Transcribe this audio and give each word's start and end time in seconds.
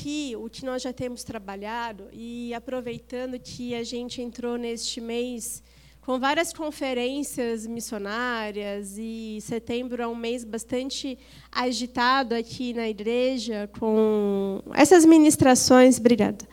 aqui 0.00 0.34
o 0.34 0.48
que 0.48 0.64
nós 0.64 0.80
já 0.80 0.92
temos 0.94 1.22
trabalhado 1.22 2.04
e 2.10 2.54
aproveitando 2.54 3.38
que 3.38 3.74
a 3.74 3.84
gente 3.84 4.22
entrou 4.22 4.56
neste 4.56 4.98
mês 4.98 5.62
com 6.00 6.18
várias 6.18 6.54
conferências 6.54 7.66
missionárias 7.66 8.96
e 8.96 9.38
setembro 9.42 10.02
é 10.02 10.06
um 10.06 10.14
mês 10.14 10.42
bastante 10.42 11.18
agitado 11.52 12.34
aqui 12.34 12.72
na 12.72 12.88
igreja 12.88 13.68
com 13.78 14.62
essas 14.72 15.04
ministrações, 15.04 15.98
obrigada, 15.98 16.48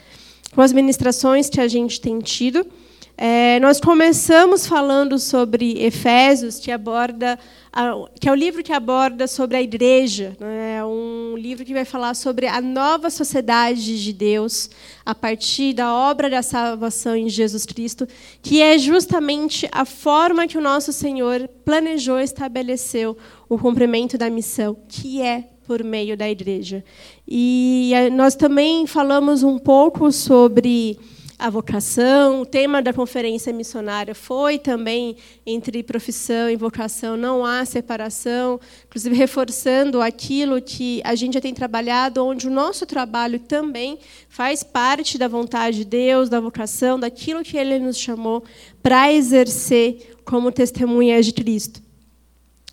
com 0.54 0.62
as 0.62 0.74
ministrações 0.74 1.50
que 1.50 1.62
a 1.62 1.70
gente 1.70 2.02
tem 2.02 2.20
tido. 2.20 2.68
É, 3.20 3.60
nós 3.62 3.80
começamos 3.80 4.68
falando 4.68 5.18
sobre 5.18 5.84
Efésios, 5.84 6.60
que 6.60 6.70
aborda, 6.70 7.40
que 8.20 8.30
é 8.30 8.32
o 8.32 8.36
livro 8.36 8.62
que 8.62 8.72
aborda 8.72 9.26
sobre 9.26 9.58
a 9.58 9.62
igreja, 9.62 10.38
né? 10.40 10.78
é 10.78 10.86
um 10.86 11.36
livro 11.36 11.66
que 11.66 11.74
vai 11.74 11.84
falar 11.84 12.14
sobre 12.14 12.46
a 12.46 12.62
nova 12.62 13.10
sociedade 13.10 14.04
de 14.04 14.14
Deus 14.14 14.70
a 15.04 15.16
partir 15.16 15.74
da 15.74 15.92
obra 15.92 16.30
da 16.30 16.44
salvação 16.44 17.16
em 17.16 17.28
Jesus 17.28 17.66
Cristo, 17.66 18.08
que 18.40 18.62
é 18.62 18.78
justamente 18.78 19.68
a 19.72 19.84
forma 19.84 20.48
que 20.48 20.58
o 20.58 20.62
nosso 20.62 20.94
Senhor 20.94 21.50
planejou 21.66 22.20
estabeleceu 22.20 23.18
o 23.50 23.58
cumprimento 23.58 24.16
da 24.16 24.30
missão, 24.30 24.78
que 24.88 25.24
é 25.24 25.50
por 25.66 25.84
meio 25.84 26.16
da 26.16 26.30
igreja. 26.30 26.84
E 27.28 27.92
eh, 27.96 28.12
nós 28.12 28.36
também 28.36 28.86
falamos 28.86 29.42
um 29.42 29.58
pouco 29.58 30.12
sobre 30.12 31.00
a 31.38 31.50
vocação. 31.50 32.42
O 32.42 32.46
tema 32.46 32.82
da 32.82 32.92
conferência 32.92 33.54
missionária 33.54 34.16
foi 34.16 34.58
também 34.58 35.18
entre 35.46 35.84
profissão 35.84 36.50
e 36.50 36.56
vocação, 36.56 37.16
não 37.16 37.46
há 37.46 37.64
separação, 37.66 38.60
inclusive 38.88 39.16
reforçando 39.16 40.02
aquilo 40.02 40.62
que 40.62 41.02
a 41.04 41.14
gente 41.16 41.36
já 41.36 41.42
tem 41.42 41.54
trabalhado, 41.54 42.26
onde 42.26 42.48
o 42.48 42.52
nosso 42.52 42.86
trabalho 42.86 43.40
também 43.40 44.00
faz 44.28 44.64
parte 44.64 45.18
da 45.18 45.28
vontade 45.28 45.78
de 45.78 45.86
Deus, 45.86 46.30
da 46.30 46.40
vocação, 46.40 47.00
daquilo 47.00 47.44
que 47.44 47.58
Ele 47.58 47.78
nos 47.80 47.98
chamou 47.98 48.44
para 48.82 49.12
exercer 49.14 50.16
como 50.26 50.52
testemunhas 50.52 51.26
de 51.26 51.34
Cristo. 51.34 51.88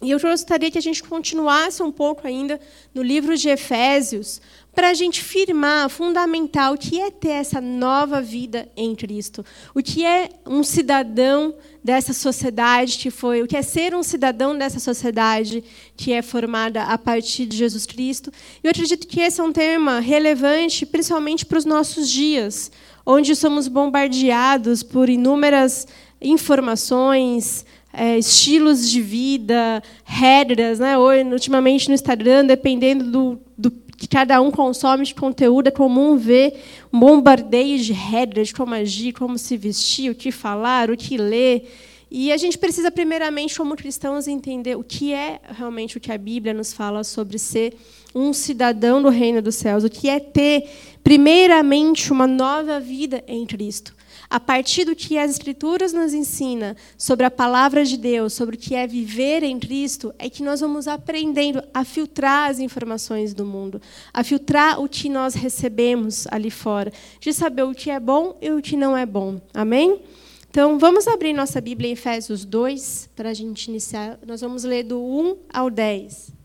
E 0.03 0.11
eu 0.11 0.21
gostaria 0.21 0.71
que 0.71 0.77
a 0.77 0.83
gente 0.83 1.03
continuasse 1.03 1.83
um 1.83 1.91
pouco 1.91 2.27
ainda 2.27 2.61
no 2.93 3.03
livro 3.03 3.37
de 3.39 3.49
Efésios, 3.49 4.41
para 4.75 4.91
a 4.91 4.95
gente 4.95 5.23
firmar, 5.23 5.89
fundamental, 5.89 6.75
o 6.75 6.79
que 6.79 7.01
é 7.01 7.11
ter 7.11 7.31
essa 7.31 7.61
nova 7.61 8.21
vida 8.21 8.69
em 8.77 8.95
Cristo. 8.95 9.45
O 9.75 9.83
que 9.83 10.05
é 10.05 10.31
um 10.45 10.65
cidadão 10.65 11.55
dessa 11.83 12.13
sociedade 12.13 12.99
que 12.99 13.11
foi, 13.11 13.43
o 13.43 13.47
que 13.47 13.57
é 13.57 13.63
ser 13.63 13.95
um 13.95 14.03
cidadão 14.03 14.57
dessa 14.57 14.81
sociedade 14.81 15.63
que 15.97 16.13
é 16.13 16.23
formada 16.23 16.83
a 16.83 16.99
partir 16.99 17.47
de 17.47 17.57
Jesus 17.57 17.87
Cristo. 17.87 18.33
E 18.63 18.67
eu 18.67 18.71
acredito 18.71 19.07
que 19.07 19.21
esse 19.21 19.41
é 19.41 19.45
um 19.45 19.53
tema 19.53 20.01
relevante, 20.01 20.85
principalmente 20.85 21.47
para 21.47 21.59
os 21.59 21.65
nossos 21.65 22.11
dias, 22.11 22.73
onde 23.07 23.37
somos 23.37 23.69
bombardeados 23.69 24.83
por 24.83 25.09
inúmeras 25.09 25.87
informações, 26.21 27.65
é, 27.93 28.19
estilos 28.19 28.91
de 28.91 29.01
vida, 29.01 29.83
regras, 30.05 30.81
né? 30.81 30.99
Hoje, 30.99 31.23
ultimamente 31.25 31.89
no 31.89 31.95
Instagram, 31.95 32.45
dependendo 32.45 33.05
do, 33.05 33.41
do 33.57 33.71
que 34.05 34.09
cada 34.09 34.39
um 34.43 34.51
consome 34.51 35.03
de 35.05 35.15
conteúdo, 35.15 35.69
é 35.69 35.71
comum 35.71 36.17
ver 36.17 36.61
um 36.93 37.01
bombardeio 37.01 37.79
de 37.79 37.95
regras, 37.95 38.53
como 38.53 38.75
agir, 38.75 39.15
como 39.15 39.39
se 39.39 39.57
vestir, 39.57 40.11
o 40.11 40.15
que 40.15 40.31
falar, 40.31 40.91
o 40.91 40.97
que 40.97 41.17
ler. 41.17 41.73
E 42.11 42.31
a 42.31 42.37
gente 42.37 42.59
precisa, 42.59 42.91
primeiramente, 42.91 43.57
como 43.57 43.75
cristãos, 43.75 44.29
entender 44.29 44.77
o 44.77 44.85
que 44.85 45.15
é 45.15 45.41
realmente 45.57 45.97
o 45.97 46.01
que 46.01 46.13
a 46.13 46.19
Bíblia 46.19 46.53
nos 46.53 46.75
fala 46.75 47.03
sobre 47.03 47.39
ser 47.39 47.77
um 48.15 48.35
cidadão 48.35 49.03
do 49.03 49.09
reino 49.09 49.41
dos 49.41 49.55
céus, 49.55 49.85
o 49.85 49.89
que 49.89 50.11
é 50.11 50.21
ter, 50.21 50.69
primeiramente, 51.03 52.13
uma 52.13 52.27
nova 52.27 52.79
vida 52.79 53.25
em 53.27 53.47
Cristo 53.47 53.95
a 54.35 54.41
partir 54.41 54.85
do 54.85 54.97
que 54.97 55.17
as 55.17 55.31
Escrituras 55.31 55.93
nos 55.93 56.13
ensina 56.13 56.77
sobre 56.99 57.25
a 57.25 57.31
palavra 57.31 57.85
de 57.85 57.97
Deus, 57.97 58.33
sobre 58.33 58.57
o 58.57 58.59
que 58.59 58.75
é 58.75 58.85
viver 58.85 59.45
em 59.45 59.61
Cristo, 59.61 60.13
é 60.19 60.29
que 60.29 60.43
nós 60.43 60.59
vamos 60.59 60.89
aprendendo 60.89 61.63
a 61.73 61.85
filtrar 61.85 62.51
as 62.51 62.59
informações 62.59 63.33
do 63.33 63.47
mundo, 63.47 63.81
a 64.13 64.25
filtrar 64.25 64.81
o 64.81 64.89
que 64.89 65.09
nós 65.09 65.35
recebemos 65.35 66.27
ali 66.33 66.51
fora, 66.51 66.93
de 67.21 67.33
saber 67.33 67.63
o 67.63 67.73
que 67.73 67.93
é 67.93 68.01
bom 68.01 68.37
e 68.43 68.51
o 68.51 68.61
que 68.61 68.77
não 68.77 68.97
é 68.97 69.07
bom. 69.07 69.41
Amém? 69.55 70.01
Então, 70.51 70.81
vamos 70.81 71.07
abrir 71.07 71.33
nossa 71.33 71.61
Bíblia 71.61 71.91
em 71.91 71.93
Efésios 71.93 72.45
2, 72.45 73.11
para 73.15 73.31
a 73.31 73.35
gente 73.35 73.69
iniciar. 73.69 74.19
Nós 74.27 74.41
vamos 74.41 74.65
ler 74.65 74.83
do 74.83 75.01
1 75.01 75.37
ao 75.53 75.71
10. 75.71 76.44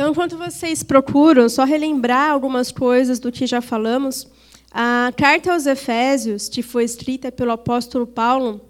Então, 0.00 0.12
enquanto 0.12 0.38
vocês 0.38 0.82
procuram, 0.82 1.46
só 1.46 1.62
relembrar 1.62 2.30
algumas 2.30 2.72
coisas 2.72 3.18
do 3.18 3.30
que 3.30 3.46
já 3.46 3.60
falamos, 3.60 4.26
a 4.70 5.12
carta 5.14 5.52
aos 5.52 5.66
Efésios, 5.66 6.48
que 6.48 6.62
foi 6.62 6.84
escrita 6.84 7.30
pelo 7.30 7.50
apóstolo 7.50 8.06
Paulo, 8.06 8.62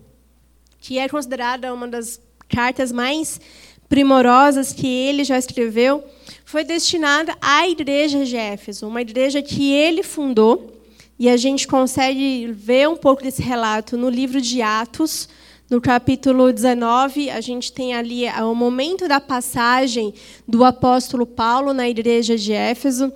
que 0.80 0.98
é 0.98 1.08
considerada 1.08 1.72
uma 1.72 1.86
das 1.86 2.20
cartas 2.48 2.90
mais 2.90 3.40
primorosas 3.88 4.72
que 4.72 4.88
ele 4.88 5.22
já 5.22 5.38
escreveu, 5.38 6.02
foi 6.44 6.64
destinada 6.64 7.32
à 7.40 7.68
igreja 7.68 8.24
de 8.24 8.36
Éfeso, 8.36 8.88
uma 8.88 9.00
igreja 9.00 9.40
que 9.40 9.72
ele 9.72 10.02
fundou, 10.02 10.82
e 11.16 11.28
a 11.28 11.36
gente 11.36 11.68
consegue 11.68 12.50
ver 12.52 12.88
um 12.88 12.96
pouco 12.96 13.22
desse 13.22 13.40
relato 13.40 13.96
no 13.96 14.10
livro 14.10 14.40
de 14.40 14.62
Atos, 14.62 15.28
no 15.70 15.80
capítulo 15.80 16.52
19, 16.52 17.30
a 17.30 17.40
gente 17.40 17.72
tem 17.72 17.94
ali 17.94 18.24
é, 18.24 18.42
o 18.42 18.56
momento 18.56 19.06
da 19.06 19.20
passagem 19.20 20.12
do 20.46 20.64
apóstolo 20.64 21.24
Paulo 21.24 21.72
na 21.72 21.88
igreja 21.88 22.36
de 22.36 22.52
Éfeso, 22.52 23.12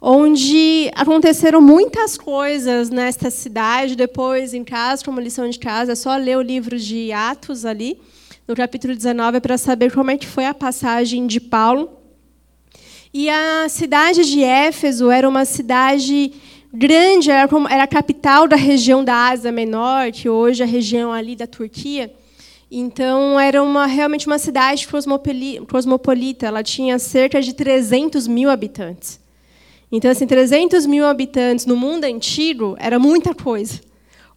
onde 0.00 0.88
aconteceram 0.94 1.60
muitas 1.60 2.16
coisas 2.16 2.90
nesta 2.90 3.28
cidade. 3.28 3.96
Depois, 3.96 4.54
em 4.54 4.62
casa, 4.62 5.04
como 5.04 5.20
lição 5.20 5.50
de 5.50 5.58
casa, 5.58 5.92
é 5.92 5.94
só 5.96 6.16
ler 6.16 6.38
o 6.38 6.42
livro 6.42 6.78
de 6.78 7.10
Atos 7.10 7.64
ali, 7.64 7.98
no 8.46 8.54
capítulo 8.54 8.94
19, 8.94 9.40
para 9.40 9.58
saber 9.58 9.92
como 9.92 10.12
é 10.12 10.16
que 10.16 10.28
foi 10.28 10.46
a 10.46 10.54
passagem 10.54 11.26
de 11.26 11.40
Paulo. 11.40 11.90
E 13.12 13.28
a 13.28 13.66
cidade 13.68 14.24
de 14.24 14.44
Éfeso 14.44 15.10
era 15.10 15.28
uma 15.28 15.44
cidade 15.44 16.32
grande, 16.76 17.30
era, 17.30 17.48
era 17.70 17.82
a 17.84 17.86
capital 17.86 18.46
da 18.46 18.56
região 18.56 19.02
da 19.02 19.28
Ásia 19.28 19.50
Menor, 19.50 20.12
que 20.12 20.28
hoje 20.28 20.62
é 20.62 20.66
a 20.66 20.68
região 20.68 21.12
ali 21.12 21.34
da 21.34 21.46
Turquia. 21.46 22.12
Então, 22.70 23.38
era 23.38 23.62
uma, 23.62 23.86
realmente 23.86 24.26
uma 24.26 24.38
cidade 24.38 24.86
cosmopolita. 24.86 26.46
Ela 26.46 26.62
tinha 26.62 26.98
cerca 26.98 27.40
de 27.40 27.54
300 27.54 28.26
mil 28.26 28.50
habitantes. 28.50 29.20
Então, 29.90 30.10
assim, 30.10 30.26
300 30.26 30.84
mil 30.84 31.06
habitantes 31.06 31.64
no 31.64 31.76
mundo 31.76 32.04
antigo 32.04 32.76
era 32.78 32.98
muita 32.98 33.34
coisa. 33.34 33.80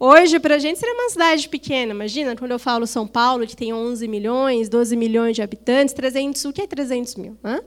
Hoje, 0.02 0.40
para 0.40 0.56
a 0.56 0.60
gente, 0.60 0.80
seria 0.80 0.96
uma 0.96 1.10
cidade 1.10 1.50
pequena. 1.50 1.92
Imagina, 1.92 2.34
quando 2.34 2.52
eu 2.52 2.60
falo 2.60 2.88
São 2.88 3.06
Paulo, 3.06 3.46
que 3.46 3.54
tem 3.54 3.74
11 3.74 4.08
milhões, 4.08 4.70
12 4.70 4.96
milhões 4.96 5.36
de 5.36 5.42
habitantes, 5.42 5.94
300, 5.94 6.46
o 6.46 6.54
que 6.54 6.62
é 6.62 6.68
300 6.68 7.16
mil? 7.16 7.38
Hã? 7.44 7.60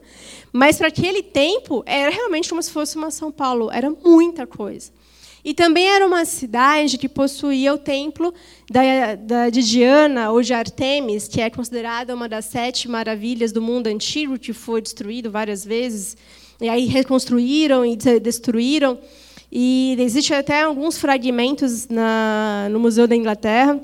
Mas, 0.51 0.79
para 0.79 0.87
aquele 0.87 1.21
tempo, 1.21 1.83
era 1.85 2.09
realmente 2.09 2.49
como 2.49 2.63
se 2.63 2.71
fosse 2.71 2.95
uma 2.95 3.11
São 3.11 3.31
Paulo. 3.31 3.69
Era 3.71 3.87
muita 3.91 4.47
coisa. 4.47 4.91
E 5.45 5.53
também 5.53 5.87
era 5.87 6.07
uma 6.07 6.25
cidade 6.25 6.97
que 6.97 7.07
possuía 7.07 7.71
o 7.71 7.77
templo 7.77 8.33
da, 8.67 9.13
da, 9.13 9.49
de 9.51 9.61
Diana, 9.61 10.31
ou 10.31 10.41
de 10.41 10.55
Artemis, 10.55 11.27
que 11.27 11.39
é 11.39 11.51
considerada 11.51 12.15
uma 12.15 12.27
das 12.27 12.45
sete 12.45 12.89
maravilhas 12.89 13.51
do 13.51 13.61
mundo 13.61 13.85
antigo, 13.85 14.39
que 14.39 14.53
foi 14.53 14.81
destruído 14.81 15.29
várias 15.29 15.63
vezes. 15.63 16.17
E 16.59 16.67
aí 16.67 16.85
reconstruíram 16.85 17.85
e 17.85 17.95
destruíram. 17.95 18.97
E 19.55 19.95
existe 19.99 20.33
até 20.33 20.63
alguns 20.63 20.97
fragmentos 20.97 21.87
na, 21.87 22.67
no 22.71 22.79
Museu 22.79 23.07
da 23.07 23.15
Inglaterra, 23.15 23.79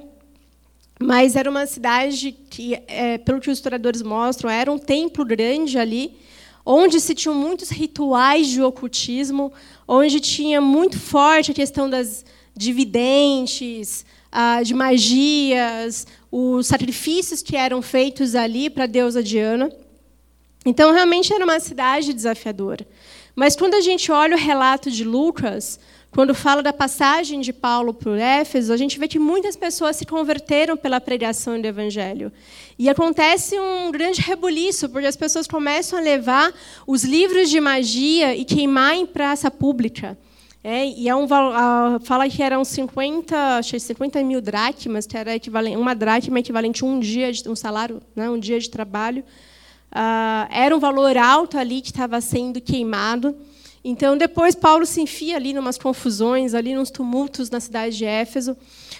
mas 0.99 1.35
era 1.35 1.47
uma 1.47 1.67
cidade 1.67 2.31
que, 2.31 2.73
é, 2.87 3.19
pelo 3.19 3.39
que 3.39 3.51
os 3.51 3.59
historiadores 3.59 4.01
mostram, 4.01 4.49
era 4.49 4.71
um 4.71 4.79
templo 4.79 5.23
grande 5.23 5.77
ali, 5.77 6.17
onde 6.65 6.99
se 6.99 7.13
tinham 7.13 7.35
muitos 7.35 7.69
rituais 7.69 8.47
de 8.47 8.63
ocultismo, 8.63 9.53
onde 9.87 10.19
tinha 10.19 10.59
muito 10.59 10.99
forte 10.99 11.51
a 11.51 11.53
questão 11.53 11.87
das 11.87 12.25
dividentes, 12.57 14.03
ah, 14.31 14.63
de 14.63 14.73
magias, 14.73 16.07
os 16.31 16.65
sacrifícios 16.65 17.43
que 17.43 17.55
eram 17.55 17.79
feitos 17.83 18.33
ali 18.33 18.71
para 18.71 18.85
a 18.85 18.87
deusa 18.87 19.21
Diana. 19.21 19.71
Então, 20.65 20.91
realmente 20.91 21.31
era 21.31 21.45
uma 21.45 21.59
cidade 21.59 22.11
desafiadora. 22.11 22.87
Mas 23.39 23.55
quando 23.55 23.75
a 23.75 23.79
gente 23.79 24.11
olha 24.11 24.35
o 24.35 24.37
relato 24.37 24.91
de 24.91 25.05
Lucas, 25.05 25.79
quando 26.11 26.35
fala 26.35 26.61
da 26.61 26.73
passagem 26.73 27.39
de 27.39 27.53
Paulo 27.53 27.93
por 27.93 28.17
Éfeso, 28.17 28.73
a 28.73 28.75
gente 28.75 28.99
vê 28.99 29.07
que 29.07 29.17
muitas 29.17 29.55
pessoas 29.55 29.95
se 29.95 30.05
converteram 30.05 30.75
pela 30.75 30.99
pregação 30.99 31.57
do 31.57 31.65
Evangelho. 31.65 32.33
E 32.77 32.89
acontece 32.89 33.57
um 33.57 33.91
grande 33.93 34.19
rebuliço, 34.19 34.89
porque 34.89 35.07
as 35.07 35.15
pessoas 35.15 35.47
começam 35.47 35.97
a 35.97 36.01
levar 36.01 36.53
os 36.85 37.05
livros 37.05 37.49
de 37.49 37.61
magia 37.61 38.35
e 38.35 38.43
queimar 38.43 38.95
em 38.95 39.05
praça 39.05 39.49
pública. 39.49 40.17
É, 40.61 40.85
e 40.85 41.07
é 41.07 41.15
um 41.15 41.25
fala 42.01 42.27
que 42.27 42.43
eram 42.43 42.65
50, 42.65 43.63
50 43.63 44.21
mil 44.21 44.41
dracmas, 44.41 45.07
que 45.07 45.15
era 45.15 45.33
equivalente, 45.33 45.77
uma 45.77 45.95
dracma 45.95 46.39
equivalente 46.39 46.83
a 46.83 46.87
um 46.87 46.99
dia 46.99 47.31
de 47.31 47.47
um 47.47 47.55
salário, 47.55 48.01
né, 48.13 48.29
um 48.29 48.37
dia 48.37 48.59
de 48.59 48.69
trabalho. 48.69 49.23
Uh, 49.91 50.47
era 50.51 50.75
um 50.75 50.79
valor 50.79 51.17
alto 51.17 51.57
ali 51.57 51.81
que 51.81 51.89
estava 51.89 52.21
sendo 52.21 52.61
queimado. 52.61 53.35
Então, 53.83 54.17
depois 54.17 54.55
Paulo 54.55 54.85
se 54.85 55.01
enfia 55.01 55.35
ali 55.35 55.51
em 55.51 55.57
umas 55.57 55.77
confusões, 55.77 56.53
ali 56.53 56.75
nos 56.75 56.91
tumultos 56.91 57.49
na 57.49 57.59
cidade 57.59 57.97
de 57.97 58.05
Éfeso. 58.05 58.55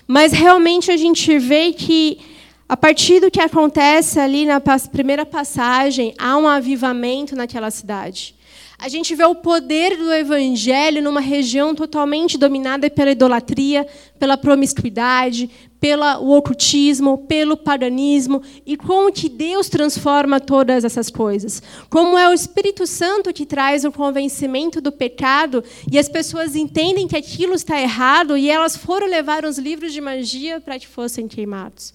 Mas 0.08 0.32
realmente 0.32 0.92
a 0.92 0.98
gente 0.98 1.38
vê 1.38 1.74
que 1.74 2.20
a 2.68 2.78
partir 2.78 3.20
do 3.20 3.32
que 3.32 3.42
acontece 3.42 4.20
ali 4.20 4.46
na 4.46 4.62
primeira 4.92 5.26
passagem, 5.26 6.14
há 6.20 6.38
um 6.38 6.48
avivamento 6.48 7.36
naquela 7.36 7.72
cidade. 7.72 8.36
A 8.82 8.88
gente 8.88 9.14
vê 9.14 9.26
o 9.26 9.36
poder 9.36 9.98
do 9.98 10.10
evangelho 10.14 11.02
numa 11.02 11.20
região 11.20 11.76
totalmente 11.76 12.38
dominada 12.38 12.90
pela 12.90 13.12
idolatria, 13.12 13.86
pela 14.18 14.38
promiscuidade, 14.38 15.50
pelo 15.82 16.06
ocultismo, 16.38 17.18
pelo 17.18 17.58
paganismo 17.58 18.42
e 18.66 18.78
como 18.78 19.12
que 19.12 19.28
Deus 19.28 19.68
transforma 19.68 20.40
todas 20.40 20.86
essas 20.86 21.10
coisas. 21.10 21.62
Como 21.90 22.18
é 22.18 22.30
o 22.30 22.34
Espírito 22.34 22.88
Santo 22.88 23.34
que 23.34 23.46
traz 23.46 23.84
o 23.84 23.92
convencimento 23.92 24.80
do 24.80 24.94
pecado 24.94 25.62
e 25.92 26.00
as 26.00 26.08
pessoas 26.08 26.56
entendem 26.56 27.06
que 27.06 27.18
aquilo 27.18 27.56
está 27.56 27.82
errado 27.82 28.38
e 28.38 28.50
elas 28.50 28.78
foram 28.78 29.08
levar 29.08 29.44
os 29.44 29.58
livros 29.58 29.92
de 29.92 30.00
magia 30.00 30.62
para 30.62 30.80
que 30.80 30.88
fossem 30.88 31.28
queimados. 31.28 31.94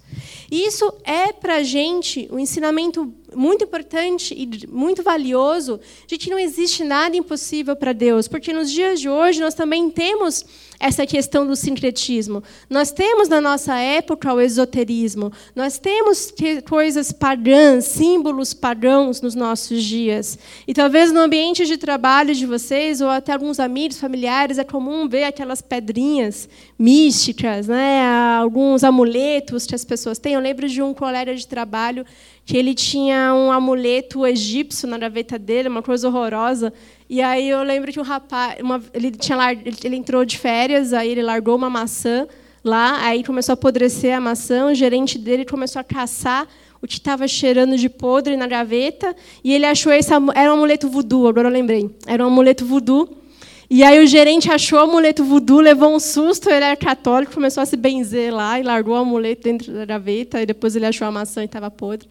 Isso 0.51 0.93
é 1.05 1.33
para 1.33 1.57
a 1.57 1.63
gente 1.63 2.29
um 2.31 2.39
ensinamento 2.39 3.13
muito 3.35 3.65
importante 3.65 4.35
e 4.35 4.67
muito 4.69 5.03
valioso 5.03 5.81
de 6.07 6.17
que 6.17 6.31
não 6.31 6.39
existe 6.39 6.85
nada 6.85 7.17
impossível 7.17 7.75
para 7.75 7.93
Deus, 7.93 8.29
porque 8.29 8.53
nos 8.53 8.71
dias 8.71 9.01
de 9.01 9.09
hoje 9.09 9.41
nós 9.41 9.55
também 9.55 9.91
temos 9.91 10.45
essa 10.85 11.07
questão 11.07 11.47
do 11.47 11.57
sincretismo. 11.57 12.43
Nós 12.69 12.93
temos 12.93 13.27
na 13.27 13.41
nossa 13.41 13.75
época 13.79 14.35
o 14.35 14.39
esoterismo, 14.39 15.33
nós 15.57 15.79
temos 15.79 16.31
coisas 16.69 17.11
pagãs, 17.11 17.87
símbolos 17.87 18.53
pagãos 18.53 19.23
nos 19.23 19.35
nossos 19.35 19.83
dias. 19.83 20.39
E 20.69 20.75
talvez 20.75 21.11
no 21.11 21.21
ambiente 21.21 21.65
de 21.65 21.79
trabalho 21.79 22.35
de 22.35 22.45
vocês, 22.45 23.01
ou 23.01 23.09
até 23.09 23.33
alguns 23.33 23.59
amigos, 23.59 23.99
familiares, 23.99 24.59
é 24.59 24.65
comum 24.65 25.09
ver 25.09 25.25
aquelas 25.25 25.63
pedrinhas 25.63 26.51
místicas, 26.79 27.67
né? 27.67 28.03
alguns 28.39 28.85
amuletos 28.85 29.65
que 29.65 29.75
as 29.75 29.87
pessoas 29.87 30.19
têm. 30.19 30.35
Eu 30.35 30.41
lembro 30.41 30.69
de 30.69 30.83
um 30.83 30.93
colega 30.93 31.35
de 31.35 31.47
trabalho 31.47 32.05
que 32.45 32.57
ele 32.57 32.75
tinha 32.75 33.35
um 33.35 33.51
amuleto 33.51 34.27
egípcio 34.27 34.87
na 34.87 34.99
gaveta 34.99 35.39
dele, 35.39 35.69
uma 35.69 35.83
coisa 35.83 36.09
horrorosa. 36.09 36.73
E 37.09 37.23
aí 37.23 37.49
eu 37.49 37.63
lembro 37.63 37.91
que 37.93 37.99
um 37.99 38.03
rapaz, 38.03 38.61
uma, 38.61 38.83
ele 38.93 39.11
tinha 39.11 39.39
ele 39.83 39.97
entrou 39.97 40.25
de 40.25 40.39
férias, 40.39 40.93
aí 40.93 41.11
ele 41.11 41.23
largou 41.23 41.57
uma 41.57 41.71
maçã 41.71 42.27
lá, 42.63 43.05
aí 43.05 43.25
começou 43.25 43.53
a 43.53 43.55
apodrecer 43.55 44.17
a 44.17 44.21
maçã, 44.21 44.67
o 44.67 44.75
gerente 44.75 45.19
dele 45.19 45.45
começou 45.45 45.81
a 45.81 45.85
caçar 45.85 46.47
o 46.81 46.87
que 46.87 46.95
estava 46.95 47.27
cheirando 47.27 47.79
de 47.79 47.89
podre 47.89 48.37
na 48.37 48.47
gaveta, 48.47 49.17
e 49.43 49.55
ele 49.55 49.65
achou 49.65 49.91
esse 49.91 50.13
era 50.13 50.51
um 50.51 50.57
amuleto 50.57 50.89
voodoo, 50.89 51.27
agora 51.27 51.49
eu 51.49 51.53
lembrei. 51.53 51.91
Era 52.07 52.23
um 52.25 52.27
amuleto 52.27 52.67
voodoo. 52.67 53.24
E 53.69 53.83
aí 53.83 54.03
o 54.03 54.07
gerente 54.07 54.51
achou 54.51 54.79
o 54.79 54.83
amuleto 54.83 55.25
voodoo, 55.25 55.61
levou 55.61 55.95
um 55.95 55.99
susto, 55.99 56.49
ele 56.51 56.65
era 56.65 56.77
católico, 56.77 57.33
começou 57.33 57.63
a 57.63 57.67
se 57.67 57.77
benzer 57.77 58.35
lá 58.35 58.61
e 58.61 58.63
largou 58.63 58.95
o 58.95 58.99
amuleto 58.99 59.43
dentro 59.43 59.73
da 59.73 59.85
gaveta, 59.85 60.43
e 60.43 60.47
depois 60.47 60.77
ele 60.77 60.87
achou 60.87 61.07
a 61.07 61.11
maçã 61.11 61.43
e 61.43 61.47
estava 61.47 61.71
podre 61.71 62.09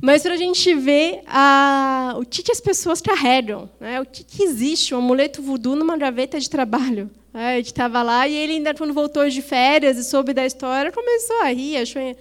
mas 0.00 0.22
para 0.22 0.34
a 0.34 0.36
gente 0.36 0.74
ver 0.74 1.22
a, 1.28 2.16
o 2.18 2.26
que, 2.26 2.42
que, 2.42 2.50
as 2.50 2.60
pessoas 2.60 3.00
carregam, 3.00 3.70
né? 3.78 4.00
o 4.00 4.04
que, 4.04 4.24
que, 4.24 4.42
existe, 4.42 4.92
um 4.92 4.98
amuleto 4.98 5.40
voodoo 5.40 5.76
numa 5.76 5.96
gaveta 5.96 6.38
de 6.38 6.50
trabalho. 6.50 7.10
Né? 7.32 7.54
Ele 7.54 7.66
estava 7.66 8.02
lá 8.02 8.28
e 8.28 8.34
ele, 8.34 8.52
ainda 8.52 8.74
quando 8.74 8.92
voltou 8.92 9.26
de 9.26 9.40
férias 9.40 9.96
e 9.96 10.04
soube 10.04 10.34
da 10.34 10.44
história, 10.44 10.92
começou 10.92 11.40
a 11.40 11.46
rir, 11.50 11.78
achou 11.78 12.14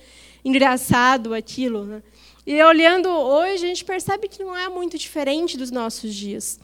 engraçado 0.45 1.33
aquilo. 1.33 1.83
Né? 1.83 2.01
E 2.47 2.63
olhando 2.63 3.09
hoje, 3.09 3.65
a 3.65 3.67
gente 3.67 3.83
percebe 3.83 4.29
que 4.29 4.41
não 4.41 4.55
é 4.55 4.69
muito 4.69 4.97
diferente 4.97 5.57
dos 5.57 5.69
nossos 5.69 6.15
dias. 6.15 6.57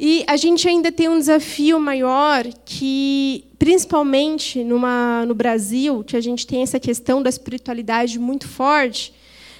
E 0.00 0.24
a 0.28 0.36
gente 0.36 0.68
ainda 0.68 0.92
tem 0.92 1.08
um 1.08 1.18
desafio 1.18 1.80
maior 1.80 2.46
que, 2.64 3.44
principalmente 3.58 4.62
numa, 4.62 5.26
no 5.26 5.34
Brasil, 5.34 6.04
que 6.04 6.16
a 6.16 6.20
gente 6.20 6.46
tem 6.46 6.62
essa 6.62 6.78
questão 6.78 7.20
da 7.20 7.28
espiritualidade 7.28 8.16
muito 8.16 8.46
forte, 8.46 9.12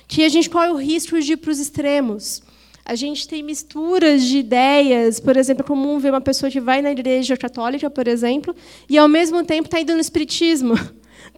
que 0.06 0.24
a 0.24 0.28
gente 0.28 0.48
corre 0.48 0.68
o 0.70 0.76
risco 0.76 1.20
de 1.20 1.32
ir 1.32 1.38
para 1.38 1.50
os 1.50 1.58
extremos. 1.58 2.40
A 2.84 2.94
gente 2.94 3.26
tem 3.26 3.42
misturas 3.42 4.22
de 4.22 4.38
ideias, 4.38 5.18
por 5.18 5.36
exemplo, 5.36 5.64
é 5.64 5.66
comum 5.66 5.98
ver 5.98 6.10
uma 6.10 6.20
pessoa 6.20 6.50
que 6.50 6.60
vai 6.60 6.80
na 6.80 6.92
igreja 6.92 7.36
católica, 7.36 7.90
por 7.90 8.06
exemplo, 8.06 8.54
e 8.88 8.96
ao 8.96 9.08
mesmo 9.08 9.44
tempo 9.44 9.66
está 9.66 9.80
indo 9.80 9.92
no 9.92 10.00
espiritismo, 10.00 10.74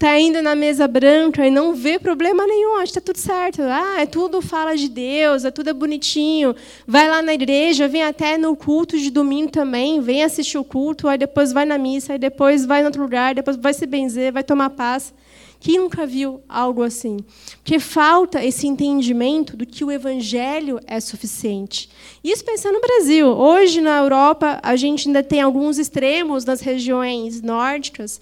está 0.00 0.19
indo 0.19 0.41
na 0.41 0.55
mesa 0.55 0.88
branca 0.88 1.47
e 1.47 1.50
não 1.50 1.75
vê 1.75 1.99
problema 1.99 2.47
nenhum, 2.47 2.76
acha 2.76 2.85
que 2.85 2.99
está 2.99 3.00
tudo 3.02 3.19
certo. 3.19 3.61
Ah, 3.61 4.00
é 4.00 4.06
tudo 4.06 4.41
fala 4.41 4.75
de 4.75 4.88
Deus, 4.88 5.44
é 5.44 5.50
tudo 5.50 5.69
é 5.69 5.75
bonitinho. 5.75 6.56
Vai 6.87 7.06
lá 7.06 7.20
na 7.20 7.35
igreja, 7.35 7.87
vem 7.87 8.02
até 8.02 8.38
no 8.38 8.56
culto 8.56 8.99
de 8.99 9.11
domingo 9.11 9.50
também, 9.50 10.00
vem 10.00 10.25
assistir 10.25 10.56
o 10.56 10.64
culto, 10.64 11.06
aí 11.06 11.19
depois 11.19 11.52
vai 11.52 11.67
na 11.67 11.76
missa, 11.76 12.14
aí 12.14 12.19
depois 12.19 12.64
vai 12.64 12.81
em 12.81 12.87
outro 12.87 13.02
lugar, 13.02 13.35
depois 13.35 13.58
vai 13.58 13.75
se 13.75 13.85
benzer, 13.85 14.32
vai 14.32 14.43
tomar 14.43 14.70
paz. 14.70 15.12
Quem 15.60 15.78
nunca 15.78 16.06
viu 16.06 16.40
algo 16.48 16.82
assim? 16.82 17.18
Porque 17.62 17.78
falta 17.78 18.42
esse 18.42 18.66
entendimento 18.66 19.58
do 19.58 19.66
que 19.66 19.84
o 19.84 19.90
evangelho 19.90 20.80
é 20.86 20.98
suficiente. 21.00 21.90
Isso 22.24 22.42
pensando 22.42 22.76
no 22.76 22.80
Brasil. 22.80 23.26
Hoje, 23.26 23.82
na 23.82 23.98
Europa, 23.98 24.58
a 24.62 24.74
gente 24.74 25.06
ainda 25.06 25.22
tem 25.22 25.42
alguns 25.42 25.78
extremos 25.78 26.46
nas 26.46 26.62
regiões 26.62 27.42
nórdicas, 27.42 28.18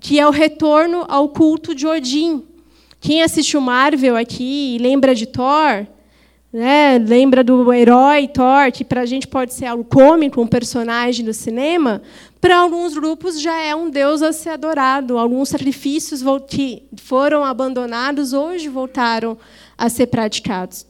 que 0.00 0.18
é 0.18 0.26
o 0.26 0.32
retorno 0.32 1.04
ao 1.08 1.28
culto 1.28 1.76
de 1.76 1.86
Odin. 1.86 2.42
Quem 3.00 3.22
assistiu 3.22 3.60
Marvel 3.60 4.16
aqui 4.16 4.74
e 4.74 4.78
lembra 4.78 5.14
de 5.14 5.26
Thor, 5.26 5.86
né? 6.52 6.98
lembra 6.98 7.44
do 7.44 7.72
herói 7.72 8.26
Thor, 8.26 8.72
que 8.72 8.84
para 8.84 9.02
a 9.02 9.06
gente 9.06 9.26
pode 9.28 9.54
ser 9.54 9.66
algo 9.66 9.84
cômico, 9.84 10.40
um 10.40 10.46
personagem 10.46 11.24
do 11.24 11.32
cinema, 11.32 12.02
para 12.40 12.58
alguns 12.58 12.94
grupos 12.94 13.40
já 13.40 13.56
é 13.56 13.74
um 13.74 13.90
deus 13.90 14.22
a 14.22 14.32
ser 14.32 14.50
adorado. 14.50 15.18
Alguns 15.18 15.50
sacrifícios 15.50 16.22
que 16.48 16.82
foram 16.96 17.44
abandonados 17.44 18.32
hoje 18.32 18.68
voltaram 18.68 19.36
a 19.76 19.88
ser 19.88 20.06
praticados. 20.06 20.86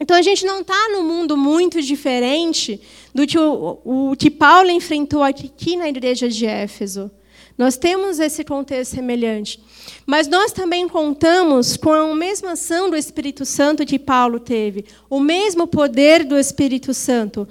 Então 0.00 0.16
a 0.16 0.22
gente 0.22 0.46
não 0.46 0.60
está 0.60 0.88
num 0.90 1.02
mundo 1.02 1.36
muito 1.36 1.82
diferente 1.82 2.80
do 3.14 3.26
que 3.26 3.38
o, 3.38 3.78
o 3.84 4.16
que 4.16 4.30
Paulo 4.30 4.70
enfrentou 4.70 5.22
aqui 5.22 5.76
na 5.76 5.88
igreja 5.88 6.28
de 6.28 6.46
Éfeso. 6.46 7.10
Nós 7.56 7.76
temos 7.76 8.18
esse 8.18 8.44
contexto 8.44 8.94
semelhante. 8.94 9.62
Mas 10.06 10.26
nós 10.26 10.52
também 10.52 10.88
contamos 10.88 11.76
com 11.76 11.92
a 11.92 12.14
mesma 12.14 12.52
ação 12.52 12.90
do 12.90 12.96
Espírito 12.96 13.44
Santo 13.44 13.86
que 13.86 13.98
Paulo 13.98 14.40
teve, 14.40 14.84
o 15.08 15.20
mesmo 15.20 15.66
poder 15.66 16.24
do 16.24 16.38
Espírito 16.38 16.92
Santo. 16.94 17.46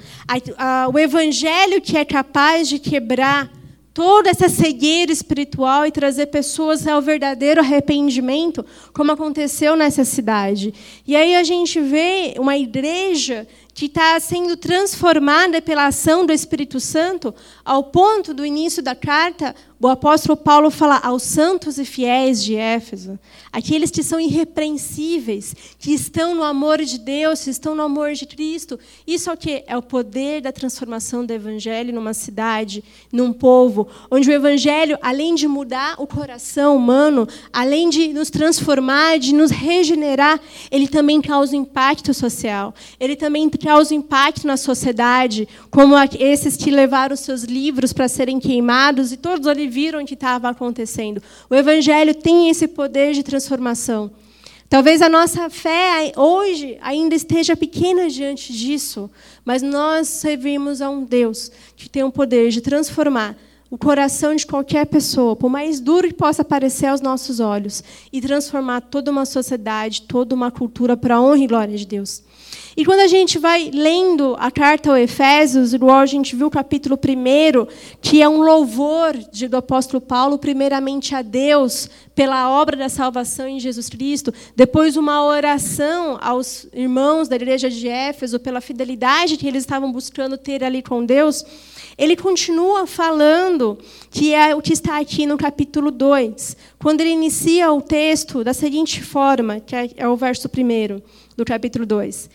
o 0.94 1.00
evangelho 1.00 1.82
que 1.82 1.98
é 1.98 2.06
capaz 2.06 2.68
de 2.68 2.80
quebrar 2.80 3.52
toda 3.94 4.30
essa 4.30 4.48
cegueira 4.48 5.12
espiritual 5.12 5.86
e 5.86 5.92
trazer 5.92 6.28
pessoas 6.28 6.88
ao 6.88 7.02
verdadeiro 7.02 7.60
arrependimento, 7.60 8.66
como 8.94 9.12
aconteceu 9.12 9.76
nessa 9.76 10.06
cidade. 10.06 10.74
E 11.06 11.16
aí 11.16 11.36
a 11.36 11.44
gente 11.44 11.80
vê 11.80 12.36
uma 12.38 12.58
igreja 12.58 13.46
que 13.74 13.86
está 13.86 14.20
sendo 14.20 14.56
transformada 14.56 15.62
pela 15.62 15.88
ação 15.88 16.26
do 16.26 16.32
Espírito 16.32 16.80
Santo, 16.80 17.34
ao 17.66 17.84
ponto 17.86 18.34
do 18.34 18.46
início 18.46 18.82
da 18.82 18.96
carta, 18.96 19.56
o 19.82 19.88
apóstolo 19.88 20.38
Paulo 20.38 20.70
fala 20.70 21.00
aos 21.00 21.24
santos 21.24 21.80
e 21.80 21.86
fiéis 21.86 22.44
de 22.44 22.56
Éfeso, 22.56 23.18
aqueles 23.52 23.90
que 23.90 24.04
são 24.04 24.20
irrepreensíveis, 24.20 25.56
que 25.80 25.92
estão 25.92 26.36
no 26.36 26.44
amor 26.44 26.84
de 26.84 27.00
Deus, 27.00 27.44
que 27.44 27.50
estão 27.50 27.74
no 27.74 27.82
amor 27.82 28.14
de 28.14 28.28
Cristo. 28.28 28.80
Isso 29.08 29.32
é 29.32 29.34
o 29.34 29.38
que? 29.38 29.64
É 29.66 29.76
o 29.76 29.82
poder 29.82 30.42
da 30.42 30.52
transformação 30.52 31.26
do 31.26 31.34
Evangelho 31.34 31.92
numa 31.92 32.14
cidade, 32.14 32.84
num 33.12 33.34
povo, 33.34 33.88
onde 34.12 34.30
o 34.30 34.34
Evangelho, 34.34 35.00
além 35.02 35.34
de 35.34 35.48
mudar 35.48 35.96
o 35.98 36.06
coração 36.06 36.76
humano, 36.76 37.28
além 37.52 37.90
de 37.90 38.14
nos 38.14 38.30
transformar, 38.30 39.18
de 39.18 39.34
nos 39.34 39.50
regenerar, 39.50 40.40
ele 40.70 40.88
também 40.88 41.20
causa 41.20 41.56
impacto 41.56 42.14
social. 42.14 42.72
Ele 43.00 43.16
também 43.16 43.50
causa 43.50 43.96
impacto 43.96 44.46
na 44.46 44.58
sociedade, 44.58 45.48
como 45.72 45.96
esses 46.20 46.56
que 46.56 46.70
levaram 46.70 47.16
seus 47.16 47.44
livros 47.44 47.92
para 47.92 48.08
serem 48.08 48.40
queimados 48.40 49.12
e 49.12 49.18
todos 49.18 49.48
ali 49.48 49.71
viram 49.72 50.06
que 50.06 50.14
estava 50.14 50.50
acontecendo. 50.50 51.24
O 51.50 51.56
Evangelho 51.56 52.14
tem 52.14 52.50
esse 52.50 52.68
poder 52.68 53.14
de 53.14 53.24
transformação. 53.24 54.12
Talvez 54.70 55.02
a 55.02 55.10
nossa 55.10 55.50
fé 55.50 56.14
hoje 56.16 56.78
ainda 56.82 57.16
esteja 57.16 57.58
pequena 57.58 58.10
diante 58.10 58.54
disso, 58.54 59.10
mas 59.44 59.62
nós 59.62 60.08
servimos 60.08 60.82
a 60.82 60.90
um 60.90 61.04
Deus 61.04 61.52
que 61.76 61.90
tem 61.90 62.04
o 62.04 62.12
poder 62.12 62.52
de 62.52 62.62
transformar 62.62 63.36
o 63.70 63.78
coração 63.78 64.36
de 64.36 64.46
qualquer 64.46 64.86
pessoa, 64.86 65.34
por 65.34 65.50
mais 65.50 65.80
duro 65.80 66.10
que 66.10 66.14
possa 66.14 66.44
parecer 66.44 66.88
aos 66.88 67.00
nossos 67.00 67.40
olhos, 67.40 67.82
e 68.12 68.20
transformar 68.20 68.82
toda 68.82 69.10
uma 69.10 69.26
sociedade, 69.26 70.02
toda 70.02 70.36
uma 70.36 70.52
cultura 70.52 70.98
para 70.98 71.16
a 71.16 71.22
honra 71.22 71.38
e 71.38 71.48
glória 71.48 71.78
de 71.78 71.88
Deus. 71.88 72.22
E 72.76 72.86
quando 72.86 73.02
a 73.02 73.08
gente 73.08 73.38
vai 73.38 73.70
lendo 73.74 74.36
a 74.40 74.50
carta 74.50 74.90
ao 74.90 74.98
Efésios, 74.98 75.74
igual 75.74 76.00
a 76.00 76.06
gente 76.06 76.36
viu 76.36 76.48
o 76.48 76.52
capítulo 76.52 76.98
1, 76.98 77.68
que 78.02 78.22
é 78.22 78.30
um 78.30 78.42
louvor 78.42 79.14
de, 79.32 79.48
do 79.48 79.58
apóstolo 79.58 80.00
Paulo, 80.00 80.38
primeiramente 80.38 81.14
a 81.14 81.22
Deus, 81.22 81.90
pela 82.16 82.50
obra 82.50 82.78
da 82.78 82.90
salvação 82.90 83.48
em 83.48 83.60
Jesus 83.60 83.90
Cristo, 83.90 84.34
depois 84.56 84.96
uma 84.96 85.26
oração 85.26 86.18
aos 86.22 86.68
irmãos 86.74 87.28
da 87.28 87.36
igreja 87.36 87.70
de 87.70 87.88
Éfeso 87.88 88.40
pela 88.40 88.62
fidelidade 88.62 89.38
que 89.38 89.48
eles 89.48 89.64
estavam 89.64 89.92
buscando 89.92 90.38
ter 90.38 90.64
ali 90.64 90.82
com 90.82 91.06
Deus, 91.06 91.46
ele 91.98 92.16
continua 92.16 92.88
falando, 92.88 93.78
que 94.10 94.34
é 94.34 94.56
o 94.56 94.62
que 94.62 94.74
está 94.74 95.00
aqui 95.00 95.26
no 95.26 95.38
capítulo 95.38 95.92
2, 95.92 96.58
quando 96.80 97.02
ele 97.02 97.12
inicia 97.12 97.72
o 97.72 97.82
texto 97.82 98.44
da 98.44 98.54
seguinte 98.54 99.04
forma, 99.04 99.60
que 99.60 99.76
é, 99.76 99.90
é 99.98 100.08
o 100.08 100.16
verso 100.16 100.48
1 100.48 101.02
do 101.42 101.46
capítulo 101.46 101.88
2. 101.88 102.30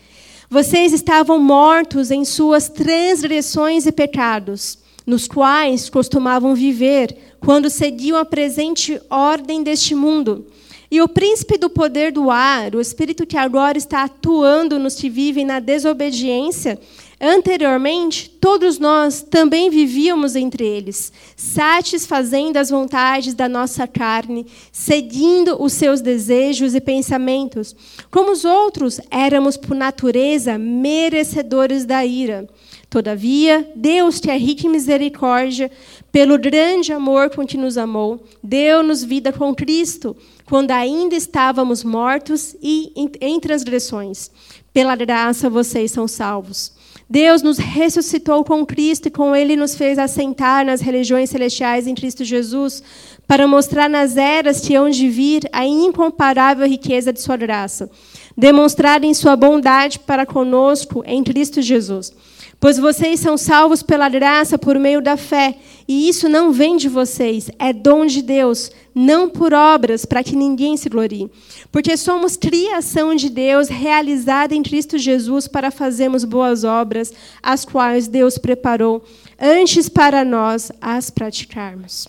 Vocês 0.49 0.91
estavam 0.91 1.39
mortos 1.39 2.11
em 2.11 2.25
suas 2.25 2.67
transgressões 2.67 3.85
e 3.85 3.91
pecados, 3.91 4.77
nos 5.05 5.27
quais 5.29 5.89
costumavam 5.89 6.53
viver 6.53 7.15
quando 7.39 7.69
seguiam 7.69 8.17
a 8.17 8.25
presente 8.25 9.01
ordem 9.09 9.63
deste 9.63 9.95
mundo. 9.95 10.45
E 10.91 11.01
o 11.01 11.07
príncipe 11.07 11.57
do 11.57 11.69
poder 11.69 12.11
do 12.11 12.29
ar, 12.29 12.75
o 12.75 12.81
espírito 12.81 13.25
que 13.25 13.37
agora 13.37 13.77
está 13.77 14.03
atuando 14.03 14.77
nos 14.77 14.95
que 14.95 15.09
vivem 15.09 15.45
na 15.45 15.59
desobediência, 15.59 16.77
Anteriormente, 17.19 18.29
todos 18.29 18.77
nós 18.77 19.23
também 19.23 19.71
vivíamos 19.71 20.35
entre 20.35 20.63
eles, 20.63 21.11
satisfazendo 21.35 22.57
as 22.57 22.69
vontades 22.69 23.33
da 23.33 23.49
nossa 23.49 23.87
carne, 23.87 24.45
seguindo 24.71 25.59
os 25.59 25.73
seus 25.73 25.99
desejos 25.99 26.75
e 26.75 26.79
pensamentos. 26.79 27.75
Como 28.11 28.31
os 28.31 28.45
outros, 28.45 29.01
éramos 29.09 29.57
por 29.57 29.75
natureza 29.75 30.59
merecedores 30.59 31.85
da 31.85 32.05
ira. 32.05 32.47
Todavia, 32.87 33.67
Deus, 33.75 34.19
que 34.19 34.29
é 34.29 34.37
rico 34.37 34.67
em 34.67 34.69
misericórdia, 34.69 35.71
pelo 36.11 36.37
grande 36.37 36.93
amor 36.93 37.31
com 37.31 37.47
que 37.47 37.57
nos 37.57 37.79
amou, 37.79 38.23
deu-nos 38.43 39.03
vida 39.03 39.33
com 39.33 39.55
Cristo, 39.55 40.15
quando 40.45 40.69
ainda 40.69 41.15
estávamos 41.15 41.83
mortos 41.83 42.55
e 42.61 42.91
em 43.19 43.39
transgressões. 43.39 44.29
Pela 44.71 44.95
graça 44.95 45.49
vocês 45.49 45.91
são 45.91 46.07
salvos. 46.07 46.76
Deus 47.09 47.41
nos 47.41 47.57
ressuscitou 47.57 48.43
com 48.43 48.65
Cristo 48.65 49.07
e 49.07 49.11
com 49.11 49.35
Ele 49.35 49.55
nos 49.55 49.75
fez 49.75 49.97
assentar 49.97 50.65
nas 50.65 50.81
religiões 50.81 51.29
celestiais 51.29 51.87
em 51.87 51.95
Cristo 51.95 52.25
Jesus, 52.25 52.83
para 53.25 53.47
mostrar 53.47 53.89
nas 53.89 54.17
eras 54.17 54.59
que 54.59 54.75
hão 54.75 54.89
de 54.89 55.07
vir 55.09 55.43
a 55.51 55.65
incomparável 55.65 56.67
riqueza 56.67 57.13
de 57.13 57.21
Sua 57.21 57.37
graça, 57.37 57.89
demonstrar 58.35 59.03
em 59.03 59.13
Sua 59.13 59.35
bondade 59.35 59.99
para 59.99 60.25
conosco 60.25 61.01
em 61.05 61.23
Cristo 61.23 61.61
Jesus. 61.61 62.11
Pois 62.59 62.79
vocês 62.79 63.19
são 63.19 63.37
salvos 63.37 63.83
pela 63.83 64.09
graça 64.09 64.57
por 64.57 64.79
meio 64.79 64.99
da 64.99 65.15
fé, 65.15 65.55
e 65.87 66.09
isso 66.09 66.27
não 66.27 66.51
vem 66.51 66.75
de 66.75 66.89
vocês, 66.89 67.51
é 67.59 67.71
dom 67.71 68.07
de 68.07 68.21
Deus, 68.23 68.71
não 68.95 69.29
por 69.29 69.53
obras, 69.53 70.05
para 70.05 70.23
que 70.23 70.35
ninguém 70.35 70.75
se 70.75 70.89
glorie. 70.89 71.29
Porque 71.71 71.95
somos 71.95 72.35
criação 72.35 73.13
de 73.13 73.29
Deus, 73.29 73.67
realizada 73.67 74.55
em 74.55 74.63
Cristo 74.63 74.97
Jesus 74.97 75.47
para 75.47 75.69
fazermos 75.69 76.23
boas 76.23 76.63
obras, 76.63 77.13
as 77.43 77.63
quais 77.63 78.07
Deus 78.07 78.39
preparou 78.39 79.03
antes 79.39 79.87
para 79.87 80.25
nós 80.25 80.71
as 80.81 81.11
praticarmos. 81.11 82.07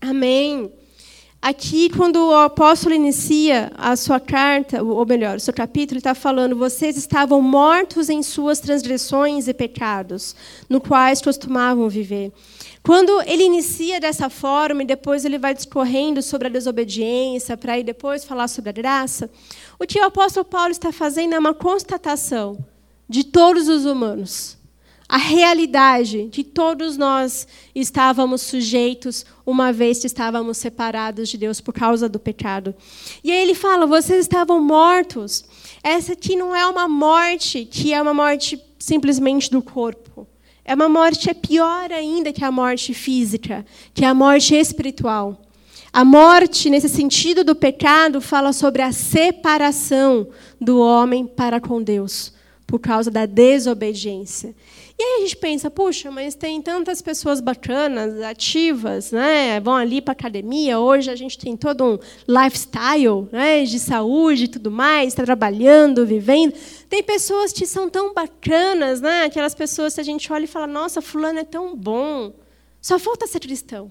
Amém. 0.00 0.72
Aqui, 1.42 1.88
quando 1.88 2.16
o 2.16 2.34
apóstolo 2.34 2.94
inicia 2.94 3.72
a 3.74 3.96
sua 3.96 4.20
carta, 4.20 4.82
ou 4.82 5.06
melhor, 5.06 5.38
o 5.38 5.40
seu 5.40 5.54
capítulo, 5.54 5.94
ele 5.94 6.00
está 6.00 6.14
falando: 6.14 6.54
vocês 6.54 6.98
estavam 6.98 7.40
mortos 7.40 8.10
em 8.10 8.22
suas 8.22 8.60
transgressões 8.60 9.48
e 9.48 9.54
pecados, 9.54 10.36
no 10.68 10.82
quais 10.82 11.22
costumavam 11.22 11.88
viver. 11.88 12.30
Quando 12.82 13.22
ele 13.22 13.44
inicia 13.44 13.98
dessa 13.98 14.28
forma 14.28 14.82
e 14.82 14.86
depois 14.86 15.24
ele 15.24 15.38
vai 15.38 15.54
discorrendo 15.54 16.20
sobre 16.20 16.48
a 16.48 16.50
desobediência, 16.50 17.56
para 17.56 17.72
aí 17.72 17.82
depois 17.82 18.22
falar 18.22 18.48
sobre 18.48 18.68
a 18.68 18.74
graça, 18.74 19.30
o 19.78 19.86
que 19.86 19.98
o 19.98 20.04
apóstolo 20.04 20.44
Paulo 20.44 20.70
está 20.70 20.92
fazendo 20.92 21.34
é 21.34 21.38
uma 21.38 21.54
constatação 21.54 22.58
de 23.08 23.24
todos 23.24 23.66
os 23.66 23.86
humanos 23.86 24.59
a 25.10 25.16
realidade 25.16 26.28
de 26.28 26.44
todos 26.44 26.96
nós 26.96 27.48
estávamos 27.74 28.42
sujeitos 28.42 29.26
uma 29.44 29.72
vez 29.72 29.98
que 29.98 30.06
estávamos 30.06 30.56
separados 30.56 31.28
de 31.28 31.36
Deus 31.36 31.60
por 31.60 31.74
causa 31.74 32.08
do 32.08 32.20
pecado. 32.20 32.72
E 33.24 33.32
aí 33.32 33.42
ele 33.42 33.56
fala: 33.56 33.88
vocês 33.88 34.20
estavam 34.20 34.62
mortos. 34.62 35.44
Essa 35.82 36.12
aqui 36.12 36.36
não 36.36 36.54
é 36.54 36.64
uma 36.64 36.86
morte 36.86 37.64
que 37.64 37.92
é 37.92 38.00
uma 38.00 38.14
morte 38.14 38.62
simplesmente 38.78 39.50
do 39.50 39.60
corpo. 39.60 40.28
É 40.64 40.76
uma 40.76 40.88
morte 40.88 41.28
é 41.28 41.34
pior 41.34 41.90
ainda 41.90 42.32
que 42.32 42.44
a 42.44 42.52
morte 42.52 42.94
física, 42.94 43.66
que 43.92 44.04
é 44.04 44.08
a 44.08 44.14
morte 44.14 44.54
espiritual. 44.54 45.42
A 45.92 46.04
morte, 46.04 46.70
nesse 46.70 46.88
sentido 46.88 47.42
do 47.42 47.56
pecado, 47.56 48.20
fala 48.20 48.52
sobre 48.52 48.80
a 48.80 48.92
separação 48.92 50.28
do 50.60 50.78
homem 50.78 51.26
para 51.26 51.60
com 51.60 51.82
Deus, 51.82 52.32
por 52.70 52.78
causa 52.78 53.10
da 53.10 53.26
desobediência. 53.26 54.54
E 54.96 55.02
aí 55.02 55.16
a 55.18 55.20
gente 55.22 55.36
pensa, 55.36 55.68
puxa, 55.68 56.08
mas 56.08 56.36
tem 56.36 56.62
tantas 56.62 57.02
pessoas 57.02 57.40
bacanas, 57.40 58.20
ativas, 58.22 59.10
né? 59.10 59.58
vão 59.58 59.74
ali 59.74 60.00
para 60.00 60.12
a 60.12 60.18
academia, 60.18 60.78
hoje 60.78 61.10
a 61.10 61.16
gente 61.16 61.36
tem 61.36 61.56
todo 61.56 61.84
um 61.84 61.98
lifestyle 62.28 63.26
né? 63.32 63.64
de 63.64 63.80
saúde 63.80 64.44
e 64.44 64.48
tudo 64.48 64.70
mais, 64.70 65.08
está 65.08 65.24
trabalhando, 65.24 66.06
vivendo. 66.06 66.54
Tem 66.88 67.02
pessoas 67.02 67.52
que 67.52 67.66
são 67.66 67.90
tão 67.90 68.14
bacanas, 68.14 69.00
né? 69.00 69.24
aquelas 69.24 69.54
pessoas 69.54 69.94
que 69.94 70.00
a 70.00 70.04
gente 70.04 70.32
olha 70.32 70.44
e 70.44 70.46
fala, 70.46 70.68
nossa, 70.68 71.02
fulano 71.02 71.40
é 71.40 71.44
tão 71.44 71.74
bom, 71.74 72.32
só 72.80 73.00
falta 73.00 73.26
ser 73.26 73.40
cristão. 73.40 73.90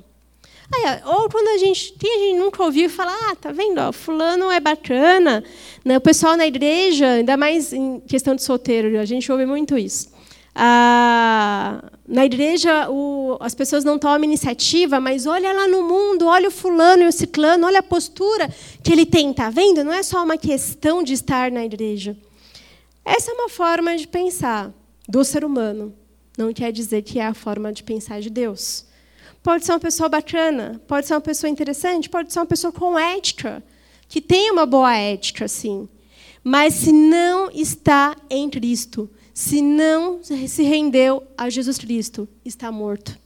Aí, 0.72 1.02
ou 1.06 1.30
quando 1.30 1.48
a 1.48 1.58
gente, 1.58 1.94
quem 1.94 2.16
a 2.16 2.20
gente 2.20 2.38
nunca 2.38 2.64
ouviu 2.64 2.90
falar, 2.90 3.16
ah, 3.30 3.36
tá 3.36 3.52
vendo, 3.52 3.80
ó, 3.80 3.92
fulano 3.92 4.52
é 4.52 4.60
bacana, 4.60 5.44
né? 5.84 5.98
o 5.98 6.02
pessoal 6.02 6.38
na 6.38 6.46
igreja, 6.46 7.08
ainda 7.08 7.36
mais 7.36 7.74
em 7.74 8.00
questão 8.02 8.36
de 8.36 8.44
solteiro, 8.44 9.00
a 9.00 9.06
gente 9.06 9.32
ouve 9.32 9.46
muito 9.46 9.78
isso. 9.78 10.10
Ah, 10.54 11.82
na 12.08 12.26
igreja 12.26 12.90
o, 12.90 13.38
as 13.40 13.56
pessoas 13.56 13.84
não 13.84 13.98
tomam 13.98 14.24
iniciativa, 14.24 15.00
mas 15.00 15.26
olha 15.26 15.54
lá 15.54 15.68
no 15.68 15.84
mundo, 15.84 16.26
olha 16.26 16.50
o 16.50 16.52
fulano 16.52 17.04
e 17.04 17.08
o 17.08 17.12
ciclano, 17.12 17.66
olha 17.66 17.80
a 17.80 17.84
postura 17.84 18.50
que 18.84 18.92
ele 18.92 19.06
tem, 19.06 19.32
tá 19.32 19.50
vendo? 19.50 19.84
Não 19.84 19.94
é 19.94 20.04
só 20.04 20.24
uma 20.24 20.38
questão 20.38 21.02
de 21.02 21.14
estar 21.14 21.52
na 21.52 21.64
igreja. 21.64 22.18
Essa 23.06 23.32
é 23.32 23.34
uma 23.34 23.50
forma 23.50 23.96
de 23.96 24.08
pensar 24.08 24.72
do 25.08 25.24
ser 25.24 25.46
humano. 25.46 25.94
Não 26.38 26.54
quer 26.54 26.72
dizer 26.72 27.02
que 27.04 27.20
é 27.20 27.26
a 27.26 27.34
forma 27.34 27.72
de 27.72 27.84
pensar 27.84 28.20
de 28.22 28.30
Deus. 28.30 28.86
Pode 29.42 29.66
ser 29.66 29.72
uma 29.72 29.80
pessoa 29.80 30.10
bacana, 30.10 30.82
pode 30.88 31.08
ser 31.08 31.14
uma 31.14 31.22
pessoa 31.22 31.50
interessante, 31.50 32.10
pode 32.10 32.32
ser 32.32 32.40
uma 32.40 32.46
pessoa 32.46 32.74
com 32.74 33.00
ética, 33.00 33.64
que 34.08 34.20
tem 34.20 34.52
uma 34.52 34.66
boa 34.66 34.96
ética, 34.96 35.48
sim. 35.48 35.88
Mas 36.44 36.74
se 36.74 36.92
não 36.92 37.50
está 37.52 38.16
em 38.30 38.50
Cristo, 38.50 39.10
se 39.34 39.62
não 39.62 40.20
se 40.22 40.64
rendeu 40.64 41.24
a 41.38 41.50
Jesus 41.50 41.78
Cristo, 41.78 42.28
está 42.44 42.72
morto. 42.72 43.18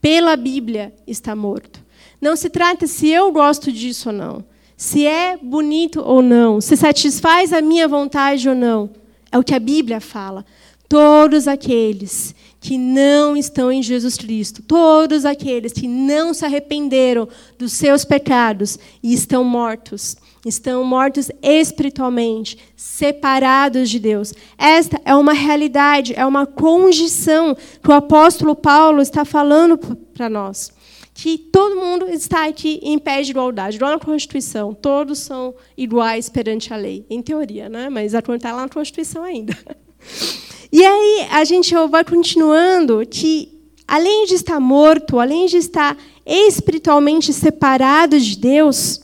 Pela 0.00 0.36
Bíblia, 0.36 0.94
está 1.06 1.34
morto. 1.34 1.84
Não 2.20 2.36
se 2.36 2.48
trata 2.48 2.86
se 2.86 3.08
eu 3.08 3.32
gosto 3.32 3.72
disso 3.72 4.10
ou 4.10 4.14
não, 4.14 4.44
se 4.76 5.06
é 5.06 5.36
bonito 5.36 6.00
ou 6.00 6.22
não, 6.22 6.60
se 6.60 6.76
satisfaz 6.76 7.52
a 7.52 7.60
minha 7.60 7.88
vontade 7.88 8.48
ou 8.48 8.54
não. 8.54 8.90
É 9.32 9.38
o 9.38 9.44
que 9.44 9.54
a 9.54 9.58
Bíblia 9.58 10.00
fala. 10.00 10.44
Todos 10.88 11.46
aqueles 11.46 12.34
que 12.60 12.76
não 12.76 13.34
estão 13.34 13.72
em 13.72 13.82
Jesus 13.82 14.18
Cristo, 14.18 14.62
todos 14.62 15.24
aqueles 15.24 15.72
que 15.72 15.88
não 15.88 16.34
se 16.34 16.44
arrependeram 16.44 17.26
dos 17.58 17.72
seus 17.72 18.04
pecados 18.04 18.78
e 19.02 19.14
estão 19.14 19.42
mortos, 19.42 20.14
estão 20.44 20.84
mortos 20.84 21.30
espiritualmente, 21.42 22.58
separados 22.76 23.88
de 23.88 23.98
Deus. 23.98 24.34
Esta 24.58 25.00
é 25.06 25.14
uma 25.14 25.32
realidade, 25.32 26.12
é 26.14 26.24
uma 26.26 26.46
condição 26.46 27.56
que 27.82 27.90
o 27.90 27.94
apóstolo 27.94 28.54
Paulo 28.54 29.00
está 29.00 29.24
falando 29.24 29.78
para 30.12 30.28
nós. 30.28 30.70
Que 31.14 31.38
todo 31.38 31.80
mundo 31.80 32.08
está 32.08 32.46
aqui 32.46 32.78
em 32.82 32.98
pé 32.98 33.22
de 33.22 33.30
igualdade, 33.30 33.76
igual 33.76 33.92
na 33.92 33.98
Constituição. 33.98 34.72
Todos 34.72 35.18
são 35.18 35.54
iguais 35.76 36.28
perante 36.28 36.72
a 36.72 36.76
lei, 36.76 37.04
em 37.10 37.20
teoria, 37.20 37.68
né? 37.68 37.88
mas 37.88 38.14
está 38.14 38.52
lá 38.52 38.62
na 38.62 38.68
Constituição 38.68 39.22
ainda. 39.22 39.56
E 40.72 40.84
aí 40.84 41.26
a 41.30 41.44
gente 41.44 41.74
vai 41.88 42.04
continuando 42.04 43.02
que, 43.08 43.48
além 43.86 44.26
de 44.26 44.34
estar 44.34 44.60
morto, 44.60 45.18
além 45.18 45.46
de 45.46 45.56
estar 45.56 45.96
espiritualmente 46.24 47.32
separado 47.32 48.18
de 48.20 48.36
Deus, 48.36 49.00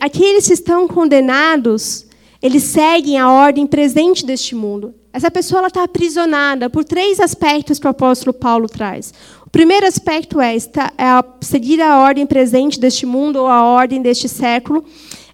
aqueles 0.00 0.46
que 0.48 0.52
estão 0.52 0.88
condenados, 0.88 2.06
eles 2.42 2.64
seguem 2.64 3.18
a 3.18 3.30
ordem 3.30 3.66
presente 3.66 4.26
deste 4.26 4.54
mundo. 4.54 4.94
Essa 5.12 5.30
pessoa 5.30 5.66
está 5.66 5.84
aprisionada 5.84 6.68
por 6.68 6.84
três 6.84 7.18
aspectos 7.18 7.78
que 7.78 7.86
o 7.86 7.90
apóstolo 7.90 8.32
Paulo 8.32 8.68
traz. 8.68 9.12
O 9.46 9.50
primeiro 9.50 9.86
aspecto 9.86 10.40
é, 10.40 10.54
está, 10.54 10.92
é 10.98 11.04
seguir 11.40 11.80
a 11.80 12.00
ordem 12.00 12.26
presente 12.26 12.78
deste 12.78 13.06
mundo 13.06 13.36
ou 13.36 13.46
a 13.46 13.64
ordem 13.64 14.02
deste 14.02 14.28
século. 14.28 14.84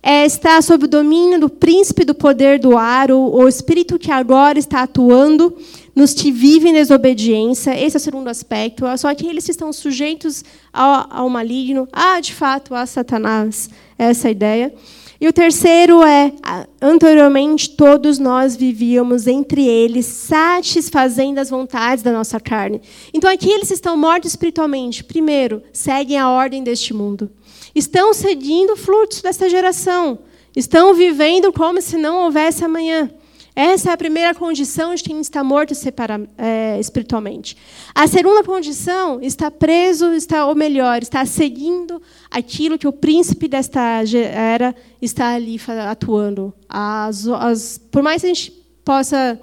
É, 0.07 0.27
está 0.27 0.61
sob 0.61 0.85
o 0.85 0.89
domínio 0.89 1.41
do 1.41 1.49
príncipe 1.49 2.05
do 2.05 2.15
poder 2.15 2.59
do 2.59 2.77
ar, 2.77 3.11
o, 3.11 3.37
o 3.37 3.49
espírito 3.49 3.99
que 3.99 4.11
agora 4.11 4.59
está 4.59 4.83
atuando 4.83 5.57
nos 5.97 6.13
que 6.13 6.31
vivem 6.31 6.73
em 6.73 6.75
desobediência. 6.75 7.71
Esse 7.71 7.97
é 7.97 7.99
o 7.99 8.01
segundo 8.01 8.29
aspecto. 8.29 8.85
Só 8.99 9.15
que 9.15 9.27
estão 9.27 9.73
sujeitos 9.73 10.45
ao, 10.71 11.07
ao 11.09 11.31
maligno. 11.31 11.89
Ah, 11.91 12.21
de 12.21 12.35
fato, 12.35 12.75
a 12.75 12.85
Satanás. 12.85 13.71
Essa 13.97 14.27
é 14.27 14.29
a 14.29 14.33
ideia. 14.33 14.75
E 15.19 15.27
o 15.27 15.33
terceiro 15.33 16.03
é: 16.03 16.35
anteriormente 16.83 17.71
todos 17.71 18.19
nós 18.19 18.55
vivíamos 18.55 19.27
entre 19.27 19.67
eles, 19.67 20.05
satisfazendo 20.05 21.39
as 21.39 21.49
vontades 21.49 22.05
da 22.05 22.13
nossa 22.13 22.39
carne. 22.39 22.83
Então, 23.15 23.31
aqueles 23.31 23.69
que 23.69 23.75
estão 23.75 23.97
mortos 23.97 24.33
espiritualmente, 24.33 25.03
primeiro, 25.03 25.63
seguem 25.73 26.19
a 26.19 26.29
ordem 26.29 26.63
deste 26.63 26.93
mundo. 26.93 27.31
Estão 27.75 28.15
seguindo 28.15 28.75
o 28.75 28.77
fluxo 28.77 29.23
dessa 29.23 29.49
geração. 29.49 30.19
Estão 30.55 30.95
vivendo 30.95 31.53
como 31.53 31.83
se 31.83 31.97
não 31.97 32.25
houvesse 32.25 32.65
amanhã. 32.65 33.11
Essa 33.57 33.91
é 33.91 33.93
a 33.93 33.97
primeira 33.97 34.35
condição 34.35 34.95
de 34.97 35.03
quem 35.03 35.21
está 35.21 35.45
morto 35.45 35.77
separa, 35.77 36.29
é, 36.37 36.79
espiritualmente. 36.81 37.57
A 37.95 38.07
segunda 38.09 38.43
condição 38.43 39.21
está 39.23 39.49
preso, 39.49 40.13
está 40.13 40.45
ou 40.47 40.57
melhor, 40.57 41.03
está 41.03 41.25
seguindo 41.25 42.03
aquilo 42.29 42.77
que 42.77 42.89
o 42.89 42.93
príncipe 42.93 43.47
desta 43.47 44.03
era 44.25 44.75
está 45.01 45.35
ali 45.35 45.61
atuando. 45.89 46.53
As, 46.69 47.29
as, 47.29 47.79
por 47.93 48.03
mais 48.03 48.23
que 48.23 48.27
a 48.27 48.35
gente 48.35 48.51
possa 48.85 49.41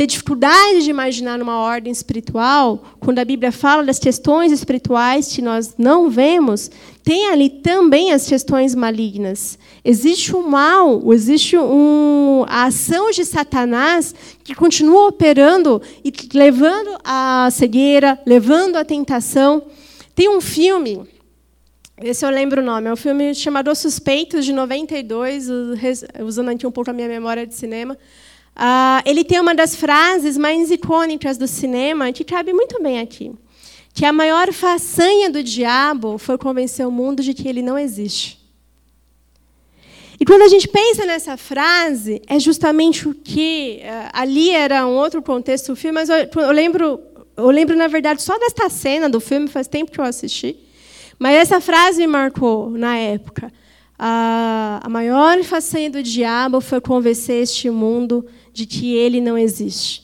ter 0.00 0.06
dificuldade 0.06 0.82
de 0.82 0.88
imaginar 0.88 1.42
uma 1.42 1.58
ordem 1.58 1.92
espiritual, 1.92 2.82
quando 3.00 3.18
a 3.18 3.24
Bíblia 3.24 3.52
fala 3.52 3.84
das 3.84 3.98
questões 3.98 4.50
espirituais 4.50 5.30
que 5.30 5.42
nós 5.42 5.74
não 5.76 6.08
vemos, 6.08 6.70
tem 7.04 7.28
ali 7.28 7.50
também 7.50 8.10
as 8.10 8.26
questões 8.26 8.74
malignas. 8.74 9.58
Existe 9.84 10.34
um 10.34 10.48
mal, 10.48 11.12
existe 11.12 11.54
um, 11.58 12.46
a 12.48 12.64
ação 12.64 13.10
de 13.10 13.26
Satanás 13.26 14.14
que 14.42 14.54
continua 14.54 15.08
operando 15.08 15.82
e 16.02 16.10
levando 16.32 16.98
à 17.04 17.50
cegueira, 17.52 18.18
levando 18.24 18.76
à 18.76 18.84
tentação. 18.86 19.64
Tem 20.14 20.30
um 20.30 20.40
filme, 20.40 21.06
esse 22.02 22.24
eu 22.24 22.30
lembro 22.30 22.62
o 22.62 22.64
nome, 22.64 22.88
é 22.88 22.92
um 22.94 22.96
filme 22.96 23.34
chamado 23.34 23.74
Suspeitos, 23.74 24.46
de 24.46 24.54
92, 24.54 25.48
usando 26.24 26.48
aqui 26.48 26.66
um 26.66 26.72
pouco 26.72 26.88
a 26.88 26.94
minha 26.94 27.08
memória 27.08 27.46
de 27.46 27.54
cinema. 27.54 27.98
Uh, 28.56 29.00
ele 29.06 29.24
tem 29.24 29.40
uma 29.40 29.54
das 29.54 29.74
frases 29.74 30.36
mais 30.36 30.70
icônicas 30.70 31.38
do 31.38 31.46
cinema 31.46 32.12
que 32.12 32.24
cabe 32.24 32.52
muito 32.52 32.82
bem 32.82 33.00
aqui. 33.00 33.32
Que 33.94 34.04
a 34.04 34.12
maior 34.12 34.52
façanha 34.52 35.30
do 35.30 35.42
diabo 35.42 36.18
foi 36.18 36.36
convencer 36.36 36.86
o 36.86 36.90
mundo 36.90 37.22
de 37.22 37.32
que 37.32 37.48
ele 37.48 37.62
não 37.62 37.78
existe. 37.78 38.38
E 40.20 40.24
quando 40.24 40.42
a 40.42 40.48
gente 40.48 40.68
pensa 40.68 41.06
nessa 41.06 41.38
frase, 41.38 42.20
é 42.26 42.38
justamente 42.38 43.08
o 43.08 43.14
que 43.14 43.80
uh, 43.82 44.10
ali 44.12 44.50
era 44.50 44.86
um 44.86 44.94
outro 44.94 45.22
contexto 45.22 45.68
do 45.68 45.76
filme, 45.76 45.94
mas 45.94 46.10
eu, 46.10 46.28
eu, 46.42 46.52
lembro, 46.52 47.00
eu 47.34 47.50
lembro 47.50 47.74
na 47.74 47.86
verdade 47.86 48.20
só 48.20 48.38
desta 48.38 48.68
cena 48.68 49.08
do 49.08 49.18
filme, 49.18 49.48
faz 49.48 49.66
tempo 49.66 49.90
que 49.90 49.98
eu 49.98 50.04
assisti. 50.04 50.56
Mas 51.18 51.36
essa 51.36 51.60
frase 51.60 52.00
me 52.00 52.06
marcou 52.06 52.70
na 52.70 52.98
época. 52.98 53.46
Uh, 53.98 54.80
a 54.82 54.88
maior 54.88 55.42
façanha 55.42 55.90
do 55.90 56.02
diabo 56.02 56.60
foi 56.60 56.80
convencer 56.80 57.42
este 57.42 57.70
mundo 57.70 58.26
de 58.60 58.66
que 58.66 58.94
ele 58.94 59.22
não 59.22 59.38
existe. 59.38 60.02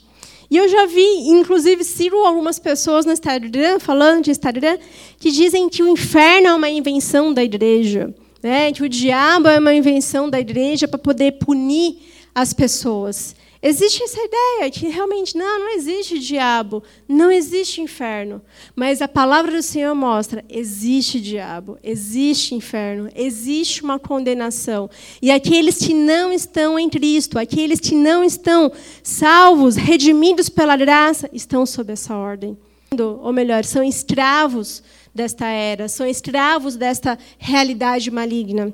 E 0.50 0.56
eu 0.56 0.66
já 0.68 0.86
vi, 0.86 1.28
inclusive, 1.28 1.84
sigo 1.84 2.16
algumas 2.24 2.58
pessoas 2.58 3.04
no 3.04 3.12
Instagram, 3.12 3.78
falando 3.78 4.24
de 4.24 4.30
Instagram, 4.30 4.78
que 5.18 5.30
dizem 5.30 5.68
que 5.68 5.82
o 5.82 5.88
inferno 5.88 6.48
é 6.48 6.54
uma 6.54 6.70
invenção 6.70 7.34
da 7.34 7.44
igreja, 7.44 8.14
né? 8.42 8.72
que 8.72 8.82
o 8.82 8.88
diabo 8.88 9.48
é 9.48 9.58
uma 9.58 9.74
invenção 9.74 10.30
da 10.30 10.40
igreja 10.40 10.88
para 10.88 10.98
poder 10.98 11.32
punir 11.32 11.98
as 12.34 12.54
pessoas. 12.54 13.34
Existe 13.68 14.00
essa 14.00 14.20
ideia 14.20 14.70
que 14.70 14.86
realmente 14.86 15.36
não, 15.36 15.58
não 15.58 15.74
existe 15.74 16.20
diabo, 16.20 16.84
não 17.08 17.32
existe 17.32 17.80
inferno. 17.80 18.40
Mas 18.76 19.02
a 19.02 19.08
palavra 19.08 19.50
do 19.50 19.60
Senhor 19.60 19.92
mostra: 19.92 20.44
existe 20.48 21.20
diabo, 21.20 21.76
existe 21.82 22.54
inferno, 22.54 23.10
existe 23.12 23.82
uma 23.82 23.98
condenação. 23.98 24.88
E 25.20 25.32
aqueles 25.32 25.78
que 25.78 25.92
não 25.92 26.32
estão 26.32 26.78
em 26.78 26.88
Cristo, 26.88 27.40
aqueles 27.40 27.80
que 27.80 27.96
não 27.96 28.22
estão 28.22 28.70
salvos, 29.02 29.74
redimidos 29.74 30.48
pela 30.48 30.76
graça, 30.76 31.28
estão 31.32 31.66
sob 31.66 31.92
essa 31.92 32.14
ordem. 32.14 32.56
Ou 32.96 33.32
melhor, 33.32 33.64
são 33.64 33.82
escravos 33.82 34.80
desta 35.12 35.46
era, 35.46 35.88
são 35.88 36.06
escravos 36.06 36.76
desta 36.76 37.18
realidade 37.36 38.12
maligna. 38.12 38.72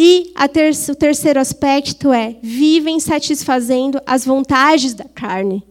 E 0.00 0.32
ter 0.52 0.70
o 0.88 0.94
terceiro 0.94 1.40
aspecto 1.40 2.12
é: 2.12 2.36
vivem 2.40 3.00
satisfazendo 3.00 4.00
as 4.06 4.24
vontades 4.24 4.94
da 4.94 5.02
carne. 5.02 5.64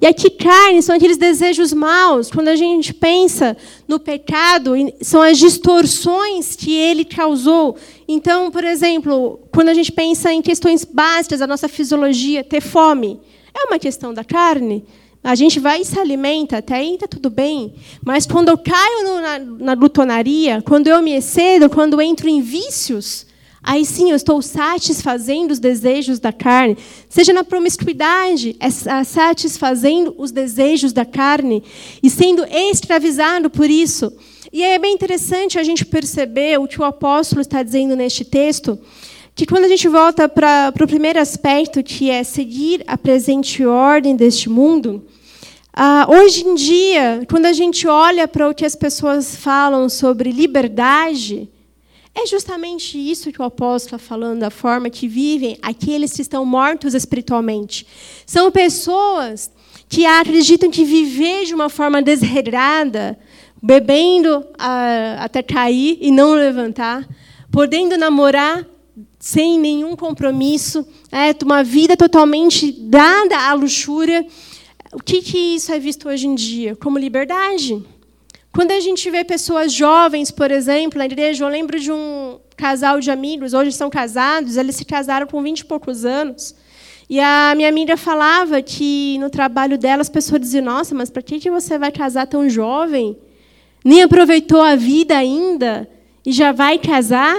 E 0.00 0.06
aqui, 0.06 0.30
carne 0.30 0.82
são 0.82 0.96
aqueles 0.96 1.18
desejos 1.18 1.70
maus. 1.74 2.30
Quando 2.30 2.48
a 2.48 2.56
gente 2.56 2.94
pensa 2.94 3.54
no 3.86 4.00
pecado, 4.00 4.72
são 5.02 5.20
as 5.20 5.36
distorções 5.36 6.56
que 6.56 6.72
ele 6.72 7.04
causou. 7.04 7.76
Então, 8.08 8.50
por 8.50 8.64
exemplo, 8.64 9.40
quando 9.52 9.68
a 9.68 9.74
gente 9.74 9.92
pensa 9.92 10.32
em 10.32 10.40
questões 10.40 10.82
básicas 10.82 11.40
da 11.40 11.46
nossa 11.46 11.68
fisiologia, 11.68 12.42
ter 12.42 12.62
fome, 12.62 13.20
é 13.54 13.66
uma 13.66 13.78
questão 13.78 14.14
da 14.14 14.24
carne. 14.24 14.82
A 15.22 15.34
gente 15.34 15.60
vai 15.60 15.82
e 15.82 15.84
se 15.84 15.98
alimenta, 15.98 16.58
até 16.58 16.76
aí 16.76 16.94
está 16.94 17.06
tudo 17.06 17.28
bem. 17.28 17.74
Mas 18.02 18.26
quando 18.26 18.48
eu 18.48 18.56
caio 18.56 19.04
no, 19.04 19.20
na, 19.20 19.38
na 19.38 19.74
glutonaria, 19.74 20.62
quando 20.62 20.86
eu 20.86 21.02
me 21.02 21.12
excedo, 21.12 21.68
quando 21.68 21.94
eu 21.94 22.02
entro 22.02 22.28
em 22.28 22.40
vícios, 22.40 23.26
Aí 23.66 23.82
sim 23.86 24.10
eu 24.10 24.16
estou 24.16 24.42
satisfazendo 24.42 25.50
os 25.50 25.58
desejos 25.58 26.20
da 26.20 26.30
carne, 26.30 26.76
seja 27.08 27.32
na 27.32 27.42
promiscuidade, 27.42 28.54
é 28.60 28.68
satisfazendo 29.02 30.14
os 30.18 30.30
desejos 30.30 30.92
da 30.92 31.06
carne 31.06 31.64
e 32.02 32.10
sendo 32.10 32.44
escravizado 32.44 33.48
por 33.48 33.70
isso. 33.70 34.12
E 34.52 34.62
é 34.62 34.78
bem 34.78 34.92
interessante 34.92 35.58
a 35.58 35.62
gente 35.62 35.82
perceber 35.82 36.60
o 36.60 36.68
que 36.68 36.78
o 36.78 36.84
apóstolo 36.84 37.40
está 37.40 37.62
dizendo 37.62 37.96
neste 37.96 38.22
texto, 38.22 38.78
que 39.34 39.46
quando 39.46 39.64
a 39.64 39.68
gente 39.68 39.88
volta 39.88 40.28
para, 40.28 40.70
para 40.70 40.84
o 40.84 40.88
primeiro 40.88 41.18
aspecto, 41.18 41.82
que 41.82 42.10
é 42.10 42.22
seguir 42.22 42.84
a 42.86 42.98
presente 42.98 43.64
ordem 43.64 44.14
deste 44.14 44.50
mundo, 44.50 45.06
ah, 45.72 46.06
hoje 46.08 46.46
em 46.46 46.54
dia, 46.54 47.24
quando 47.30 47.46
a 47.46 47.52
gente 47.54 47.88
olha 47.88 48.28
para 48.28 48.48
o 48.48 48.54
que 48.54 48.66
as 48.66 48.76
pessoas 48.76 49.34
falam 49.34 49.88
sobre 49.88 50.30
liberdade, 50.30 51.48
é 52.14 52.26
justamente 52.26 52.96
isso 52.96 53.32
que 53.32 53.42
o 53.42 53.44
apóstolo 53.44 53.96
está 53.96 53.98
falando, 53.98 54.40
da 54.40 54.50
forma 54.50 54.88
que 54.88 55.08
vivem 55.08 55.58
aqueles 55.60 56.12
que 56.12 56.22
estão 56.22 56.44
mortos 56.44 56.94
espiritualmente. 56.94 57.86
São 58.24 58.52
pessoas 58.52 59.50
que 59.88 60.06
acreditam 60.06 60.70
que 60.70 60.84
viver 60.84 61.44
de 61.44 61.54
uma 61.54 61.68
forma 61.68 62.00
desregrada, 62.00 63.18
bebendo 63.60 64.46
ah, 64.56 65.16
até 65.20 65.42
cair 65.42 65.98
e 66.00 66.10
não 66.10 66.34
levantar, 66.34 67.06
podendo 67.50 67.96
namorar 67.96 68.64
sem 69.18 69.58
nenhum 69.58 69.96
compromisso, 69.96 70.86
é, 71.10 71.34
uma 71.42 71.64
vida 71.64 71.96
totalmente 71.96 72.70
dada 72.70 73.48
à 73.48 73.54
luxúria. 73.54 74.24
O 74.92 75.02
que, 75.02 75.22
que 75.22 75.38
isso 75.56 75.72
é 75.72 75.78
visto 75.78 76.08
hoje 76.08 76.26
em 76.26 76.34
dia? 76.34 76.76
Como 76.76 76.98
liberdade. 76.98 77.82
Quando 78.54 78.70
a 78.70 78.78
gente 78.78 79.10
vê 79.10 79.24
pessoas 79.24 79.72
jovens, 79.72 80.30
por 80.30 80.48
exemplo, 80.48 80.96
na 80.96 81.06
igreja, 81.06 81.44
eu 81.44 81.48
lembro 81.48 81.80
de 81.80 81.90
um 81.90 82.38
casal 82.56 83.00
de 83.00 83.10
amigos, 83.10 83.52
hoje 83.52 83.72
são 83.72 83.90
casados, 83.90 84.56
eles 84.56 84.76
se 84.76 84.84
casaram 84.84 85.26
com 85.26 85.42
20 85.42 85.58
e 85.58 85.64
poucos 85.64 86.04
anos. 86.04 86.54
E 87.10 87.18
a 87.18 87.52
minha 87.56 87.68
amiga 87.68 87.96
falava 87.96 88.62
que 88.62 89.18
no 89.18 89.28
trabalho 89.28 89.76
dela 89.76 90.02
as 90.02 90.08
pessoas 90.08 90.40
diziam: 90.40 90.64
Nossa, 90.64 90.94
mas 90.94 91.10
para 91.10 91.20
que 91.20 91.50
você 91.50 91.76
vai 91.76 91.90
casar 91.90 92.28
tão 92.28 92.48
jovem? 92.48 93.18
Nem 93.84 94.04
aproveitou 94.04 94.62
a 94.62 94.76
vida 94.76 95.18
ainda 95.18 95.90
e 96.24 96.30
já 96.30 96.52
vai 96.52 96.78
casar? 96.78 97.36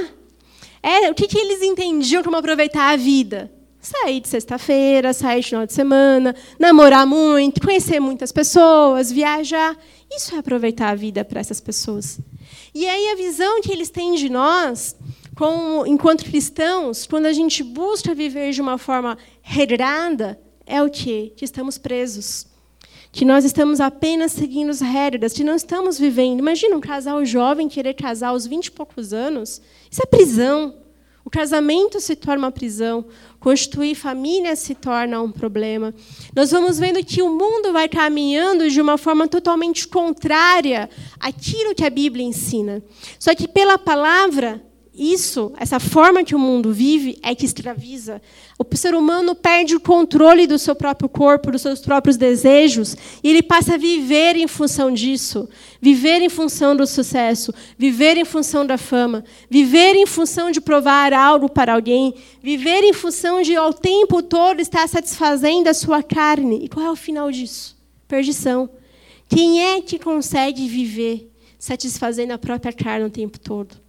É, 0.83 1.09
o 1.09 1.15
que, 1.15 1.29
que 1.29 1.37
eles 1.37 1.61
entendiam 1.61 2.23
como 2.23 2.35
aproveitar 2.35 2.91
a 2.91 2.97
vida? 2.97 3.49
Sair 3.85 4.19
de 4.19 4.27
sexta-feira, 4.27 5.13
sair 5.13 5.41
de 5.41 5.49
final 5.49 5.63
de 5.63 5.71
semana, 5.71 6.35
namorar 6.57 7.05
muito, 7.05 7.61
conhecer 7.61 7.99
muitas 7.99 8.31
pessoas, 8.31 9.11
viajar. 9.11 9.77
Isso 10.09 10.33
é 10.33 10.39
aproveitar 10.39 10.89
a 10.89 10.95
vida 10.95 11.23
para 11.23 11.39
essas 11.39 11.61
pessoas. 11.61 12.19
E 12.73 12.87
aí 12.87 13.09
a 13.09 13.15
visão 13.15 13.61
que 13.61 13.71
eles 13.71 13.91
têm 13.91 14.15
de 14.15 14.27
nós, 14.27 14.95
enquanto 15.85 16.25
cristãos, 16.25 17.05
quando 17.05 17.27
a 17.27 17.33
gente 17.33 17.61
busca 17.61 18.15
viver 18.15 18.53
de 18.53 18.61
uma 18.61 18.79
forma 18.79 19.19
regrada, 19.43 20.39
é 20.65 20.81
o 20.81 20.89
quê? 20.89 21.31
Que 21.37 21.45
estamos 21.45 21.77
presos. 21.77 22.47
Que 23.11 23.23
nós 23.23 23.45
estamos 23.45 23.79
apenas 23.79 24.31
seguindo 24.31 24.71
as 24.71 24.81
regras, 24.81 25.31
que 25.31 25.43
não 25.43 25.53
estamos 25.53 25.99
vivendo. 25.99 26.39
Imagina 26.39 26.75
um 26.75 26.81
casal 26.81 27.23
jovem 27.23 27.69
querer 27.69 27.93
casar 27.93 28.29
aos 28.29 28.47
20 28.47 28.65
e 28.65 28.71
poucos 28.71 29.13
anos. 29.13 29.61
Isso 29.91 30.01
é 30.01 30.07
prisão. 30.07 30.73
O 31.25 31.29
casamento 31.29 31.99
se 31.99 32.15
torna 32.15 32.45
uma 32.45 32.51
prisão, 32.51 33.03
constituir 33.45 33.93
família 33.93 34.55
se 34.55 34.73
torna 34.73 35.21
um 35.21 35.31
problema. 35.31 35.93
Nós 36.35 36.49
vamos 36.49 36.79
vendo 36.79 37.05
que 37.05 37.21
o 37.21 37.29
mundo 37.29 37.71
vai 37.71 37.87
caminhando 37.87 38.67
de 38.71 38.81
uma 38.81 38.97
forma 38.97 39.27
totalmente 39.27 39.87
contrária 39.87 40.89
àquilo 41.19 41.75
que 41.75 41.85
a 41.85 41.89
Bíblia 41.91 42.25
ensina. 42.25 42.81
Só 43.19 43.35
que 43.35 43.47
pela 43.47 43.77
palavra, 43.77 44.65
isso, 44.97 45.51
essa 45.57 45.79
forma 45.79 46.23
que 46.23 46.33
o 46.33 46.39
mundo 46.39 46.71
vive, 46.71 47.17
é 47.21 47.35
que 47.35 47.45
escraviza. 47.45 48.21
O 48.57 48.75
ser 48.75 48.95
humano 48.95 49.35
perde 49.35 49.75
o 49.75 49.79
controle 49.79 50.47
do 50.47 50.57
seu 50.57 50.73
próprio 50.73 51.09
corpo, 51.09 51.51
dos 51.51 51.61
seus 51.61 51.81
próprios 51.81 52.15
desejos, 52.15 52.95
e 53.21 53.29
ele 53.29 53.43
passa 53.43 53.73
a 53.73 53.77
viver 53.77 54.35
em 54.35 54.47
função 54.47 54.91
disso. 54.91 55.49
Viver 55.81 56.21
em 56.21 56.29
função 56.29 56.75
do 56.75 56.87
sucesso, 56.87 57.53
viver 57.77 58.17
em 58.17 58.25
função 58.25 58.65
da 58.65 58.77
fama, 58.77 59.23
viver 59.49 59.95
em 59.95 60.05
função 60.05 60.49
de 60.49 60.61
provar 60.61 61.11
algo 61.13 61.49
para 61.49 61.73
alguém, 61.73 62.15
viver 62.41 62.83
em 62.83 62.93
função 62.93 63.41
de, 63.41 63.55
ao 63.55 63.73
tempo 63.73 64.23
todo, 64.23 64.61
estar 64.61 64.87
satisfazendo 64.87 65.67
a 65.67 65.73
sua 65.73 66.01
carne. 66.01 66.63
E 66.63 66.69
qual 66.69 66.85
é 66.85 66.91
o 66.91 66.95
final 66.95 67.29
disso? 67.29 67.75
Perdição. 68.07 68.69
Quem 69.27 69.61
é 69.61 69.81
que 69.81 69.99
consegue 69.99 70.67
viver 70.67 71.31
satisfazendo 71.59 72.31
a 72.31 72.37
própria 72.37 72.71
carne 72.71 73.05
o 73.05 73.09
tempo 73.09 73.39
todo? 73.39 73.84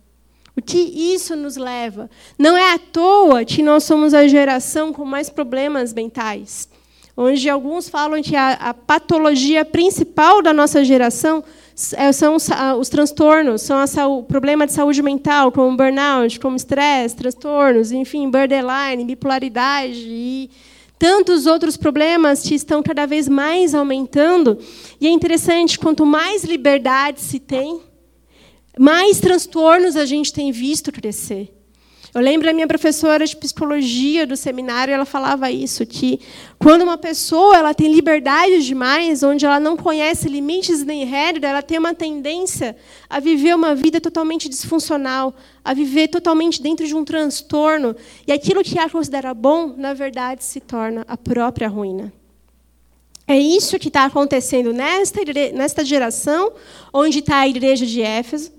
O 0.57 0.63
que 0.63 0.79
isso 0.79 1.37
nos 1.37 1.57
leva? 1.57 2.09
Não 2.39 2.57
é 2.57 2.73
à 2.73 2.79
toa 2.79 3.45
que 3.45 3.63
nós 3.63 3.85
somos 3.85 4.15
a 4.15 4.27
geração 4.27 4.91
com 4.93 5.05
mais 5.05 5.29
problemas 5.29 5.93
mentais. 5.93 6.69
Onde 7.15 7.49
alguns 7.49 7.89
falam 7.89 8.23
que 8.23 8.35
a, 8.35 8.53
a 8.53 8.75
patologia 8.75 9.65
principal 9.65 10.43
da 10.43 10.53
nossa 10.53 10.83
geração 10.85 11.45
é, 11.95 12.11
são 12.11 12.37
os, 12.37 12.49
os 12.79 12.89
transtornos, 12.89 13.63
são 13.63 14.19
o 14.19 14.23
problema 14.23 14.67
de 14.67 14.73
saúde 14.73 15.03
mental, 15.03 15.53
como 15.53 15.77
burnout, 15.77 16.41
como 16.41 16.57
estresse, 16.57 17.17
transtornos, 17.17 17.93
enfim, 17.93 18.31
borderline, 18.31 19.05
bipolaridade 19.05 20.07
e 20.07 20.51
tantos 20.99 21.45
outros 21.47 21.77
problemas 21.77 22.43
que 22.43 22.55
estão 22.55 22.83
cada 22.83 23.07
vez 23.07 23.29
mais 23.29 23.75
aumentando. 23.75 24.59
E 24.99 25.07
é 25.07 25.11
interessante, 25.11 25.79
quanto 25.79 26.07
mais 26.07 26.45
liberdade 26.45 27.21
se 27.21 27.39
tem, 27.39 27.81
mais 28.79 29.19
transtornos 29.21 29.97
a 29.97 30.05
gente 30.05 30.33
tem 30.33 30.53
visto 30.53 30.93
crescer. 30.93 31.53
Eu 32.17 32.23
lembro 32.23 32.47
da 32.47 32.55
minha 32.55 32.67
professora 32.67 33.27
de 33.27 33.37
psicologia 33.37 34.27
do 34.27 34.39
seminário, 34.39 34.95
ela 34.95 35.05
falava 35.05 35.51
isso, 35.51 35.85
que 35.85 36.19
quando 36.59 36.81
uma 36.81 36.97
pessoa 36.97 37.59
ela 37.59 37.75
tem 37.75 37.93
liberdade 37.93 38.65
demais, 38.65 39.23
onde 39.23 39.45
ela 39.45 39.61
não 39.61 39.77
conhece 39.77 40.27
limites 40.27 40.83
nem 40.83 41.05
regras, 41.05 41.51
ela 41.51 41.61
tem 41.61 41.79
uma 41.79 41.93
tendência 41.93 42.75
a 43.11 43.21
viver 43.21 43.55
uma 43.55 43.75
vida 43.75 44.01
totalmente 44.01 44.49
disfuncional, 44.49 45.35
a 45.63 45.75
viver 45.75 46.09
totalmente 46.09 46.63
dentro 46.63 46.87
de 46.87 46.95
um 46.95 47.05
transtorno, 47.05 47.95
e 48.27 48.33
aquilo 48.33 48.65
que 48.65 48.79
ela 48.79 48.89
considera 48.89 49.35
bom, 49.35 49.75
na 49.77 49.93
verdade, 49.93 50.43
se 50.43 50.59
torna 50.59 51.05
a 51.07 51.19
própria 51.19 51.69
ruína. 51.69 52.11
É 53.29 53.39
isso 53.39 53.79
que 53.79 53.89
está 53.89 54.07
acontecendo 54.07 54.73
nesta, 54.73 55.21
nesta 55.53 55.85
geração, 55.85 56.53
onde 56.95 57.19
está 57.19 57.41
a 57.41 57.49
igreja 57.49 57.85
de 57.85 58.01
Éfeso, 58.01 58.56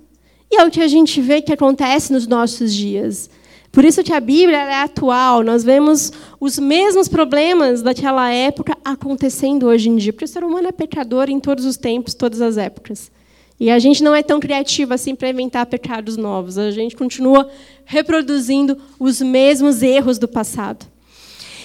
e 0.52 0.58
é 0.58 0.66
o 0.66 0.72
que 0.72 0.82
a 0.82 0.88
gente 0.88 1.20
vê 1.22 1.42
que 1.42 1.54
acontece 1.54 2.12
nos 2.12 2.26
nossos 2.26 2.74
dias. 2.74 3.30
Por 3.72 3.86
isso 3.86 4.04
que 4.04 4.14
a 4.14 4.20
Bíblia 4.20 4.58
é 4.58 4.82
atual. 4.82 5.44
Nós 5.44 5.64
vemos 5.64 6.12
os 6.40 6.58
mesmos 6.58 7.08
problemas 7.08 7.82
daquela 7.82 8.32
época 8.32 8.76
acontecendo 8.84 9.68
hoje 9.68 9.90
em 9.90 9.98
dia. 9.98 10.14
Porque 10.14 10.26
o 10.26 10.28
ser 10.28 10.44
humano 10.44 10.68
é 10.68 10.72
pecador 10.72 11.30
em 11.30 11.40
todos 11.40 11.66
os 11.66 11.78
tempos, 11.78 12.14
todas 12.14 12.42
as 12.42 12.58
épocas. 12.58 13.12
E 13.60 13.70
a 13.70 13.78
gente 13.78 14.04
não 14.04 14.16
é 14.16 14.24
tão 14.24 14.40
criativo 14.40 14.94
assim 14.94 15.16
para 15.16 15.30
inventar 15.30 15.66
pecados 15.66 16.16
novos. 16.16 16.58
A 16.58 16.72
gente 16.72 16.96
continua 16.96 17.50
reproduzindo 17.86 18.78
os 19.00 19.22
mesmos 19.22 19.84
erros 19.84 20.18
do 20.18 20.28
passado. 20.28 20.86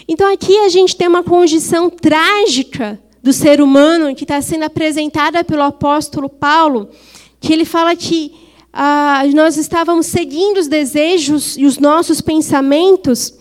Então 0.08 0.30
aqui 0.30 0.58
a 0.58 0.68
gente 0.68 0.96
tem 0.96 1.06
uma 1.06 1.22
condição 1.22 1.88
trágica 1.88 2.98
do 3.22 3.32
ser 3.32 3.60
humano 3.60 4.14
que 4.14 4.24
está 4.24 4.42
sendo 4.42 4.64
apresentada 4.64 5.44
pelo 5.44 5.62
apóstolo 5.62 6.28
Paulo, 6.28 6.90
que 7.40 7.52
ele 7.52 7.64
fala 7.64 7.94
que 7.94 8.41
ah, 8.72 9.22
nós 9.35 9.56
estávamos 9.56 10.06
seguindo 10.06 10.58
os 10.58 10.66
desejos 10.66 11.56
e 11.58 11.66
os 11.66 11.78
nossos 11.78 12.20
pensamentos, 12.20 13.35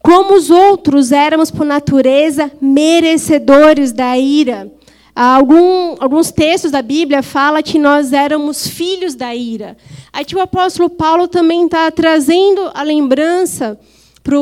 como 0.00 0.34
os 0.34 0.50
outros 0.50 1.10
éramos, 1.10 1.50
por 1.50 1.66
natureza, 1.66 2.52
merecedores 2.60 3.90
da 3.92 4.16
ira. 4.16 4.72
Algum, 5.14 5.96
alguns 5.98 6.30
textos 6.30 6.70
da 6.70 6.82
Bíblia 6.82 7.22
falam 7.22 7.62
que 7.62 7.78
nós 7.78 8.12
éramos 8.12 8.68
filhos 8.68 9.14
da 9.14 9.34
ira. 9.34 9.76
Aqui 10.12 10.36
o 10.36 10.40
apóstolo 10.40 10.90
Paulo 10.90 11.26
também 11.26 11.64
está 11.64 11.90
trazendo 11.90 12.70
a 12.74 12.82
lembrança 12.82 13.80
para 14.22 14.36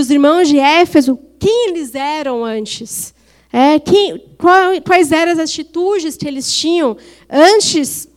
os 0.00 0.10
irmãos 0.10 0.48
de 0.48 0.58
Éfeso 0.58 1.18
quem 1.38 1.68
eles 1.68 1.94
eram 1.94 2.44
antes. 2.44 3.14
É, 3.52 3.78
quem, 3.78 4.18
qual, 4.36 4.80
quais 4.82 5.12
eram 5.12 5.32
as 5.32 5.38
atitudes 5.38 6.16
que 6.16 6.26
eles 6.26 6.52
tinham 6.52 6.96
antes 7.30 8.08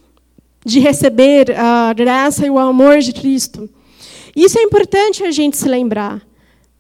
de 0.67 0.80
receber 0.82 1.58
a 1.58 1.93
graça 1.93 2.45
e 2.45 2.49
o 2.49 2.60
amor 2.60 2.99
de 2.99 3.13
Cristo. 3.13 3.69
Isso 4.36 4.60
é 4.60 4.62
importante 4.62 5.23
a 5.23 5.32
gente 5.32 5.56
se 5.56 5.67
lembrar, 5.67 6.21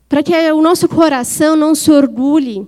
para 0.09 0.21
que 0.21 0.33
o 0.51 0.61
nosso 0.61 0.89
coração 0.89 1.55
não 1.55 1.73
se 1.73 1.89
orgulhe, 1.89 2.67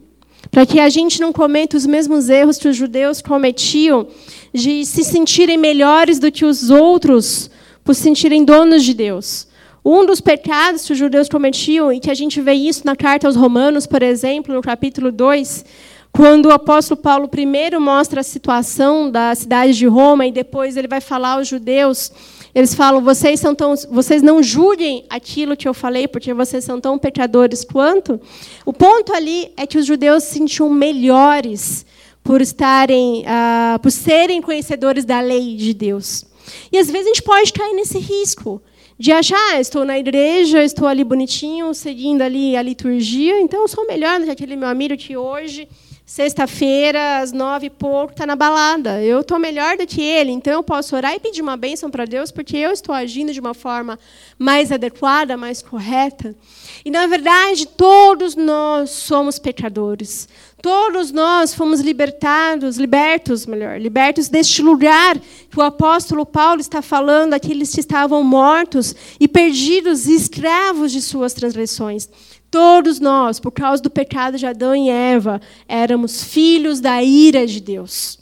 para 0.50 0.66
que 0.66 0.80
a 0.80 0.88
gente 0.88 1.20
não 1.20 1.34
cometa 1.34 1.76
os 1.76 1.86
mesmos 1.86 2.30
erros 2.30 2.58
que 2.58 2.70
os 2.70 2.76
judeus 2.76 3.22
cometiam, 3.22 4.08
de 4.54 4.86
se 4.86 5.04
sentirem 5.04 5.58
melhores 5.58 6.20
do 6.20 6.32
que 6.32 6.46
os 6.46 6.70
outros, 6.70 7.52
por 7.84 7.94
se 7.94 8.02
sentirem 8.04 8.46
donos 8.46 8.84
de 8.84 8.94
Deus. 8.94 9.46
Um 9.84 10.06
dos 10.06 10.22
pecados 10.22 10.86
que 10.86 10.94
os 10.94 10.98
judeus 10.98 11.28
cometiam, 11.28 11.92
e 11.92 12.00
que 12.00 12.10
a 12.10 12.14
gente 12.14 12.40
vê 12.40 12.54
isso 12.54 12.84
na 12.86 12.96
carta 12.96 13.28
aos 13.28 13.36
Romanos, 13.36 13.86
por 13.86 14.02
exemplo, 14.02 14.56
no 14.56 14.62
capítulo 14.62 15.12
2, 15.12 15.66
quando 16.12 16.48
o 16.48 16.52
apóstolo 16.52 17.00
Paulo 17.00 17.28
primeiro 17.28 17.80
mostra 17.80 18.22
a 18.22 18.24
situação 18.24 19.10
da 19.10 19.34
cidade 19.36 19.74
de 19.74 19.86
Roma 19.86 20.26
e 20.26 20.32
depois 20.32 20.76
ele 20.76 20.88
vai 20.88 21.00
falar 21.00 21.34
aos 21.34 21.48
judeus, 21.48 22.12
eles 22.54 22.74
falam: 22.74 23.02
vocês 23.02 23.40
são 23.40 23.54
tão, 23.54 23.76
vocês 23.90 24.22
não 24.22 24.42
julguem 24.42 25.06
aquilo 25.10 25.56
que 25.56 25.68
eu 25.68 25.74
falei, 25.74 26.08
porque 26.08 26.34
vocês 26.34 26.64
são 26.64 26.82
tão 26.82 26.98
pecadores 26.98 27.64
quanto. 27.64 28.20
O 28.66 28.74
ponto 28.74 29.14
ali 29.14 29.52
é 29.56 29.66
que 29.68 29.78
os 29.78 29.86
judeus 29.86 30.24
se 30.24 30.34
sentiam 30.34 30.70
melhores 30.70 31.86
por 32.24 32.42
estarem, 32.42 33.24
uh, 33.24 33.80
por 33.80 33.92
serem 33.92 34.42
conhecedores 34.42 35.06
da 35.06 35.20
lei 35.20 35.56
de 35.56 35.74
Deus. 35.74 36.26
E 36.72 36.78
às 36.78 36.90
vezes 36.90 37.06
a 37.06 37.10
gente 37.10 37.24
pode 37.24 37.54
cair 37.54 37.74
nesse 37.74 38.00
risco 38.00 38.62
de 38.98 39.12
achar, 39.14 39.38
ah, 39.54 39.62
estou 39.62 39.86
na 39.86 39.98
igreja, 39.98 40.62
estou 40.62 40.86
ali 40.86 41.06
bonitinho, 41.06 41.74
seguindo 41.74 42.22
ali 42.22 42.58
a 42.58 42.62
liturgia, 42.62 43.40
então 43.40 43.62
eu 43.62 43.68
sou 43.68 43.88
melhor 43.88 44.20
do 44.20 44.26
que 44.26 44.32
aquele 44.32 44.58
meu 44.58 44.68
amigo 44.68 44.98
que 44.98 45.16
hoje 45.16 45.70
Sexta-feira, 46.10 47.20
às 47.20 47.32
nove 47.32 47.68
e 47.68 47.70
pouco, 47.70 48.14
está 48.14 48.26
na 48.26 48.36
balada. 48.36 49.00
Eu 49.00 49.20
estou 49.20 49.38
melhor 49.38 49.78
do 49.78 49.86
que 49.86 50.02
ele, 50.02 50.32
então 50.32 50.52
eu 50.52 50.64
posso 50.64 50.96
orar 50.96 51.14
e 51.14 51.20
pedir 51.20 51.40
uma 51.40 51.56
bênção 51.56 51.92
para 51.92 52.04
Deus, 52.04 52.32
porque 52.32 52.58
eu 52.58 52.72
estou 52.72 52.96
agindo 52.96 53.32
de 53.32 53.40
uma 53.40 53.54
forma 53.54 54.00
mais 54.36 54.72
adequada, 54.72 55.38
mais 55.38 55.62
correta. 55.62 56.36
E, 56.84 56.90
na 56.90 57.06
verdade, 57.06 57.68
todos 57.68 58.36
nós 58.36 58.90
somos 58.90 59.38
pecadores. 59.38 60.28
Todos 60.64 61.12
nós 61.12 61.54
fomos 61.54 61.80
libertados, 61.80 62.78
libertos, 62.78 63.46
melhor, 63.46 63.80
libertos 63.80 64.30
deste 64.30 64.64
lugar 64.64 65.16
que 65.20 65.60
o 65.60 65.62
apóstolo 65.62 66.26
Paulo 66.26 66.60
está 66.60 66.82
falando, 66.82 67.36
aqueles 67.36 67.72
que 67.72 67.82
estavam 67.82 68.24
mortos 68.24 68.96
e 69.20 69.28
perdidos, 69.28 70.08
escravos 70.08 70.92
de 70.92 71.04
suas 71.04 71.34
transgressões. 71.34 72.10
Todos 72.52 73.00
nós, 73.00 73.40
por 73.40 73.52
causa 73.52 73.82
do 73.82 73.90
pecado 73.90 74.38
de 74.38 74.46
Adão 74.46 74.76
e 74.76 74.90
Eva, 74.90 75.40
éramos 75.68 76.24
filhos 76.24 76.80
da 76.80 77.04
ira 77.04 77.46
de 77.46 77.60
Deus. 77.60 78.20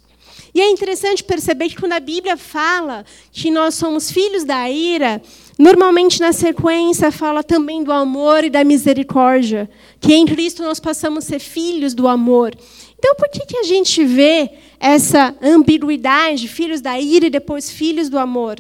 E 0.54 0.60
é 0.60 0.70
interessante 0.70 1.24
perceber 1.24 1.70
que 1.70 1.76
quando 1.76 1.94
a 1.94 2.00
Bíblia 2.00 2.36
fala 2.36 3.06
que 3.32 3.52
nós 3.52 3.76
somos 3.76 4.10
filhos 4.10 4.44
da 4.44 4.68
ira, 4.70 5.22
normalmente 5.58 6.20
na 6.20 6.34
sequência 6.34 7.12
fala 7.12 7.44
também 7.44 7.84
do 7.84 7.92
amor 7.92 8.44
e 8.44 8.50
da 8.50 8.64
misericórdia, 8.64 9.70
que 10.00 10.16
em 10.16 10.26
Cristo 10.26 10.64
nós 10.64 10.80
passamos 10.80 11.26
a 11.26 11.28
ser 11.28 11.40
filhos 11.40 11.94
do 11.94 12.08
amor. 12.08 12.56
Então, 12.98 13.14
por 13.16 13.30
que, 13.30 13.46
que 13.46 13.58
a 13.58 13.64
gente 13.64 14.04
vê 14.04 14.50
essa 14.80 15.36
ambiguidade, 15.42 16.48
filhos 16.48 16.82
da 16.82 17.00
ira 17.00 17.28
e 17.28 17.30
depois 17.30 17.70
filhos 17.70 18.10
do 18.10 18.18
amor? 18.18 18.60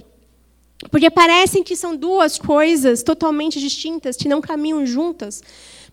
Porque 0.89 1.09
parecem 1.09 1.63
que 1.63 1.75
são 1.75 1.95
duas 1.95 2.37
coisas 2.37 3.03
totalmente 3.03 3.59
distintas, 3.59 4.15
que 4.15 4.27
não 4.27 4.41
caminham 4.41 4.85
juntas. 4.85 5.41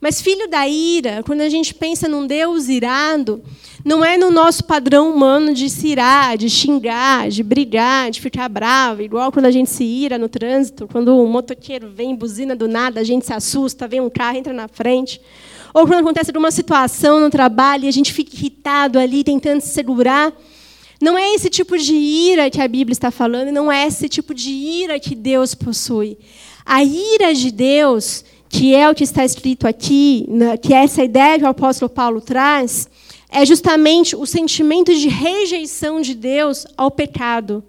Mas 0.00 0.20
filho 0.20 0.48
da 0.48 0.68
ira, 0.68 1.22
quando 1.24 1.40
a 1.40 1.48
gente 1.48 1.72
pensa 1.72 2.06
num 2.08 2.26
Deus 2.26 2.68
irado, 2.68 3.42
não 3.84 4.04
é 4.04 4.18
no 4.18 4.30
nosso 4.30 4.64
padrão 4.64 5.10
humano 5.10 5.54
de 5.54 5.70
se 5.70 5.88
irar, 5.88 6.36
de 6.36 6.50
xingar, 6.50 7.30
de 7.30 7.42
brigar, 7.42 8.10
de 8.10 8.20
ficar 8.20 8.48
bravo, 8.48 9.02
igual 9.02 9.32
quando 9.32 9.46
a 9.46 9.50
gente 9.50 9.70
se 9.70 9.82
ira 9.82 10.18
no 10.18 10.28
trânsito, 10.28 10.86
quando 10.90 11.16
um 11.16 11.26
motoqueiro 11.26 11.88
vem, 11.88 12.14
buzina 12.14 12.54
do 12.54 12.68
nada, 12.68 13.00
a 13.00 13.04
gente 13.04 13.24
se 13.24 13.32
assusta, 13.32 13.88
vem 13.88 14.00
um 14.00 14.10
carro, 14.10 14.36
entra 14.36 14.52
na 14.52 14.68
frente. 14.68 15.20
Ou 15.72 15.86
quando 15.86 16.00
acontece 16.00 16.30
alguma 16.30 16.50
situação 16.50 17.18
no 17.18 17.30
trabalho 17.30 17.84
e 17.84 17.88
a 17.88 17.92
gente 17.92 18.12
fica 18.12 18.36
irritado 18.36 18.98
ali, 18.98 19.24
tentando 19.24 19.60
se 19.60 19.68
segurar. 19.68 20.32
Não 21.00 21.18
é 21.18 21.34
esse 21.34 21.50
tipo 21.50 21.76
de 21.76 21.94
ira 21.94 22.50
que 22.50 22.60
a 22.60 22.68
Bíblia 22.68 22.92
está 22.92 23.10
falando, 23.10 23.50
não 23.52 23.70
é 23.70 23.86
esse 23.86 24.08
tipo 24.08 24.32
de 24.34 24.50
ira 24.50 24.98
que 24.98 25.14
Deus 25.14 25.54
possui. 25.54 26.18
A 26.64 26.82
ira 26.82 27.34
de 27.34 27.50
Deus, 27.50 28.24
que 28.48 28.74
é 28.74 28.88
o 28.88 28.94
que 28.94 29.04
está 29.04 29.24
escrito 29.24 29.66
aqui, 29.66 30.26
que 30.62 30.72
é 30.72 30.84
essa 30.84 31.02
ideia 31.02 31.38
que 31.38 31.44
o 31.44 31.48
apóstolo 31.48 31.88
Paulo 31.88 32.20
traz, 32.20 32.88
é 33.28 33.44
justamente 33.44 34.14
o 34.14 34.24
sentimento 34.24 34.94
de 34.94 35.08
rejeição 35.08 36.00
de 36.00 36.14
Deus 36.14 36.66
ao 36.76 36.90
pecado. 36.90 37.64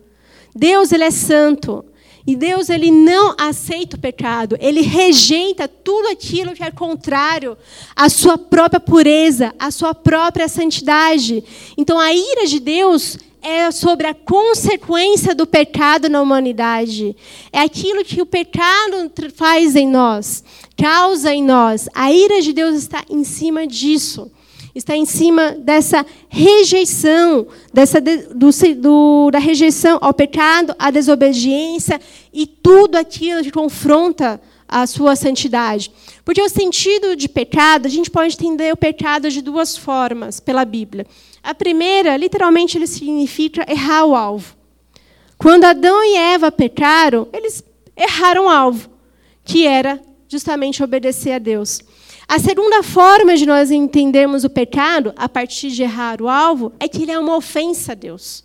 Deus 0.56 0.92
ele 0.92 1.04
é 1.04 1.12
santo. 1.12 1.84
E 2.28 2.36
Deus 2.36 2.70
ele 2.70 2.90
não 2.90 3.36
aceita 3.38 3.96
o 3.96 4.00
pecado, 4.00 4.58
ele 4.60 4.82
rejeita 4.82 5.68
tudo 5.68 6.08
aquilo 6.08 6.54
que 6.54 6.64
é 6.64 6.72
contrário 6.72 7.56
à 7.96 8.10
sua 8.10 8.36
própria 8.36 8.80
pureza, 8.80 9.54
à 9.60 9.70
sua 9.70 9.94
própria 9.94 10.48
santidade. 10.48 11.44
Então 11.78 12.00
a 12.00 12.12
ira 12.12 12.48
de 12.48 12.60
Deus 12.60 13.20
é 13.44 13.70
sobre 13.70 14.08
a 14.08 14.14
consequência 14.16 15.36
do 15.36 15.46
pecado 15.46 16.10
na 16.10 16.20
humanidade. 16.20 17.16
É 17.54 17.60
aquilo 17.60 18.04
que 18.04 18.20
o 18.20 18.26
pecado 18.26 19.12
faz 19.36 19.76
em 19.76 19.88
nós, 19.88 20.44
causa 20.76 21.32
em 21.32 21.44
nós. 21.44 21.88
A 21.94 22.12
ira 22.12 22.42
de 22.42 22.52
Deus 22.52 22.76
está 22.76 23.04
em 23.08 23.24
cima 23.24 23.68
disso 23.68 24.32
está 24.76 24.96
em 24.96 25.06
cima 25.06 25.52
dessa 25.52 26.06
rejeição, 26.28 27.48
dessa 27.74 28.02
do, 28.02 28.50
do, 28.76 29.32
da 29.32 29.40
rejeição 29.40 29.98
ao 30.02 30.14
pecado, 30.14 30.76
à 30.78 30.92
desobediência 30.92 32.00
e 32.34 32.46
tudo 32.46 32.98
aquilo 32.98 33.42
que 33.42 33.52
confronta 33.52 34.40
a 34.68 34.86
sua 34.86 35.16
santidade. 35.16 35.92
Porque 36.26 36.42
o 36.42 36.50
sentido 36.50 37.16
de 37.16 37.30
pecado, 37.30 37.86
a 37.86 37.90
gente 37.90 38.12
pode 38.12 38.36
entender 38.36 38.74
o 38.74 38.78
pecado 38.78 39.30
de 39.30 39.42
duas 39.42 39.78
formas 39.78 40.40
pela 40.40 40.66
Bíblia. 40.66 41.08
A 41.42 41.54
primeira, 41.54 42.18
literalmente, 42.18 42.78
ele 42.78 42.88
significa 42.88 43.66
errar 43.72 44.06
o 44.06 44.16
alvo. 44.16 44.56
Quando 45.38 45.66
Adão 45.66 46.04
e 46.04 46.18
Eva 46.18 46.52
pecaram, 46.52 47.28
eles 47.32 47.64
erraram 47.96 48.46
o 48.46 48.50
alvo, 48.50 48.90
que 49.44 49.66
era 49.66 50.02
justamente 50.28 50.84
obedecer 50.84 51.34
a 51.34 51.40
Deus. 51.40 51.80
A 52.28 52.40
segunda 52.40 52.82
forma 52.82 53.36
de 53.38 53.46
nós 53.46 53.70
entendermos 53.70 54.44
o 54.44 54.50
pecado, 54.50 55.14
a 55.16 55.30
partir 55.30 55.70
de 55.70 55.84
errar 55.84 56.22
o 56.22 56.28
alvo, 56.28 56.74
é 56.80 56.88
que 56.88 57.04
ele 57.04 57.12
é 57.12 57.20
uma 57.20 57.36
ofensa 57.36 57.92
a 57.92 57.96
Deus. 57.96 58.44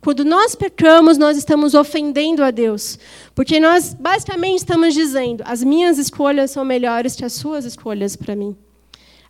Quando 0.00 0.24
nós 0.24 0.54
pecamos, 0.54 1.18
nós 1.18 1.36
estamos 1.36 1.74
ofendendo 1.74 2.44
a 2.44 2.52
Deus. 2.52 2.98
Porque 3.34 3.58
nós, 3.58 3.92
basicamente, 3.92 4.58
estamos 4.58 4.94
dizendo: 4.94 5.42
as 5.44 5.64
minhas 5.64 5.98
escolhas 5.98 6.52
são 6.52 6.64
melhores 6.64 7.16
que 7.16 7.24
as 7.24 7.32
suas 7.32 7.64
escolhas 7.64 8.14
para 8.14 8.36
mim. 8.36 8.56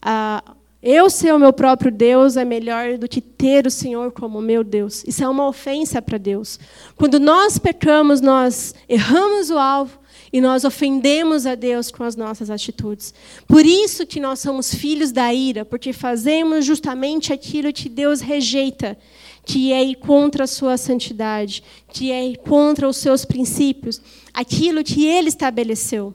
Ah, 0.03 0.43
eu 0.83 1.09
ser 1.09 1.35
o 1.35 1.39
meu 1.39 1.53
próprio 1.53 1.91
Deus 1.91 2.37
é 2.37 2.45
melhor 2.45 2.99
do 2.99 3.09
que 3.09 3.21
ter 3.21 3.67
o 3.67 3.71
Senhor 3.71 4.13
como 4.13 4.41
meu 4.41 4.63
Deus. 4.63 5.03
Isso 5.07 5.25
é 5.25 5.29
uma 5.29 5.49
ofensa 5.49 6.03
para 6.03 6.19
Deus. 6.19 6.61
Quando 6.95 7.19
nós 7.19 7.59
pecamos, 7.59 8.21
nós 8.21 8.75
erramos 8.89 9.51
o 9.51 9.59
alvo, 9.59 9.99
e 10.33 10.41
nós 10.41 10.65
ofendemos 10.65 11.47
a 11.47 11.55
Deus 11.55 11.91
com 11.91 12.05
as 12.05 12.17
nossas 12.17 12.51
atitudes. 12.51 13.15
Por 13.47 13.65
isso 13.65 14.07
que 14.07 14.21
nós 14.21 14.41
somos 14.41 14.75
filhos 14.75 15.12
da 15.12 15.33
ira, 15.33 15.65
porque 15.65 15.93
fazemos 15.93 16.65
justamente 16.65 17.33
aquilo 17.33 17.73
que 17.73 17.89
Deus 17.89 18.21
rejeita, 18.21 18.97
que 19.45 19.73
é 19.73 19.85
ir 19.85 19.97
contra 19.97 20.45
a 20.45 20.47
sua 20.49 20.77
santidade, 20.77 21.62
que 21.93 22.11
é 22.11 22.27
ir 22.27 22.39
contra 22.39 22.89
os 22.89 22.97
seus 22.97 23.25
princípios, 23.25 24.01
aquilo 24.35 24.83
que 24.83 25.07
ele 25.07 25.29
estabeleceu. 25.29 26.15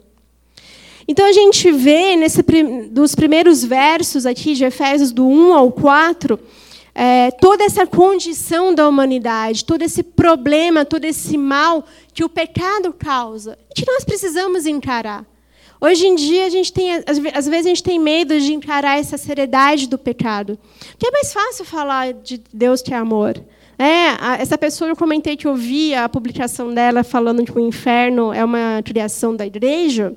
Então 1.08 1.26
a 1.26 1.34
gente 1.34 1.72
vê 1.72 2.16
nesse 2.16 2.44
dos 2.90 3.16
primeiros 3.16 3.64
versos 3.64 4.26
aqui 4.26 4.54
de 4.54 4.64
Efésios 4.64 5.12
do 5.12 5.28
1 5.28 5.54
ao 5.54 5.72
4, 5.72 6.40
é, 6.94 7.32
toda 7.32 7.64
essa 7.64 7.88
condição 7.88 8.74
da 8.74 8.88
humanidade, 8.88 9.66
todo 9.66 9.82
esse 9.82 10.04
problema, 10.04 10.86
todo 10.86 11.06
esse 11.06 11.38
mal 11.38 11.86
que 12.14 12.24
o 12.24 12.30
pecado 12.30 12.94
causa, 12.94 13.58
que 13.76 13.86
nós 13.86 14.04
precisamos 14.04 14.66
encarar. 14.66 15.26
Hoje 15.80 16.06
em 16.06 16.14
dia, 16.14 16.46
a 16.46 16.50
gente 16.50 16.72
tem, 16.72 16.92
às 16.94 17.48
vezes, 17.48 17.66
a 17.66 17.70
gente 17.70 17.82
tem 17.82 17.98
medo 17.98 18.40
de 18.40 18.54
encarar 18.54 19.00
essa 19.00 19.18
seriedade 19.18 19.88
do 19.88 19.98
pecado. 19.98 20.60
Porque 20.92 21.08
é 21.08 21.12
mais 21.12 21.34
fácil 21.34 21.66
falar 21.66 22.14
de 22.14 22.40
Deus 22.54 22.84
que 22.84 22.94
é 22.94 22.98
amor. 22.98 23.34
É, 23.80 24.40
essa 24.40 24.60
pessoa, 24.60 24.92
eu 24.92 24.96
comentei 24.96 25.36
que 25.36 25.48
eu 25.48 25.56
vi 25.56 25.96
a 25.96 26.08
publicação 26.08 26.72
dela 26.72 27.04
falando 27.04 27.44
que 27.44 27.58
o 27.58 27.60
inferno 27.60 28.32
é 28.32 28.46
uma 28.46 28.84
criação 28.86 29.36
da 29.36 29.44
igreja. 29.44 30.16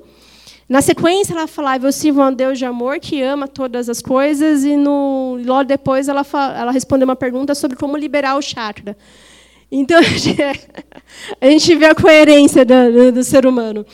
Na 0.67 0.81
sequência, 0.81 1.33
ela 1.33 1.47
falava: 1.47 1.85
Eu 1.87 1.91
sirvo 1.91 2.21
a 2.21 2.27
um 2.27 2.33
Deus 2.33 2.57
de 2.57 2.65
amor 2.65 2.99
que 2.99 3.21
ama 3.21 3.47
todas 3.47 3.87
as 3.87 4.01
coisas, 4.01 4.63
e 4.63 4.75
no, 4.75 5.39
logo 5.45 5.65
depois 5.65 6.07
ela, 6.07 6.25
ela 6.57 6.71
respondeu 6.71 7.05
uma 7.05 7.15
pergunta 7.15 7.53
sobre 7.53 7.77
como 7.77 7.95
liberar 7.95 8.35
o 8.35 8.41
chakra. 8.41 8.97
Então, 9.71 9.99
a 11.41 11.49
gente 11.49 11.75
vê 11.75 11.85
a 11.85 11.95
coerência 11.95 12.65
do, 12.65 13.11
do, 13.11 13.23
ser 13.23 13.45
humano. 13.45 13.85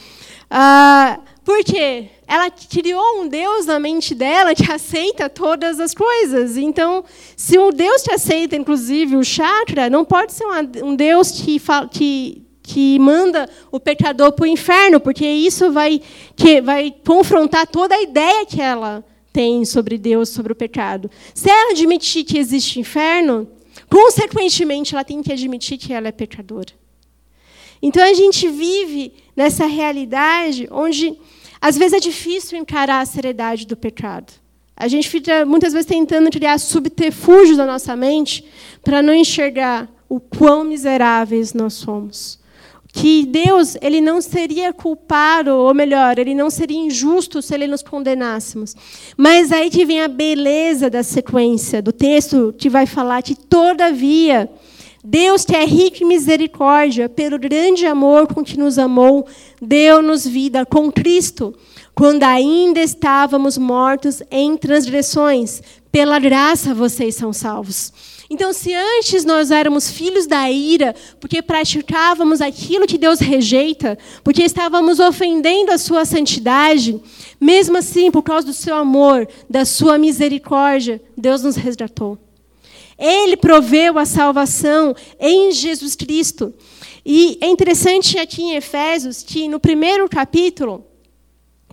Ah, 0.50 1.20
por 1.44 1.62
quê? 1.64 2.10
Ela 2.26 2.50
criou 2.50 3.22
um 3.22 3.28
Deus 3.28 3.66
na 3.66 3.78
mente 3.78 4.16
dela 4.16 4.56
que 4.56 4.64
aceita 4.72 5.30
todas 5.30 5.78
as 5.78 5.94
coisas. 5.94 6.56
Então, 6.56 7.04
se 7.36 7.60
um 7.60 7.70
Deus 7.72 8.02
que 8.02 8.14
aceita, 8.14 8.56
inclusive, 8.56 9.18
o 9.18 9.24
chakra, 9.24 9.90
não 9.90 10.06
pode 10.06 10.32
ser 10.32 10.46
um 10.84 10.96
Deus 10.96 11.32
que, 11.32 11.62
que 11.92 12.46
que 12.72 12.98
manda 13.00 13.50
o 13.70 13.82
pecador 13.82 14.32
para 14.32 14.44
o 14.44 14.48
inferno, 14.48 14.98
porque 14.98 15.28
isso 15.28 15.74
vai, 15.74 16.02
que 16.38 16.62
vai 16.62 16.94
confrontar 17.06 17.68
toda 17.68 17.94
a 17.94 18.02
ideia 18.02 18.46
que 18.46 18.62
ela 18.62 19.04
tem 19.34 19.66
sobre 19.66 19.98
Deus, 19.98 20.30
sobre 20.30 20.54
o 20.54 20.56
pecado. 20.56 21.12
Se 21.34 21.50
ela 21.50 21.72
admitir 21.72 22.24
que 22.24 22.38
existe 22.38 22.80
inferno, 22.80 23.46
consequentemente 23.90 24.96
ela 24.96 25.04
tem 25.04 25.22
que 25.22 25.34
admitir 25.34 25.78
que 25.78 25.92
ela 25.92 26.08
é 26.08 26.14
pecadora. 26.14 26.72
Então 27.82 28.02
a 28.02 28.14
gente 28.14 28.48
vive 28.48 29.16
nessa 29.36 29.66
realidade 29.66 30.70
onde 30.72 31.18
às 31.60 31.78
vezes 31.78 31.94
é 31.94 32.00
difícil 32.00 32.58
encarar 32.58 33.02
a 33.02 33.06
seriedade 33.06 33.68
do 33.68 33.76
pecado. 33.76 34.32
A 34.78 34.88
gente 34.88 35.10
fica 35.10 35.46
muitas 35.46 35.74
vezes 35.74 35.88
tentando 35.88 36.32
criar 36.32 36.58
subterfúgios 36.58 37.58
na 37.58 37.66
nossa 37.66 37.98
mente 37.98 38.46
para 38.82 39.02
não 39.02 39.14
enxergar 39.14 39.90
o 40.08 40.22
quão 40.22 40.64
miseráveis 40.64 41.54
nós 41.54 41.74
somos 41.74 42.41
que 42.94 43.26
Deus 43.26 43.78
ele 43.82 44.02
não 44.02 44.22
seria 44.22 44.74
culpado, 44.74 45.52
ou 45.52 45.74
melhor, 45.74 46.20
ele 46.20 46.36
não 46.36 46.50
seria 46.50 46.78
injusto 46.78 47.42
se 47.42 47.54
ele 47.54 47.68
nos 47.68 47.82
condenássemos. 47.82 48.76
Mas 49.16 49.52
aí 49.52 49.70
que 49.70 49.86
vem 49.86 50.02
a 50.02 50.08
beleza 50.08 50.90
da 50.90 51.04
sequência 51.04 51.82
do 51.82 51.92
texto 51.92 52.54
que 52.58 52.70
vai 52.70 52.86
falar 52.86 53.22
que 53.22 53.36
todavia 53.36 54.50
Deus 55.04 55.44
que 55.44 55.56
é 55.56 55.66
rico 55.66 56.04
em 56.04 56.08
misericórdia, 56.08 57.10
pelo 57.10 57.40
grande 57.40 57.88
amor 57.88 58.28
com 58.28 58.44
que 58.44 58.58
nos 58.58 58.78
amou, 58.78 59.26
deu-nos 59.60 60.28
vida 60.28 60.64
com 60.64 60.92
Cristo, 60.92 61.56
quando 61.96 62.24
ainda 62.24 62.80
estávamos 62.80 63.58
mortos 63.58 64.22
em 64.30 64.56
transgressões. 64.56 65.62
Pela 65.92 66.20
graça 66.20 66.74
vocês 66.76 67.16
são 67.16 67.34
salvos. 67.34 67.92
Então, 68.34 68.54
se 68.54 68.74
antes 68.74 69.26
nós 69.26 69.52
éramos 69.52 69.92
filhos 69.92 70.26
da 70.26 70.50
ira, 70.50 70.96
porque 71.20 71.42
praticávamos 71.42 72.40
aquilo 72.40 72.88
que 72.88 72.98
Deus 72.98 73.20
rejeita, 73.20 73.98
porque 74.24 74.42
estávamos 74.42 75.02
ofendendo 75.02 75.70
a 75.70 75.78
sua 75.78 76.06
santidade, 76.06 76.98
mesmo 77.42 77.78
assim, 77.78 78.10
por 78.10 78.24
causa 78.24 78.48
do 78.48 78.54
seu 78.54 78.74
amor, 78.78 79.28
da 79.50 79.66
sua 79.66 79.98
misericórdia, 79.98 81.02
Deus 81.18 81.44
nos 81.44 81.58
resgatou. 81.58 82.18
Ele 82.98 83.36
proveu 83.36 84.00
a 84.00 84.06
salvação 84.06 84.96
em 85.20 85.52
Jesus 85.52 85.94
Cristo. 85.94 86.54
E 87.06 87.38
é 87.42 87.48
interessante 87.48 88.18
aqui 88.18 88.44
em 88.44 88.56
Efésios 88.56 89.24
que 89.24 89.50
no 89.50 89.60
primeiro 89.60 90.08
capítulo, 90.08 90.86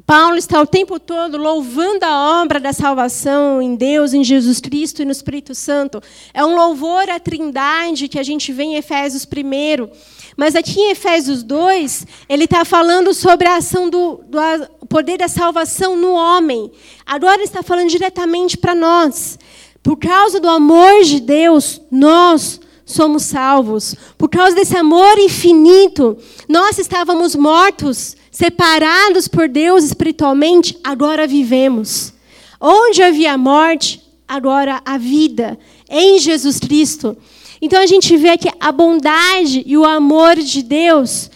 Paulo 0.09 0.37
está 0.37 0.59
o 0.59 0.66
tempo 0.66 0.99
todo 0.99 1.37
louvando 1.37 2.03
a 2.07 2.40
obra 2.40 2.59
da 2.59 2.73
salvação 2.73 3.61
em 3.61 3.77
Deus, 3.77 4.14
em 4.14 4.25
Jesus 4.25 4.59
Cristo 4.59 5.03
e 5.03 5.05
no 5.05 5.12
Espírito 5.12 5.55
Santo. 5.55 6.03
É 6.33 6.42
um 6.42 6.55
louvor 6.55 7.11
à 7.11 7.21
Trindade 7.21 8.09
que 8.09 8.18
a 8.18 8.23
gente 8.23 8.51
vê 8.51 8.62
em 8.62 8.77
Efésios 8.77 9.27
1. 9.27 9.87
Mas 10.35 10.57
aqui 10.57 10.81
em 10.81 10.92
Efésios 10.92 11.42
2, 11.42 12.07
ele 12.27 12.44
está 12.44 12.64
falando 12.64 13.12
sobre 13.12 13.47
a 13.49 13.57
ação 13.57 13.90
do, 13.90 14.23
do 14.27 14.38
poder 14.87 15.18
da 15.18 15.29
salvação 15.29 15.94
no 15.94 16.14
homem. 16.14 16.73
Agora 17.05 17.42
está 17.42 17.62
falando 17.62 17.90
diretamente 17.90 18.57
para 18.57 18.75
nós. 18.75 19.38
Por 19.83 19.99
causa 19.99 20.40
do 20.40 20.49
amor 20.49 21.05
de 21.05 21.21
Deus, 21.21 21.83
nós 21.90 22.59
somos 22.83 23.25
salvos. 23.25 23.94
Por 24.16 24.31
causa 24.31 24.57
desse 24.57 24.75
amor 24.75 25.18
infinito, 25.18 26.16
nós 26.49 26.79
estávamos 26.79 27.37
mortos 27.37 28.16
separados 28.38 29.27
por 29.27 29.48
Deus 29.48 29.83
espiritualmente, 29.83 30.79
agora 30.85 31.27
vivemos. 31.27 32.14
Onde 32.61 33.03
havia 33.03 33.37
morte, 33.37 34.01
agora 34.29 34.81
a 34.85 34.96
vida, 34.96 35.59
em 35.90 36.20
Jesus 36.20 36.61
Cristo. 36.61 37.16
Então 37.61 37.83
a 37.83 37.87
gente 37.87 38.16
vê 38.16 38.38
que 38.38 38.48
a 38.61 38.70
bondade 38.70 39.64
e 39.66 39.77
o 39.77 39.85
amor 39.85 40.37
de 40.37 40.62
Deus, 40.62 41.29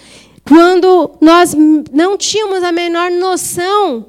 quando 0.47 1.11
nós 1.21 1.57
não 1.93 2.17
tínhamos 2.17 2.63
a 2.63 2.71
menor 2.71 3.11
noção 3.11 4.07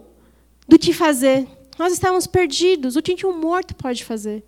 do 0.67 0.77
que 0.77 0.93
fazer, 0.93 1.47
nós 1.79 1.93
estávamos 1.93 2.27
perdidos. 2.27 2.95
O 2.95 3.01
que 3.01 3.25
um 3.25 3.35
morto 3.35 3.73
pode 3.73 4.05
fazer? 4.05 4.43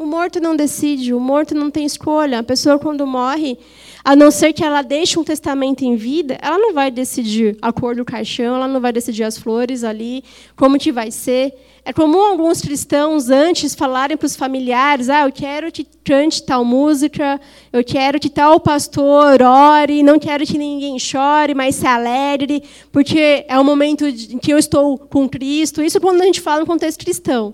O 0.00 0.06
morto 0.06 0.40
não 0.40 0.56
decide, 0.56 1.12
o 1.12 1.20
morto 1.20 1.54
não 1.54 1.70
tem 1.70 1.84
escolha. 1.84 2.38
A 2.38 2.42
pessoa, 2.42 2.78
quando 2.78 3.06
morre, 3.06 3.58
a 4.02 4.16
não 4.16 4.30
ser 4.30 4.54
que 4.54 4.64
ela 4.64 4.80
deixe 4.80 5.18
um 5.18 5.22
testamento 5.22 5.82
em 5.82 5.94
vida, 5.94 6.38
ela 6.40 6.56
não 6.56 6.72
vai 6.72 6.90
decidir 6.90 7.58
a 7.60 7.70
cor 7.70 7.94
do 7.94 8.02
caixão, 8.02 8.54
ela 8.54 8.66
não 8.66 8.80
vai 8.80 8.94
decidir 8.94 9.24
as 9.24 9.36
flores 9.36 9.84
ali, 9.84 10.24
como 10.56 10.78
que 10.78 10.90
vai 10.90 11.10
ser. 11.10 11.52
É 11.84 11.92
comum 11.92 12.18
alguns 12.18 12.62
cristãos 12.62 13.28
antes 13.28 13.74
falarem 13.74 14.16
para 14.16 14.24
os 14.24 14.34
familiares: 14.34 15.10
"Ah, 15.10 15.26
eu 15.26 15.32
quero 15.32 15.70
que 15.70 15.86
cante 16.02 16.44
tal 16.44 16.64
música, 16.64 17.38
eu 17.70 17.84
quero 17.84 18.18
que 18.18 18.30
tal 18.30 18.58
pastor 18.58 19.42
ore, 19.42 20.02
não 20.02 20.18
quero 20.18 20.46
que 20.46 20.56
ninguém 20.56 20.98
chore, 20.98 21.52
mas 21.54 21.74
se 21.74 21.86
alegre, 21.86 22.62
porque 22.90 23.44
é 23.46 23.58
o 23.58 23.64
momento 23.64 24.06
em 24.06 24.38
que 24.38 24.50
eu 24.50 24.56
estou 24.56 24.96
com 24.96 25.28
Cristo". 25.28 25.82
Isso 25.82 26.00
quando 26.00 26.22
a 26.22 26.24
gente 26.24 26.40
fala 26.40 26.60
no 26.60 26.66
contexto 26.66 27.04
cristão. 27.04 27.52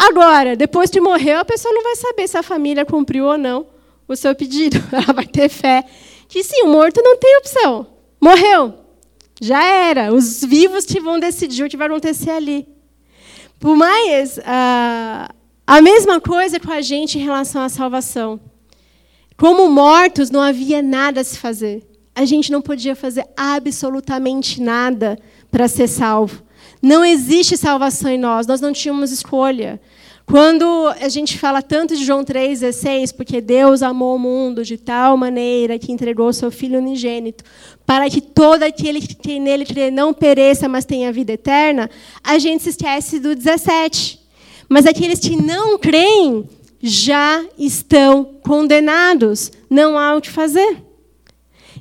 Agora, 0.00 0.54
depois 0.54 0.88
de 0.90 1.00
morrer, 1.00 1.32
a 1.32 1.44
pessoa 1.44 1.74
não 1.74 1.82
vai 1.82 1.96
saber 1.96 2.28
se 2.28 2.38
a 2.38 2.42
família 2.42 2.86
cumpriu 2.86 3.24
ou 3.24 3.36
não 3.36 3.66
o 4.06 4.14
seu 4.14 4.32
pedido. 4.32 4.80
Ela 4.94 5.12
vai 5.12 5.26
ter 5.26 5.48
fé 5.48 5.84
que 6.28 6.44
sim, 6.44 6.62
o 6.62 6.68
morto 6.68 7.02
não 7.02 7.16
tem 7.18 7.36
opção. 7.38 7.84
Morreu. 8.20 8.74
Já 9.40 9.64
era. 9.64 10.14
Os 10.14 10.44
vivos 10.44 10.84
que 10.84 11.00
vão 11.00 11.18
decidir 11.18 11.64
o 11.64 11.68
que 11.68 11.76
vai 11.76 11.88
acontecer 11.88 12.30
ali. 12.30 12.68
Por 13.58 13.74
mais. 13.74 14.38
Uh, 14.38 15.34
a 15.66 15.82
mesma 15.82 16.20
coisa 16.20 16.60
com 16.60 16.70
a 16.70 16.80
gente 16.80 17.18
em 17.18 17.22
relação 17.22 17.60
à 17.60 17.68
salvação. 17.68 18.40
Como 19.36 19.68
mortos, 19.68 20.30
não 20.30 20.40
havia 20.40 20.80
nada 20.80 21.22
a 21.22 21.24
se 21.24 21.36
fazer. 21.36 21.84
A 22.14 22.24
gente 22.24 22.52
não 22.52 22.62
podia 22.62 22.94
fazer 22.94 23.26
absolutamente 23.36 24.62
nada 24.62 25.18
para 25.50 25.66
ser 25.66 25.88
salvo. 25.88 26.42
Não 26.80 27.04
existe 27.04 27.56
salvação 27.56 28.10
em 28.10 28.18
nós, 28.18 28.46
nós 28.46 28.60
não 28.60 28.72
tínhamos 28.72 29.10
escolha. 29.10 29.80
Quando 30.28 30.64
a 31.00 31.08
gente 31.08 31.38
fala 31.38 31.62
tanto 31.62 31.96
de 31.96 32.04
João 32.04 32.22
3,16, 32.22 33.14
porque 33.16 33.40
Deus 33.40 33.82
amou 33.82 34.14
o 34.14 34.18
mundo 34.18 34.62
de 34.62 34.76
tal 34.76 35.16
maneira 35.16 35.78
que 35.78 35.90
entregou 35.90 36.30
seu 36.34 36.50
Filho 36.50 36.78
unigênito, 36.78 37.42
para 37.86 38.10
que 38.10 38.20
todo 38.20 38.62
aquele 38.62 39.00
que 39.00 39.40
nele 39.40 39.64
crê 39.64 39.90
não 39.90 40.12
pereça, 40.12 40.68
mas 40.68 40.84
tenha 40.84 41.10
vida 41.10 41.32
eterna, 41.32 41.88
a 42.22 42.38
gente 42.38 42.62
se 42.62 42.68
esquece 42.70 43.18
do 43.18 43.34
17. 43.34 44.20
Mas 44.68 44.84
aqueles 44.84 45.18
que 45.18 45.34
não 45.34 45.78
creem 45.78 46.46
já 46.80 47.42
estão 47.58 48.22
condenados, 48.42 49.50
não 49.70 49.98
há 49.98 50.14
o 50.14 50.20
que 50.20 50.30
fazer. 50.30 50.84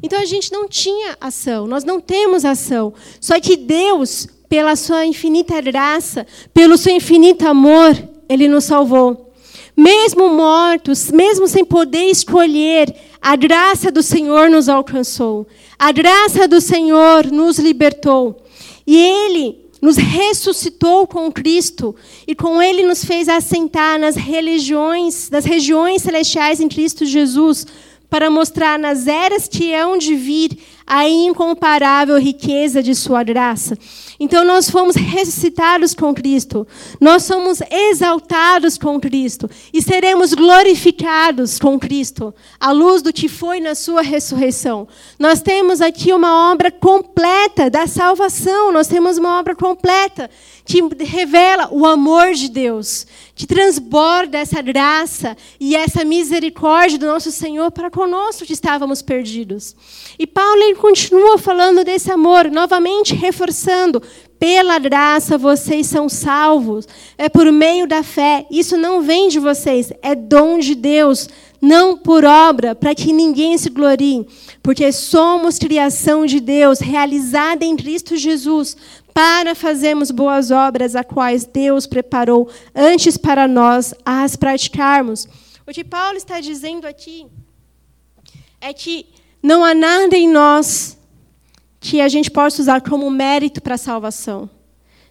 Então 0.02 0.22
a 0.22 0.26
gente 0.26 0.54
não 0.54 0.70
tinha 0.70 1.18
ação, 1.20 1.68
nós 1.68 1.84
não 1.84 2.00
temos 2.00 2.46
ação. 2.46 2.94
Só 3.20 3.40
que 3.42 3.58
Deus, 3.58 4.28
pela 4.50 4.76
sua 4.76 5.06
infinita 5.06 5.60
graça, 5.62 6.26
pelo 6.54 6.78
seu 6.78 6.96
infinito 6.96 7.48
amor, 7.48 7.96
ele 8.30 8.48
nos 8.48 8.66
salvou. 8.66 9.34
Mesmo 9.76 10.30
mortos, 10.30 11.12
mesmo 11.12 11.48
sem 11.48 11.64
poder 11.64 12.06
escolher, 12.06 12.94
a 13.22 13.36
graça 13.36 13.92
do 13.92 14.02
Senhor 14.02 14.50
nos 14.50 14.68
alcançou. 14.68 15.46
A 15.78 15.92
graça 15.92 16.48
do 16.48 16.60
Senhor 16.60 17.28
nos 17.32 17.60
libertou. 17.60 18.44
E 18.88 18.98
Ele 18.98 19.68
nos 19.80 19.96
ressuscitou 19.98 21.06
com 21.06 21.32
Cristo 21.32 21.96
e 22.26 22.34
com 22.34 22.60
Ele 22.60 22.84
nos 22.84 23.06
fez 23.06 23.30
assentar 23.30 24.00
nas 24.00 24.16
religiões, 24.16 25.30
nas 25.30 25.46
regiões 25.46 26.02
celestiais 26.02 26.60
em 26.60 26.68
Cristo 26.68 27.06
Jesus, 27.06 27.68
para 28.10 28.32
mostrar 28.32 28.80
nas 28.80 29.06
eras 29.06 29.48
que 29.48 29.76
hão 29.76 29.98
de 29.98 30.16
vir 30.16 30.58
a 30.88 31.08
incomparável 31.08 32.17
riqueza 32.17 32.82
de 32.82 32.95
Sua 32.95 33.21
graça. 33.21 33.78
Então 34.19 34.45
nós 34.45 34.69
fomos 34.69 34.95
ressuscitados 34.95 35.93
com 35.93 36.13
Cristo, 36.13 36.65
nós 37.00 37.23
somos 37.23 37.60
exaltados 37.69 38.78
com 38.78 39.00
Cristo 39.00 39.50
e 39.71 39.82
seremos 39.82 40.34
glorificados 40.34 41.60
com 41.60 41.78
Cristo, 41.78 42.34
à 42.60 42.71
luz 42.71 43.02
do 43.02 43.12
que 43.12 43.28
foi 43.28 43.60
na 43.60 43.76
sua 43.76 44.02
ressurreição. 44.02 44.88
Nós 45.19 45.41
temos 45.41 45.82
aqui 45.82 46.13
uma 46.13 46.52
obra 46.52 46.71
completa 46.71 47.69
da 47.69 47.86
salvação, 47.86 48.71
nós 48.71 48.88
temos 48.88 49.17
uma 49.17 49.38
obra 49.38 49.56
completa 49.56 50.30
que 50.65 50.82
revela 51.04 51.69
o 51.71 51.86
amor 51.86 52.34
de 52.34 52.50
Deus, 52.50 53.08
que 53.34 53.47
transborda 53.47 54.38
essa 54.38 54.62
graça 54.62 55.38
e 55.60 55.76
essa 55.76 56.04
misericórdia 56.04 56.97
do 56.97 57.06
nosso 57.06 57.32
Senhor 57.32 57.71
para 57.71 57.89
conosco 57.89 58.45
que 58.45 58.52
estávamos 58.52 59.02
perdidos. 59.02 59.76
E 60.19 60.28
Paulo 60.28 60.63
continua 60.78 61.38
falando 61.38 61.84
desse 61.84 62.12
amor, 62.12 62.50
novamente 62.50 63.13
reforçando: 63.13 64.02
pela 64.40 64.78
graça 64.78 65.38
vocês 65.38 65.88
são 65.88 66.08
salvos, 66.08 66.88
é 67.18 67.28
por 67.28 67.52
meio 67.52 67.88
da 67.88 68.04
fé. 68.04 68.46
Isso 68.52 68.78
não 68.78 69.02
vem 69.02 69.30
de 69.30 69.40
vocês, 69.40 69.92
é 70.02 70.13
dom 70.13 70.60
de 70.60 70.76
Deus, 70.76 71.28
não 71.60 71.98
por 71.98 72.24
obra, 72.24 72.76
para 72.76 72.94
que 72.94 73.12
ninguém 73.12 73.58
se 73.58 73.70
glorie, 73.70 74.28
porque 74.62 74.92
somos 74.92 75.58
criação 75.58 76.26
de 76.26 76.40
Deus, 76.40 76.80
realizada 76.80 77.66
em 77.66 77.76
Cristo 77.76 78.16
Jesus, 78.16 78.78
para 79.13 79.56
fazermos 79.56 80.12
boas 80.12 80.52
obras, 80.52 80.96
a 80.96 81.04
quais 81.04 81.44
Deus 81.44 81.88
preparou 81.88 82.48
antes 82.76 83.18
para 83.18 83.48
nós 83.48 83.94
as 84.06 84.36
praticarmos. 84.36 85.28
O 85.66 85.72
que 85.72 85.84
Paulo 85.84 86.16
está 86.16 86.40
dizendo 86.40 86.86
aqui 86.86 87.26
é 88.62 88.72
que 88.72 89.08
não 89.41 89.63
há 89.63 89.73
nada 89.73 90.15
em 90.17 90.28
nós 90.28 90.97
que 91.80 92.02
a 92.02 92.08
gente 92.08 92.30
possa 92.30 92.62
usar 92.62 92.82
como 92.82 93.10
mérito 93.10 93.62
para 93.62 93.76
a 93.76 93.78
salvação. 93.78 94.50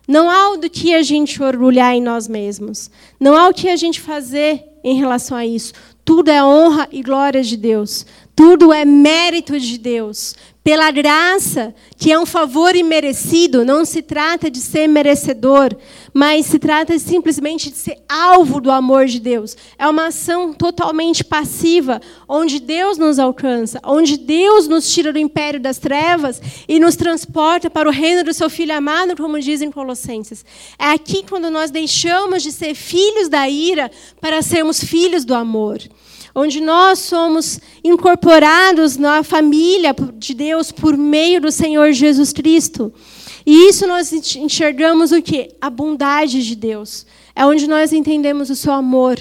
Não 0.07 0.31
há 0.31 0.53
o 0.53 0.57
do 0.57 0.71
que 0.71 0.95
a 0.95 1.03
gente 1.03 1.43
orgulhar 1.43 1.95
em 1.95 2.01
nós 2.01 2.29
mesmos. 2.29 2.91
Não 3.19 3.37
há 3.37 3.49
o 3.49 3.55
que 3.55 3.69
a 3.69 3.77
gente 3.77 4.01
fazer 4.01 4.65
em 4.85 4.97
relação 4.97 5.37
a 5.37 5.45
isso. 5.45 5.73
Tudo 6.05 6.31
é 6.31 6.45
honra 6.45 6.89
e 6.93 7.03
glória 7.03 7.43
de 7.43 7.57
Deus. 7.57 8.07
Tudo 8.37 8.71
é 8.71 8.85
mérito 8.85 9.59
de 9.59 9.79
Deus 9.79 10.37
pela 10.63 10.91
graça, 10.91 11.73
que 11.97 12.11
é 12.11 12.19
um 12.19 12.27
favor 12.27 12.75
imerecido, 12.75 13.65
não 13.65 13.85
se 13.85 14.03
trata 14.03 14.51
de 14.51 14.59
ser 14.59 14.89
merecedor, 14.89 15.75
mas 16.13 16.45
se 16.47 16.59
trata 16.59 16.99
simplesmente 16.99 17.71
de 17.71 17.77
ser 17.77 17.97
alvo 18.09 18.61
do 18.61 18.71
amor 18.71 19.07
de 19.07 19.21
Deus. 19.21 19.57
É 19.79 19.87
uma 19.87 20.09
ação 20.09 20.53
totalmente 20.53 21.23
passiva, 21.23 22.01
onde 22.29 22.59
Deus 22.59 22.99
nos 22.99 23.21
alcança, 23.21 23.81
onde 23.85 24.19
Deus 24.19 24.67
nos 24.67 24.93
tira 24.93 25.13
do 25.13 25.21
império 25.21 25.61
das 25.61 25.79
trevas 25.79 26.43
e 26.69 26.81
nos 26.81 26.97
transporta 26.97 27.71
para 27.71 27.89
o 27.89 27.93
reino 27.93 28.25
do 28.25 28.35
seu 28.35 28.51
Filho 28.51 28.77
amado, 28.77 29.17
como 29.17 29.41
dizem 29.41 29.71
Colossenses. 29.71 30.45
É 30.79 30.91
aqui 30.91 31.25
quando 31.27 31.49
nós 31.49 31.71
deixamos 31.71 32.43
de 32.43 32.51
ser 32.51 32.75
filhos 32.75 33.29
da 33.29 33.49
ira 33.49 33.89
para 34.21 34.43
sermos 34.43 34.83
filhos 34.83 35.25
do 35.25 35.35
amor 35.35 35.79
onde 36.37 36.61
nós 36.61 36.99
somos 36.99 37.59
incorporados 37.83 38.99
na 38.99 39.23
família 39.23 39.97
de 40.19 40.35
Deus 40.35 40.71
por 40.71 40.95
meio 40.95 41.41
do 41.41 41.51
Senhor 41.51 41.93
Jesus 41.93 42.31
Cristo. 42.31 42.93
E 43.47 43.69
isso 43.69 43.87
nós 43.87 44.13
enxergamos 44.13 45.13
o 45.13 45.23
que? 45.23 45.49
A 45.59 45.71
bondade 45.71 46.45
de 46.45 46.55
Deus. 46.55 47.07
É 47.35 47.47
onde 47.47 47.67
nós 47.67 47.91
entendemos 47.91 48.51
o 48.51 48.57
seu 48.57 48.75
amor. 48.75 49.17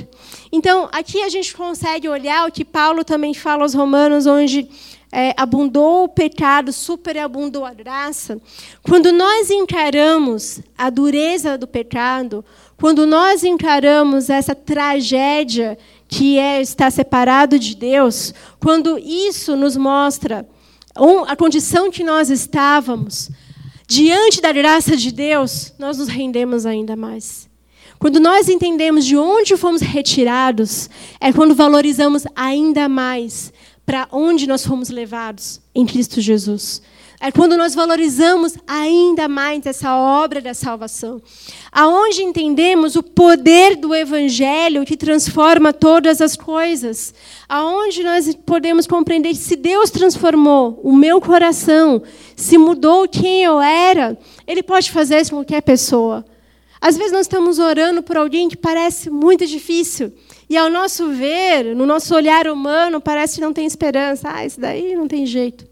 Então, 0.51 0.89
aqui 0.91 1.21
a 1.21 1.29
gente 1.29 1.55
consegue 1.55 2.09
olhar 2.09 2.47
o 2.47 2.51
que 2.51 2.65
Paulo 2.65 3.05
também 3.05 3.33
fala 3.33 3.63
aos 3.63 3.73
Romanos, 3.73 4.25
onde 4.25 4.67
é, 5.11 5.33
abundou 5.37 6.03
o 6.03 6.09
pecado, 6.09 6.73
superabundou 6.73 7.63
a 7.63 7.73
graça. 7.73 8.41
Quando 8.83 9.13
nós 9.13 9.49
encaramos 9.49 10.59
a 10.77 10.89
dureza 10.89 11.57
do 11.57 11.67
pecado, 11.67 12.43
quando 12.77 13.05
nós 13.05 13.43
encaramos 13.43 14.29
essa 14.29 14.53
tragédia 14.53 15.77
que 16.17 16.39
é 16.39 16.61
estar 16.61 16.89
separado 16.91 17.59
de 17.59 17.75
Deus, 17.75 18.33
quando 18.57 18.97
isso 18.97 19.53
nos 19.57 19.75
mostra 19.75 20.47
a 21.27 21.35
condição 21.35 21.91
que 21.91 22.05
nós 22.05 22.29
estávamos, 22.29 23.29
diante 23.85 24.39
da 24.39 24.53
graça 24.53 24.95
de 24.95 25.11
Deus, 25.11 25.73
nós 25.77 25.97
nos 25.97 26.07
rendemos 26.07 26.65
ainda 26.65 26.95
mais. 26.95 27.49
Quando 27.99 28.17
nós 28.21 28.47
entendemos 28.47 29.05
de 29.05 29.17
onde 29.17 29.57
fomos 29.57 29.81
retirados, 29.81 30.89
é 31.19 31.33
quando 31.33 31.53
valorizamos 31.53 32.23
ainda 32.33 32.87
mais 32.87 33.51
para 33.85 34.07
onde 34.09 34.47
nós 34.47 34.65
fomos 34.65 34.87
levados 34.87 35.59
em 35.75 35.85
Cristo 35.85 36.21
Jesus. 36.21 36.81
É 37.19 37.31
quando 37.31 37.55
nós 37.55 37.73
valorizamos 37.73 38.55
ainda 38.67 39.27
mais 39.27 39.65
essa 39.65 39.95
obra 39.95 40.41
da 40.41 40.53
salvação. 40.53 41.21
Aonde 41.71 42.21
entendemos 42.21 42.95
o 42.95 43.03
poder 43.03 43.77
do 43.77 43.95
evangelho 43.95 44.85
que 44.85 44.97
transforma 44.97 45.71
todas 45.71 46.19
as 46.19 46.35
coisas. 46.35 47.13
Aonde 47.47 48.03
nós 48.03 48.35
podemos 48.45 48.85
compreender 48.85 49.29
que 49.29 49.35
se 49.35 49.55
Deus 49.55 49.89
transformou 49.89 50.79
o 50.83 50.93
meu 50.93 51.21
coração, 51.21 52.03
se 52.35 52.57
mudou 52.57 53.07
quem 53.07 53.43
eu 53.43 53.61
era, 53.61 54.17
ele 54.45 54.61
pode 54.61 54.91
fazer 54.91 55.21
isso 55.21 55.31
com 55.31 55.37
qualquer 55.37 55.61
pessoa. 55.61 56.25
Às 56.81 56.97
vezes 56.97 57.13
nós 57.13 57.21
estamos 57.21 57.57
orando 57.57 58.03
por 58.03 58.17
alguém 58.17 58.49
que 58.49 58.57
parece 58.57 59.09
muito 59.09 59.47
difícil. 59.47 60.13
E 60.49 60.55
ao 60.57 60.69
nosso 60.69 61.09
ver, 61.09 61.75
no 61.75 61.85
nosso 61.85 62.13
olhar 62.13 62.47
humano, 62.47 63.01
parece 63.01 63.35
que 63.35 63.41
não 63.41 63.53
tem 63.53 63.65
esperança. 63.65 64.29
Ah, 64.31 64.45
isso 64.45 64.59
daí 64.59 64.93
não 64.95 65.07
tem 65.07 65.25
jeito. 65.25 65.65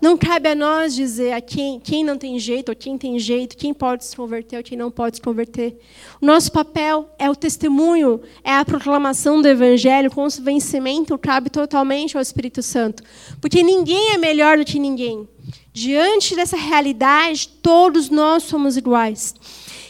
Não 0.00 0.16
cabe 0.16 0.48
a 0.48 0.54
nós 0.54 0.94
dizer 0.94 1.32
a 1.32 1.40
quem, 1.40 1.80
quem 1.80 2.04
não 2.04 2.16
tem 2.16 2.38
jeito, 2.38 2.68
ou 2.68 2.76
quem 2.76 2.96
tem 2.96 3.18
jeito, 3.18 3.56
quem 3.56 3.74
pode 3.74 4.04
se 4.04 4.14
converter, 4.14 4.58
ou 4.58 4.62
quem 4.62 4.78
não 4.78 4.92
pode 4.92 5.16
se 5.16 5.22
converter. 5.22 5.76
O 6.20 6.26
nosso 6.26 6.52
papel 6.52 7.10
é 7.18 7.28
o 7.28 7.34
testemunho, 7.34 8.20
é 8.44 8.54
a 8.54 8.64
proclamação 8.64 9.42
do 9.42 9.48
Evangelho, 9.48 10.08
com 10.08 10.24
o 10.24 10.30
vencimento 10.30 11.18
cabe 11.18 11.50
totalmente 11.50 12.16
ao 12.16 12.22
Espírito 12.22 12.62
Santo. 12.62 13.02
Porque 13.40 13.60
ninguém 13.60 14.12
é 14.12 14.18
melhor 14.18 14.58
do 14.58 14.64
que 14.64 14.78
ninguém. 14.78 15.28
Diante 15.72 16.36
dessa 16.36 16.56
realidade, 16.56 17.48
todos 17.60 18.08
nós 18.08 18.44
somos 18.44 18.76
iguais. 18.76 19.34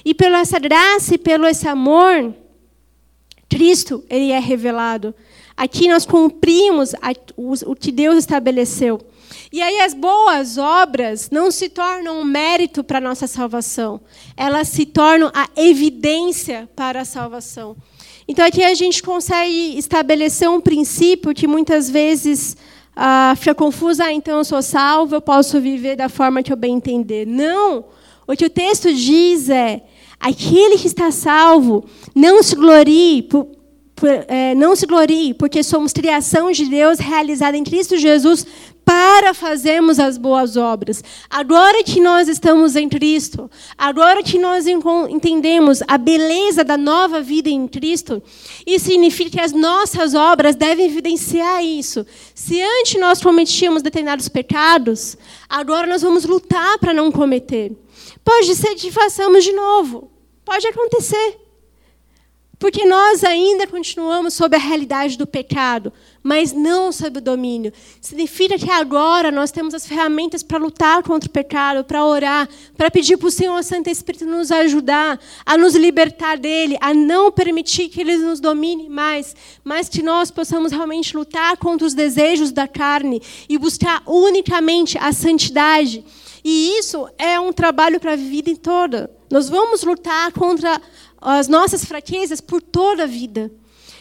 E 0.04 0.14
pela 0.14 0.40
essa 0.40 0.58
graça 0.58 1.16
e 1.16 1.18
pelo 1.18 1.46
esse 1.46 1.68
amor, 1.68 2.34
Cristo 3.46 4.02
ele 4.08 4.30
é 4.30 4.38
revelado. 4.38 5.14
Aqui 5.54 5.86
nós 5.86 6.06
cumprimos 6.06 6.92
o 7.36 7.74
que 7.74 7.92
Deus 7.92 8.16
estabeleceu. 8.16 9.00
E 9.52 9.62
aí 9.62 9.80
as 9.80 9.94
boas 9.94 10.58
obras 10.58 11.30
não 11.30 11.50
se 11.50 11.68
tornam 11.68 12.20
um 12.20 12.24
mérito 12.24 12.84
para 12.84 12.98
a 12.98 13.00
nossa 13.00 13.26
salvação, 13.26 14.00
elas 14.36 14.68
se 14.68 14.86
tornam 14.86 15.30
a 15.34 15.48
evidência 15.56 16.68
para 16.74 17.02
a 17.02 17.04
salvação. 17.04 17.76
Então 18.26 18.44
aqui 18.44 18.62
a 18.62 18.74
gente 18.74 19.02
consegue 19.02 19.78
estabelecer 19.78 20.50
um 20.50 20.60
princípio 20.60 21.34
que 21.34 21.46
muitas 21.46 21.88
vezes 21.88 22.56
ah, 22.94 23.34
fica 23.36 23.54
confuso. 23.54 24.02
Ah, 24.02 24.12
então 24.12 24.38
eu 24.38 24.44
sou 24.44 24.60
salvo, 24.60 25.14
eu 25.14 25.20
posso 25.20 25.60
viver 25.60 25.96
da 25.96 26.08
forma 26.08 26.42
que 26.42 26.52
eu 26.52 26.56
bem 26.56 26.74
entender. 26.74 27.26
Não! 27.26 27.86
O 28.26 28.36
que 28.36 28.44
o 28.44 28.50
texto 28.50 28.92
diz 28.92 29.48
é: 29.48 29.82
aquele 30.20 30.76
que 30.76 30.86
está 30.86 31.10
salvo 31.10 31.86
não 32.14 32.42
se 32.42 32.54
glorie 32.54 33.22
por, 33.22 33.48
é, 34.28 34.54
não 34.54 34.76
se 34.76 34.86
glorie, 34.86 35.34
porque 35.34 35.62
somos 35.62 35.92
criação 35.92 36.52
de 36.52 36.66
Deus 36.66 36.98
realizada 36.98 37.56
em 37.56 37.64
Cristo 37.64 37.96
Jesus 37.96 38.46
para 38.88 39.34
fazermos 39.34 39.98
as 39.98 40.16
boas 40.16 40.56
obras. 40.56 41.04
Agora 41.28 41.84
que 41.84 42.00
nós 42.00 42.26
estamos 42.26 42.74
em 42.74 42.88
Cristo, 42.88 43.50
agora 43.76 44.22
que 44.22 44.38
nós 44.38 44.64
entendemos 44.66 45.82
a 45.86 45.98
beleza 45.98 46.64
da 46.64 46.78
nova 46.78 47.20
vida 47.20 47.50
em 47.50 47.68
Cristo, 47.68 48.22
isso 48.66 48.86
significa 48.86 49.32
que 49.32 49.40
as 49.42 49.52
nossas 49.52 50.14
obras 50.14 50.56
devem 50.56 50.86
evidenciar 50.86 51.62
isso. 51.62 52.06
Se 52.34 52.62
antes 52.62 52.98
nós 52.98 53.20
cometíamos 53.20 53.82
determinados 53.82 54.26
pecados, 54.26 55.18
agora 55.46 55.86
nós 55.86 56.00
vamos 56.00 56.24
lutar 56.24 56.78
para 56.78 56.94
não 56.94 57.12
cometer. 57.12 57.76
Pode 58.24 58.54
ser 58.54 58.74
que 58.74 58.90
façamos 58.90 59.44
de 59.44 59.52
novo. 59.52 60.10
Pode 60.46 60.66
acontecer. 60.66 61.36
Porque 62.58 62.84
nós 62.86 63.22
ainda 63.22 63.66
continuamos 63.66 64.34
sob 64.34 64.56
a 64.56 64.58
realidade 64.58 65.16
do 65.16 65.26
pecado, 65.26 65.92
mas 66.22 66.52
não 66.52 66.92
sob 66.92 67.18
o 67.18 67.22
domínio. 67.22 67.72
Significa 68.00 68.58
que 68.58 68.70
agora 68.70 69.30
nós 69.30 69.50
temos 69.50 69.74
as 69.74 69.86
ferramentas 69.86 70.42
para 70.42 70.58
lutar 70.58 71.02
contra 71.02 71.28
o 71.28 71.32
pecado, 71.32 71.84
para 71.84 72.04
orar, 72.04 72.48
para 72.76 72.90
pedir 72.90 73.16
para 73.16 73.28
o 73.28 73.30
Senhor 73.30 73.62
Santo 73.62 73.88
Espírito 73.88 74.26
nos 74.26 74.50
ajudar, 74.50 75.18
a 75.44 75.56
nos 75.56 75.74
libertar 75.74 76.38
dele, 76.38 76.76
a 76.80 76.92
não 76.92 77.30
permitir 77.30 77.88
que 77.88 78.00
ele 78.00 78.16
nos 78.16 78.40
domine 78.40 78.88
mais, 78.88 79.34
mas 79.64 79.88
que 79.88 80.02
nós 80.02 80.30
possamos 80.30 80.72
realmente 80.72 81.16
lutar 81.16 81.56
contra 81.56 81.86
os 81.86 81.94
desejos 81.94 82.52
da 82.52 82.66
carne 82.66 83.22
e 83.48 83.56
buscar 83.58 84.02
unicamente 84.06 84.98
a 84.98 85.12
santidade. 85.12 86.04
E 86.44 86.78
isso 86.78 87.08
é 87.18 87.38
um 87.38 87.52
trabalho 87.52 88.00
para 88.00 88.12
a 88.12 88.16
vida 88.16 88.54
toda. 88.56 89.10
Nós 89.30 89.48
vamos 89.48 89.82
lutar 89.82 90.32
contra 90.32 90.80
as 91.20 91.48
nossas 91.48 91.84
fraquezas 91.84 92.40
por 92.40 92.62
toda 92.62 93.04
a 93.04 93.06
vida. 93.06 93.50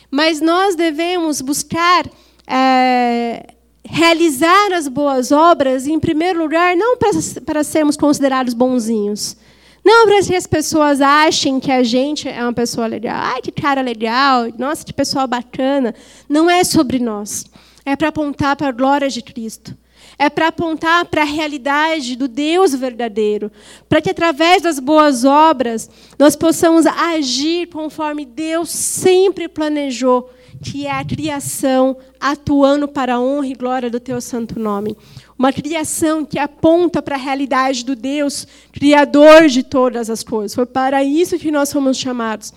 Mas 0.10 0.40
nós 0.40 0.76
devemos 0.76 1.42
buscar 1.42 2.06
é, 2.48 3.54
realizar 3.84 4.74
as 4.74 4.88
boas 4.88 5.32
obras, 5.32 5.88
em 5.88 6.00
primeiro 6.00 6.40
lugar, 6.40 6.76
não 6.76 6.98
para, 6.98 7.64
sermos 7.64 7.98
considerados 7.98 8.54
bonzinhos. 8.54 9.36
Não 9.84 10.06
para 10.06 10.22
que 10.22 10.36
as 10.36 10.46
pessoas 10.46 11.00
achem 11.00 11.60
que 11.60 11.72
a 11.72 11.84
gente 11.84 12.28
é 12.28 12.42
uma 12.42 12.54
pessoa 12.54 12.88
legal. 12.88 13.16
Ai, 13.18 13.42
que 13.42 13.52
cara 13.52 13.82
legal. 13.82 14.48
Nossa, 14.58 14.84
que 14.84 14.92
pessoa 14.92 15.26
bacana. 15.26 15.96
Não 16.28 16.50
é 16.50 16.64
sobre 16.64 17.00
nós. 17.00 17.46
É 17.86 17.96
para 17.96 18.10
apontar 18.10 18.58
para 18.58 18.68
a 18.68 18.72
glória 18.72 19.10
de 19.10 19.22
Cristo 19.22 19.78
é 20.20 20.30
para 20.30 20.48
apontar 20.48 21.06
para 21.06 21.22
a 21.22 21.26
realidade 21.26 22.16
do 22.16 22.28
Deus 22.28 22.74
verdadeiro, 22.74 23.52
para 23.88 24.02
que 24.02 24.10
através 24.10 24.64
das 24.64 24.80
boas 24.80 25.24
obras 25.24 25.90
nós 26.18 26.36
possamos 26.36 26.86
agir 26.88 27.68
conforme 27.68 28.26
Deus 28.26 28.70
sempre 28.70 29.48
planejou, 29.48 30.30
que 30.64 30.88
é 30.88 30.92
a 30.92 31.06
criação 31.06 31.98
atuando 32.20 32.88
para 32.88 33.16
a 33.16 33.22
honra 33.22 33.48
e 33.48 33.54
glória 33.54 33.92
do 33.92 34.00
teu 34.00 34.20
santo 34.20 34.60
nome. 34.60 34.98
Uma 35.38 35.54
criação 35.54 36.26
que 36.26 36.40
aponta 36.40 37.00
para 37.00 37.16
a 37.16 37.20
realidade 37.20 37.86
do 37.86 37.96
Deus 37.96 38.48
criador 38.72 39.48
de 39.48 39.62
todas 39.62 40.10
as 40.10 40.24
coisas. 40.24 40.56
Foi 40.56 40.66
para 40.66 41.04
isso 41.04 41.38
que 41.38 41.52
nós 41.52 41.72
fomos 41.72 41.96
chamados. 41.96 42.52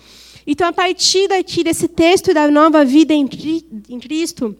Então, 0.47 0.67
a 0.67 0.73
partir 0.73 1.27
daqui 1.27 1.63
desse 1.63 1.87
texto 1.87 2.33
da 2.33 2.49
nova 2.49 2.83
vida 2.83 3.13
em 3.13 3.27
Cristo, 3.27 4.55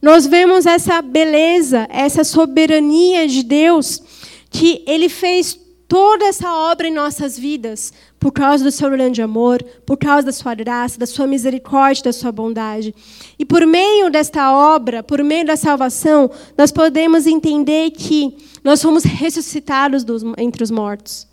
nós 0.00 0.26
vemos 0.26 0.66
essa 0.66 1.02
beleza, 1.02 1.86
essa 1.90 2.22
soberania 2.24 3.26
de 3.26 3.42
Deus, 3.42 4.02
que 4.50 4.82
Ele 4.86 5.08
fez 5.08 5.58
toda 5.88 6.26
essa 6.26 6.52
obra 6.52 6.86
em 6.86 6.92
nossas 6.92 7.38
vidas, 7.38 7.92
por 8.20 8.30
causa 8.30 8.62
do 8.62 8.70
seu 8.70 8.90
grande 8.90 9.22
amor, 9.22 9.64
por 9.86 9.96
causa 9.96 10.26
da 10.26 10.32
sua 10.32 10.54
graça, 10.54 10.98
da 10.98 11.06
sua 11.06 11.26
misericórdia, 11.26 12.04
da 12.04 12.12
sua 12.12 12.30
bondade. 12.30 12.94
E 13.38 13.44
por 13.44 13.66
meio 13.66 14.10
desta 14.10 14.52
obra, 14.52 15.02
por 15.02 15.22
meio 15.24 15.46
da 15.46 15.56
salvação, 15.56 16.30
nós 16.56 16.70
podemos 16.70 17.26
entender 17.26 17.90
que 17.92 18.36
nós 18.62 18.82
fomos 18.82 19.02
ressuscitados 19.02 20.04
dos, 20.04 20.22
entre 20.36 20.62
os 20.62 20.70
mortos. 20.70 21.26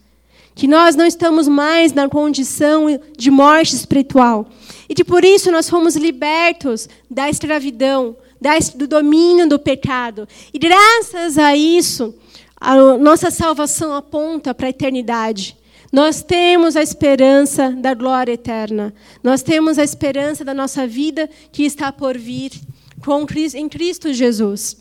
Que 0.54 0.68
nós 0.68 0.96
não 0.96 1.06
estamos 1.06 1.50
mais 1.50 1.92
na 1.92 2.08
condição 2.08 2.86
de 3.18 3.30
morte 3.30 3.76
espiritual. 3.76 4.48
E 4.88 4.96
que 4.96 5.04
por 5.04 5.26
isso 5.26 5.52
nós 5.52 5.70
fomos 5.70 5.98
libertos 5.98 6.88
da 7.12 7.30
escravidão, 7.30 8.16
do 8.76 8.88
domínio 8.88 9.48
do 9.48 9.60
pecado. 9.60 10.28
E 10.54 10.60
graças 10.60 11.38
a 11.38 11.56
isso, 11.56 12.16
a 12.60 12.76
nossa 12.98 13.32
salvação 13.32 13.94
aponta 13.94 14.54
para 14.54 14.68
a 14.68 14.70
eternidade. 14.70 15.58
Nós 15.92 16.22
temos 16.22 16.76
a 16.76 16.84
esperança 16.84 17.72
da 17.72 17.94
glória 17.94 18.34
eterna. 18.34 18.94
Nós 19.24 19.42
temos 19.42 19.80
a 19.80 19.84
esperança 19.84 20.44
da 20.44 20.54
nossa 20.54 20.86
vida 20.86 21.30
que 21.52 21.64
está 21.64 21.92
por 21.92 22.18
vir 22.18 22.52
com 23.04 23.26
Cristo, 23.26 23.56
em 23.58 23.70
Cristo 23.70 24.14
Jesus. 24.14 24.78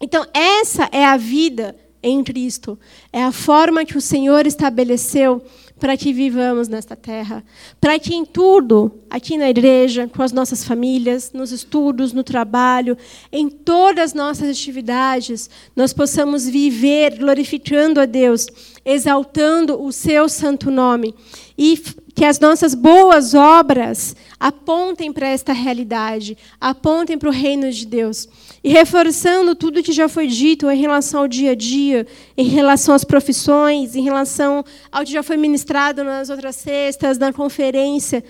Então, 0.00 0.26
essa 0.32 0.88
é 0.92 1.04
a 1.04 1.16
vida 1.16 1.74
em 2.02 2.22
Cristo. 2.22 2.78
É 3.12 3.22
a 3.22 3.32
forma 3.32 3.84
que 3.84 3.96
o 3.96 4.00
Senhor 4.00 4.46
estabeleceu 4.46 5.44
para 5.78 5.96
que 5.96 6.12
vivamos 6.12 6.68
nesta 6.68 6.96
terra, 6.96 7.44
para 7.80 7.98
que 7.98 8.14
em 8.14 8.24
tudo, 8.24 9.00
aqui 9.10 9.36
na 9.36 9.50
igreja, 9.50 10.08
com 10.08 10.22
as 10.22 10.32
nossas 10.32 10.64
famílias, 10.64 11.32
nos 11.32 11.52
estudos, 11.52 12.12
no 12.12 12.24
trabalho, 12.24 12.96
em 13.30 13.48
todas 13.48 14.06
as 14.06 14.14
nossas 14.14 14.48
atividades, 14.48 15.50
nós 15.74 15.92
possamos 15.92 16.48
viver 16.48 17.18
glorificando 17.18 18.00
a 18.00 18.06
Deus, 18.06 18.46
exaltando 18.84 19.82
o 19.82 19.92
seu 19.92 20.28
santo 20.28 20.70
nome 20.70 21.14
e 21.58 21.76
que 22.14 22.24
as 22.24 22.40
nossas 22.40 22.74
boas 22.74 23.34
obras 23.34 24.16
apontem 24.40 25.12
para 25.12 25.28
esta 25.28 25.52
realidade, 25.52 26.38
apontem 26.58 27.18
para 27.18 27.28
o 27.28 27.32
reino 27.32 27.70
de 27.70 27.86
Deus. 27.86 28.26
E 28.66 28.70
reforçando 28.70 29.54
tudo 29.54 29.80
que 29.80 29.92
já 29.92 30.08
foi 30.08 30.26
dito 30.26 30.68
em 30.68 30.76
relação 30.76 31.20
ao 31.20 31.28
dia 31.28 31.52
a 31.52 31.54
dia, 31.54 32.04
em 32.36 32.48
relação 32.48 32.96
às 32.96 33.04
profissões, 33.04 33.94
em 33.94 34.02
relação 34.02 34.64
ao 34.90 35.04
que 35.04 35.12
já 35.12 35.22
foi 35.22 35.36
ministrado 35.36 36.02
nas 36.02 36.30
outras 36.30 36.56
sextas, 36.56 37.16
na 37.16 37.32
conferência, 37.32 38.24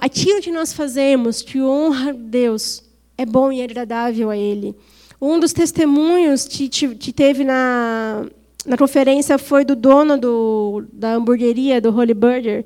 aquilo 0.00 0.40
que 0.40 0.50
nós 0.50 0.72
fazemos 0.72 1.42
que 1.42 1.60
honra 1.60 2.14
Deus 2.14 2.82
é 3.18 3.26
bom 3.26 3.52
e 3.52 3.62
agradável 3.62 4.30
a 4.30 4.36
Ele. 4.36 4.74
Um 5.20 5.38
dos 5.38 5.52
testemunhos 5.52 6.48
que, 6.48 6.66
que 6.70 7.12
teve 7.12 7.44
na, 7.44 8.24
na 8.64 8.78
conferência 8.78 9.36
foi 9.36 9.62
do 9.62 9.76
dono 9.76 10.16
do, 10.16 10.84
da 10.90 11.16
hamburgueria, 11.16 11.82
do 11.82 11.94
Holy 11.94 12.14
Burger. 12.14 12.64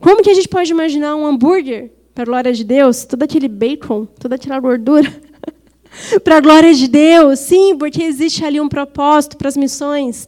Como 0.00 0.20
que 0.20 0.30
a 0.30 0.34
gente 0.34 0.48
pode 0.48 0.68
imaginar 0.68 1.14
um 1.14 1.24
hambúrguer, 1.24 1.92
para 2.12 2.24
a 2.24 2.26
glória 2.26 2.52
de 2.52 2.64
Deus, 2.64 3.04
todo 3.04 3.22
aquele 3.22 3.46
bacon, 3.46 4.04
toda 4.04 4.34
aquela 4.34 4.58
gordura, 4.58 5.08
para 6.22 6.36
a 6.36 6.40
glória 6.40 6.74
de 6.74 6.88
Deus? 6.88 7.38
Sim, 7.40 7.76
porque 7.76 8.02
existe 8.02 8.44
ali 8.44 8.60
um 8.60 8.68
propósito 8.68 9.36
para 9.36 9.48
as 9.48 9.56
missões. 9.56 10.26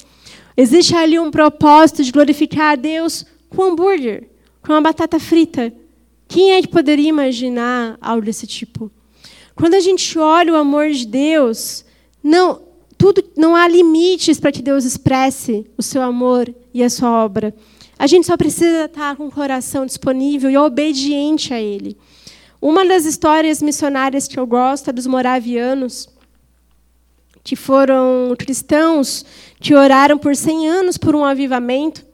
Existe 0.56 0.94
ali 0.94 1.18
um 1.18 1.30
propósito 1.30 2.04
de 2.04 2.12
glorificar 2.12 2.72
a 2.72 2.76
Deus 2.76 3.24
com 3.48 3.62
hambúrguer, 3.62 4.28
com 4.62 4.72
uma 4.72 4.80
batata 4.80 5.18
frita. 5.18 5.72
Quem 6.28 6.52
é 6.52 6.62
que 6.62 6.68
poderia 6.68 7.08
imaginar 7.08 7.96
algo 8.00 8.24
desse 8.24 8.46
tipo? 8.46 8.90
Quando 9.54 9.74
a 9.74 9.80
gente 9.80 10.18
olha 10.18 10.52
o 10.52 10.56
amor 10.56 10.90
de 10.90 11.06
Deus, 11.06 11.84
não, 12.22 12.62
tudo, 12.96 13.24
não 13.36 13.56
há 13.56 13.66
limites 13.66 14.38
para 14.38 14.52
que 14.52 14.62
Deus 14.62 14.84
expresse 14.84 15.66
o 15.76 15.82
seu 15.82 16.02
amor 16.02 16.54
e 16.72 16.82
a 16.82 16.90
sua 16.90 17.24
obra. 17.24 17.54
A 17.98 18.06
gente 18.06 18.26
só 18.26 18.36
precisa 18.36 18.84
estar 18.84 19.16
com 19.16 19.26
o 19.26 19.32
coração 19.32 19.84
disponível 19.84 20.48
e 20.50 20.56
obediente 20.56 21.52
a 21.52 21.60
Ele. 21.60 21.96
Uma 22.60 22.84
das 22.84 23.06
histórias 23.06 23.62
missionárias 23.62 24.28
que 24.28 24.38
eu 24.38 24.46
gosto 24.46 24.90
é 24.90 24.92
dos 24.92 25.06
moravianos, 25.06 26.10
que 27.42 27.56
foram 27.56 28.34
cristãos 28.38 29.24
que 29.58 29.74
oraram 29.74 30.18
por 30.18 30.36
100 30.36 30.68
anos 30.68 30.98
por 30.98 31.16
um 31.16 31.24
avivamento. 31.24 32.04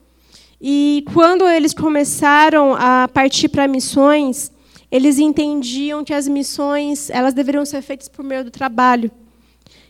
E 0.60 1.04
quando 1.12 1.48
eles 1.48 1.74
começaram 1.74 2.74
a 2.74 3.08
partir 3.12 3.48
para 3.48 3.66
missões, 3.66 4.52
eles 4.88 5.18
entendiam 5.18 6.04
que 6.04 6.14
as 6.14 6.28
missões 6.28 7.10
elas 7.10 7.34
deveriam 7.34 7.64
ser 7.64 7.82
feitas 7.82 8.08
por 8.08 8.24
meio 8.24 8.44
do 8.44 8.50
trabalho. 8.50 9.10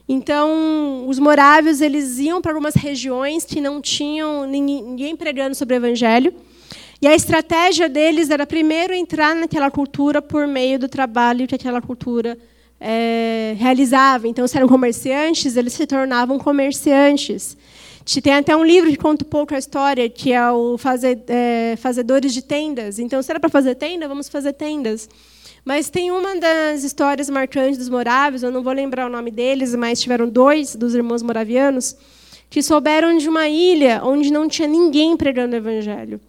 Então, 0.09 1.07
os 1.07 1.19
morávios 1.19 1.83
eles 1.83 2.19
iam 2.19 2.41
para 2.41 2.53
algumas 2.53 2.75
regiões 2.75 3.45
que 3.45 3.61
não 3.61 3.83
tinham 3.83 4.47
ninguém 4.47 5.15
pregando 5.17 5.55
sobre 5.55 5.75
o 5.75 5.79
evangelho. 5.79 6.33
E 7.01 7.07
a 7.07 7.15
estratégia 7.15 7.89
deles 7.89 8.31
era 8.31 8.47
primeiro 8.47 8.95
entrar 8.95 9.35
naquela 9.35 9.71
cultura 9.71 10.23
por 10.23 10.47
meio 10.47 10.79
do 10.79 10.89
trabalho 10.89 11.47
que 11.47 11.55
aquela 11.55 11.83
cultura 11.83 12.39
é, 12.81 13.55
realizava. 13.59 14.27
Então, 14.27 14.47
se 14.47 14.57
eram 14.57 14.67
comerciantes, 14.67 15.57
eles 15.57 15.75
se 15.75 15.87
tornavam 15.87 16.39
comerciantes. 16.39 17.57
Tem 18.23 18.35
até 18.35 18.57
um 18.57 18.65
livro 18.65 18.89
que 18.89 18.97
conta 18.97 19.25
um 19.25 19.29
pouco 19.29 19.55
a 19.55 19.59
história, 19.59 20.09
que 20.09 20.33
é 20.33 20.51
o 20.51 20.79
fazer, 20.79 21.23
é, 21.27 21.77
Fazedores 21.77 22.33
de 22.33 22.41
Tendas. 22.41 22.99
Então, 22.99 23.21
se 23.21 23.31
era 23.31 23.41
para 23.41 23.51
fazer 23.51 23.75
tenda, 23.75 24.09
vamos 24.09 24.29
fazer 24.29 24.53
tendas. 24.53 25.09
Mas 25.65 25.91
tem 25.91 26.13
uma 26.13 26.37
das 26.37 26.85
histórias 26.85 27.29
marcantes 27.29 27.77
dos 27.77 27.89
moráveis, 27.89 28.45
eu 28.45 28.53
não 28.53 28.63
vou 28.63 28.73
lembrar 28.73 29.07
o 29.07 29.11
nome 29.11 29.33
deles, 29.33 29.75
mas 29.75 30.01
tiveram 30.01 30.29
dois 30.29 30.77
dos 30.77 30.95
irmãos 30.95 31.23
moravianos, 31.23 31.97
que 32.49 32.63
souberam 32.63 33.19
de 33.19 33.29
uma 33.29 33.49
ilha 33.49 34.01
onde 34.05 34.31
não 34.31 34.49
tinha 34.49 34.69
ninguém 34.69 35.17
pregando 35.17 35.55
o 35.55 35.59
evangelho. 35.59 36.21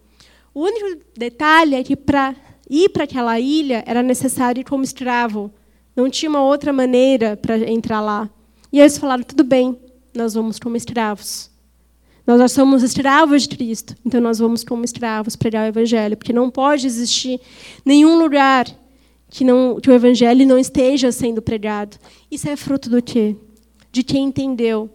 O 0.57 0.61
único 0.61 1.03
detalhe 1.15 1.75
é 1.75 1.83
que 1.83 1.95
para 1.95 2.35
ir 2.67 2.89
para 2.89 3.03
aquela 3.03 3.39
ilha 3.39 3.83
era 3.85 4.01
necessário 4.01 4.61
ir 4.61 4.63
como 4.63 4.83
escravo. 4.83 5.51
Não 5.95 6.09
tinha 6.09 6.31
uma 6.31 6.41
outra 6.41 6.73
maneira 6.73 7.37
para 7.37 7.59
entrar 7.69 8.01
lá. 8.01 8.27
E 8.73 8.79
eles 8.79 8.97
falaram: 8.97 9.21
tudo 9.21 9.43
bem, 9.43 9.79
nós 10.15 10.33
vamos 10.33 10.57
como 10.57 10.75
escravos. 10.75 11.51
Nós 12.25 12.39
já 12.39 12.47
somos 12.47 12.81
escravos 12.81 13.43
de 13.43 13.55
Cristo, 13.55 13.95
então 14.03 14.19
nós 14.19 14.39
vamos 14.39 14.63
como 14.63 14.83
escravos 14.83 15.35
pregar 15.35 15.63
o 15.63 15.67
Evangelho, 15.67 16.17
porque 16.17 16.33
não 16.33 16.49
pode 16.49 16.87
existir 16.87 17.39
nenhum 17.85 18.17
lugar 18.17 18.65
que, 19.29 19.43
não, 19.43 19.79
que 19.79 19.91
o 19.91 19.93
Evangelho 19.93 20.43
não 20.47 20.57
esteja 20.57 21.11
sendo 21.11 21.39
pregado. 21.39 21.97
Isso 22.31 22.49
é 22.49 22.55
fruto 22.55 22.89
do 22.89 22.99
quê? 22.99 23.35
De 23.91 24.01
quem 24.01 24.25
entendeu 24.25 24.89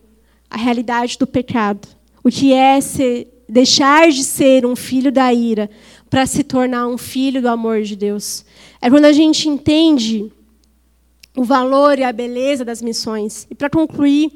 a 0.50 0.56
realidade 0.56 1.16
do 1.16 1.26
pecado, 1.26 1.86
o 2.24 2.30
que 2.30 2.52
é 2.52 2.80
ser 2.80 3.31
deixar 3.48 4.10
de 4.10 4.24
ser 4.24 4.64
um 4.64 4.76
filho 4.76 5.12
da 5.12 5.32
ira 5.32 5.70
para 6.08 6.26
se 6.26 6.42
tornar 6.44 6.86
um 6.88 6.98
filho 6.98 7.40
do 7.40 7.48
amor 7.48 7.82
de 7.82 7.96
Deus. 7.96 8.44
É 8.80 8.90
quando 8.90 9.06
a 9.06 9.12
gente 9.12 9.48
entende 9.48 10.30
o 11.36 11.44
valor 11.44 11.98
e 11.98 12.04
a 12.04 12.12
beleza 12.12 12.64
das 12.64 12.82
missões. 12.82 13.46
E 13.50 13.54
para 13.54 13.70
concluir, 13.70 14.30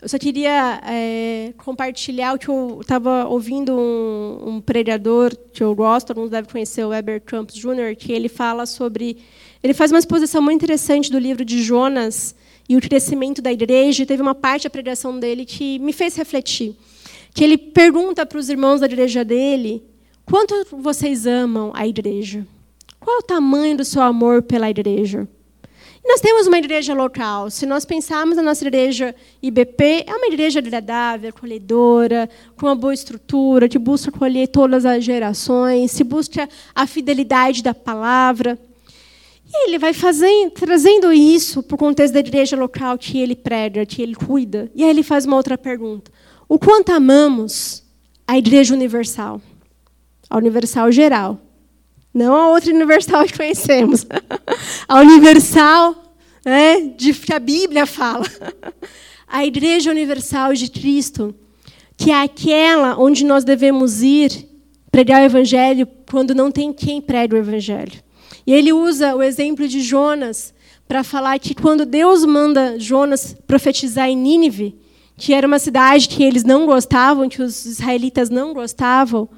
eu 0.00 0.08
só 0.08 0.18
queria 0.18 0.80
é, 0.84 1.54
compartilhar 1.58 2.34
o 2.34 2.38
que 2.38 2.48
eu 2.48 2.78
estava 2.80 3.24
ouvindo 3.26 3.72
um, 3.72 4.54
um, 4.54 4.60
pregador 4.60 5.32
que 5.52 5.62
eu 5.62 5.72
gosto, 5.76 6.10
alguns 6.10 6.28
devem 6.28 6.50
conhecer, 6.50 6.84
o 6.84 6.88
Weber 6.88 7.20
Campos 7.20 7.54
Jr., 7.54 7.94
que 7.96 8.12
ele 8.12 8.28
fala 8.28 8.66
sobre. 8.66 9.18
Ele 9.62 9.72
faz 9.72 9.92
uma 9.92 10.00
exposição 10.00 10.42
muito 10.42 10.56
interessante 10.56 11.08
do 11.08 11.20
livro 11.20 11.44
de 11.44 11.62
Jonas 11.62 12.34
e 12.68 12.76
o 12.76 12.80
crescimento 12.80 13.40
da 13.40 13.52
igreja. 13.52 14.02
E 14.02 14.06
teve 14.06 14.20
uma 14.20 14.34
parte 14.34 14.64
da 14.64 14.70
pregação 14.70 15.20
dele 15.20 15.44
que 15.44 15.78
me 15.78 15.92
fez 15.92 16.16
refletir 16.16 16.74
que 17.34 17.42
ele 17.42 17.56
pergunta 17.56 18.26
para 18.26 18.38
os 18.38 18.48
irmãos 18.48 18.80
da 18.80 18.86
igreja 18.86 19.24
dele: 19.24 19.82
quanto 20.24 20.54
vocês 20.72 21.26
amam 21.26 21.72
a 21.74 21.86
igreja? 21.86 22.46
Qual 23.00 23.16
é 23.16 23.18
o 23.18 23.22
tamanho 23.22 23.76
do 23.76 23.84
seu 23.84 24.02
amor 24.02 24.42
pela 24.42 24.70
igreja? 24.70 25.28
E 26.04 26.08
nós 26.08 26.20
temos 26.20 26.48
uma 26.48 26.58
igreja 26.58 26.94
local. 26.94 27.48
Se 27.48 27.64
nós 27.64 27.84
pensarmos 27.84 28.36
na 28.36 28.42
nossa 28.42 28.64
igreja 28.64 29.14
IBP, 29.40 30.04
é 30.06 30.14
uma 30.14 30.26
igreja 30.26 30.58
agradável, 30.58 31.30
acolhedora, 31.30 32.28
com 32.56 32.66
uma 32.66 32.74
boa 32.74 32.92
estrutura, 32.92 33.68
que 33.68 33.78
busca 33.78 34.10
acolher 34.10 34.48
todas 34.48 34.84
as 34.84 35.04
gerações, 35.04 35.92
se 35.92 36.02
busca 36.02 36.48
a 36.74 36.86
fidelidade 36.88 37.62
da 37.62 37.72
palavra. 37.72 38.58
E 39.46 39.68
ele 39.68 39.78
vai 39.78 39.92
fazendo, 39.92 40.50
trazendo 40.50 41.12
isso 41.12 41.62
para 41.62 41.74
o 41.76 41.78
contexto 41.78 42.14
da 42.14 42.20
igreja 42.20 42.56
local 42.56 42.98
que 42.98 43.20
ele 43.20 43.36
prega, 43.36 43.86
que 43.86 44.02
ele 44.02 44.16
cuida. 44.16 44.70
E 44.74 44.82
aí 44.82 44.90
ele 44.90 45.04
faz 45.04 45.24
uma 45.24 45.36
outra 45.36 45.56
pergunta 45.56 46.10
o 46.52 46.58
quanto 46.58 46.92
amamos 46.92 47.82
a 48.26 48.36
Igreja 48.36 48.74
Universal, 48.74 49.40
a 50.28 50.36
Universal 50.36 50.92
geral, 50.92 51.40
não 52.12 52.36
a 52.36 52.50
outra 52.50 52.74
Universal 52.74 53.24
que 53.24 53.38
conhecemos, 53.38 54.04
a 54.86 55.00
Universal 55.00 56.14
né, 56.44 56.92
de 56.94 57.14
que 57.14 57.32
a 57.32 57.38
Bíblia 57.38 57.86
fala, 57.86 58.26
a 59.26 59.46
Igreja 59.46 59.90
Universal 59.90 60.52
de 60.52 60.70
Cristo, 60.70 61.34
que 61.96 62.10
é 62.10 62.22
aquela 62.22 62.98
onde 62.98 63.24
nós 63.24 63.44
devemos 63.44 64.02
ir 64.02 64.46
pregar 64.90 65.22
o 65.22 65.24
Evangelho 65.24 65.88
quando 66.10 66.34
não 66.34 66.50
tem 66.50 66.70
quem 66.70 67.00
pregue 67.00 67.34
o 67.34 67.38
Evangelho. 67.38 67.98
E 68.46 68.52
ele 68.52 68.74
usa 68.74 69.16
o 69.16 69.22
exemplo 69.22 69.66
de 69.66 69.80
Jonas 69.80 70.52
para 70.86 71.02
falar 71.02 71.38
que 71.38 71.54
quando 71.54 71.86
Deus 71.86 72.26
manda 72.26 72.78
Jonas 72.78 73.34
profetizar 73.46 74.06
em 74.10 74.16
Nínive, 74.18 74.81
que 75.16 75.32
era 75.34 75.46
uma 75.46 75.58
cidade 75.58 76.08
que 76.08 76.22
eles 76.22 76.44
não 76.44 76.66
gostavam, 76.66 77.28
que 77.28 77.42
os 77.42 77.64
israelitas 77.64 78.30
não 78.30 78.52
gostavam, 78.52 79.28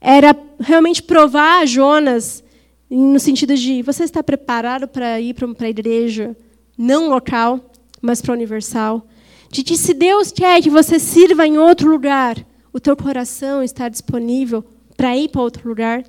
era 0.00 0.36
realmente 0.60 1.02
provar 1.02 1.62
a 1.62 1.66
Jonas 1.66 2.42
no 2.90 3.18
sentido 3.18 3.56
de 3.56 3.82
você 3.82 4.04
está 4.04 4.22
preparado 4.22 4.86
para 4.86 5.20
ir 5.20 5.34
para 5.34 5.66
a 5.66 5.70
igreja 5.70 6.36
não 6.76 7.08
local, 7.08 7.72
mas 8.00 8.20
para 8.20 8.32
a 8.32 8.36
universal, 8.36 9.06
de 9.50 9.62
que 9.62 9.76
se 9.76 9.94
Deus 9.94 10.30
quer 10.30 10.60
que 10.60 10.70
você 10.70 10.98
sirva 10.98 11.46
em 11.46 11.58
outro 11.58 11.90
lugar, 11.90 12.36
o 12.72 12.80
teu 12.80 12.96
coração 12.96 13.62
está 13.62 13.88
disponível 13.88 14.64
para 14.96 15.16
ir 15.16 15.28
para 15.28 15.40
outro 15.40 15.68
lugar. 15.68 16.04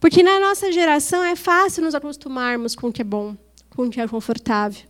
Porque 0.00 0.22
na 0.22 0.38
nossa 0.40 0.70
geração 0.70 1.24
é 1.24 1.34
fácil 1.34 1.84
nos 1.84 1.94
acostumarmos 1.94 2.74
com 2.74 2.88
o 2.88 2.92
que 2.92 3.02
é 3.02 3.04
bom, 3.04 3.36
com 3.70 3.84
o 3.84 3.90
que 3.90 4.00
é 4.00 4.08
confortável. 4.08 4.82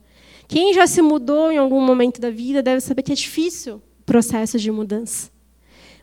Quem 0.48 0.72
já 0.72 0.86
se 0.86 1.02
mudou 1.02 1.50
em 1.50 1.58
algum 1.58 1.80
momento 1.80 2.20
da 2.20 2.30
vida 2.30 2.62
deve 2.62 2.80
saber 2.80 3.02
que 3.02 3.12
é 3.12 3.16
difícil 3.16 3.76
o 3.76 4.04
processo 4.04 4.58
de 4.58 4.70
mudança. 4.70 5.30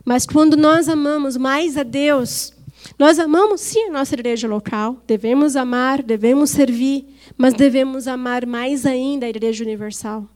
Mas 0.04 0.26
quando 0.26 0.56
nós 0.56 0.88
amamos 0.88 1.36
mais 1.36 1.78
a 1.78 1.82
Deus, 1.82 2.52
nós 2.98 3.18
amamos 3.18 3.62
sim 3.62 3.88
a 3.88 3.90
nossa 3.90 4.14
igreja 4.14 4.46
local, 4.46 5.02
devemos 5.06 5.56
amar, 5.56 6.02
devemos 6.02 6.50
servir, 6.50 7.06
mas 7.38 7.54
devemos 7.54 8.06
amar 8.06 8.44
mais 8.44 8.84
ainda 8.84 9.24
a 9.24 9.30
igreja 9.30 9.64
universal, 9.64 10.28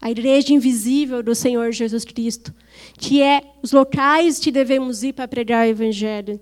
a 0.00 0.10
igreja 0.10 0.52
invisível 0.52 1.22
do 1.22 1.34
Senhor 1.34 1.72
Jesus 1.72 2.04
Cristo, 2.04 2.52
que 2.98 3.22
é 3.22 3.42
os 3.62 3.72
locais 3.72 4.38
que 4.38 4.50
devemos 4.50 5.02
ir 5.02 5.14
para 5.14 5.26
pregar 5.26 5.66
o 5.66 5.70
evangelho, 5.70 6.38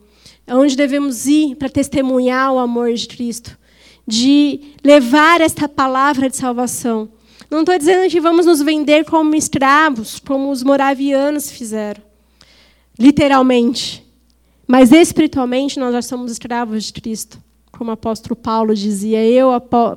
onde 0.48 0.76
devemos 0.76 1.26
ir 1.26 1.54
para 1.54 1.68
testemunhar 1.68 2.52
o 2.52 2.58
amor 2.58 2.92
de 2.92 3.06
Cristo 3.06 3.56
de 4.06 4.60
levar 4.82 5.40
esta 5.40 5.68
palavra 5.68 6.28
de 6.28 6.36
salvação. 6.36 7.08
Não 7.50 7.60
estou 7.60 7.78
dizendo 7.78 8.10
que 8.10 8.20
vamos 8.20 8.46
nos 8.46 8.62
vender 8.62 9.04
como 9.04 9.34
escravos, 9.34 10.18
como 10.18 10.50
os 10.50 10.62
moravianos 10.62 11.50
fizeram, 11.50 12.02
literalmente. 12.98 14.02
Mas 14.66 14.90
espiritualmente 14.90 15.78
nós 15.78 15.92
já 15.92 16.00
somos 16.00 16.32
escravos 16.32 16.84
de 16.84 16.92
Cristo, 16.94 17.38
como 17.70 17.90
o 17.90 17.94
apóstolo 17.94 18.34
Paulo 18.34 18.74
dizia. 18.74 19.24
Eu, 19.24 19.50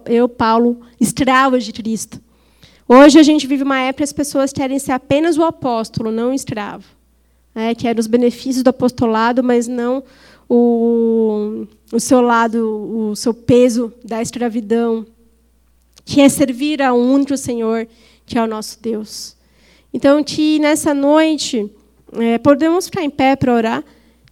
eu 0.06 0.28
Paulo, 0.28 0.82
escravo 1.00 1.58
de 1.58 1.72
Cristo. 1.72 2.20
Hoje 2.88 3.18
a 3.18 3.24
gente 3.24 3.48
vive 3.48 3.64
uma 3.64 3.80
época 3.80 4.00
que 4.00 4.04
as 4.04 4.14
pessoas 4.14 4.52
querem 4.52 4.78
ser 4.78 4.92
apenas 4.92 5.38
o 5.38 5.44
apóstolo, 5.44 6.12
não 6.12 6.32
o 6.32 6.34
escravo. 6.34 6.86
É, 7.56 7.74
querem 7.74 8.00
os 8.00 8.06
benefícios 8.06 8.64
do 8.64 8.70
apostolado, 8.70 9.42
mas 9.42 9.66
não 9.66 10.04
o, 10.50 11.66
o 11.92 12.00
seu 12.00 12.22
lado, 12.22 13.10
o 13.10 13.16
seu 13.16 13.34
peso 13.34 13.94
da 14.04 14.22
escravidão, 14.22 15.06
que 16.04 16.22
é 16.22 16.30
servir 16.30 16.82
a 16.82 16.94
um 16.94 17.14
único 17.14 17.36
Senhor, 17.36 17.88
que 18.26 18.38
é 18.38 18.44
o 18.44 18.48
nosso 18.48 18.80
Deus. 18.82 19.36
Então, 19.94 20.24
que 20.24 20.60
nessa 20.60 20.94
noite, 20.94 21.72
é, 22.14 22.38
podemos 22.38 22.86
ficar 22.86 23.04
em 23.04 23.10
pé 23.10 23.36
para 23.36 23.54
orar, 23.54 23.84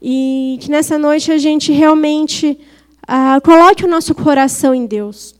e 0.01 0.57
que 0.59 0.69
nessa 0.69 0.97
noite 0.97 1.31
a 1.31 1.37
gente 1.37 1.71
realmente 1.71 2.59
ah, 3.07 3.39
coloque 3.41 3.85
o 3.85 3.87
nosso 3.87 4.13
coração 4.13 4.75
em 4.75 4.85
Deus. 4.85 5.33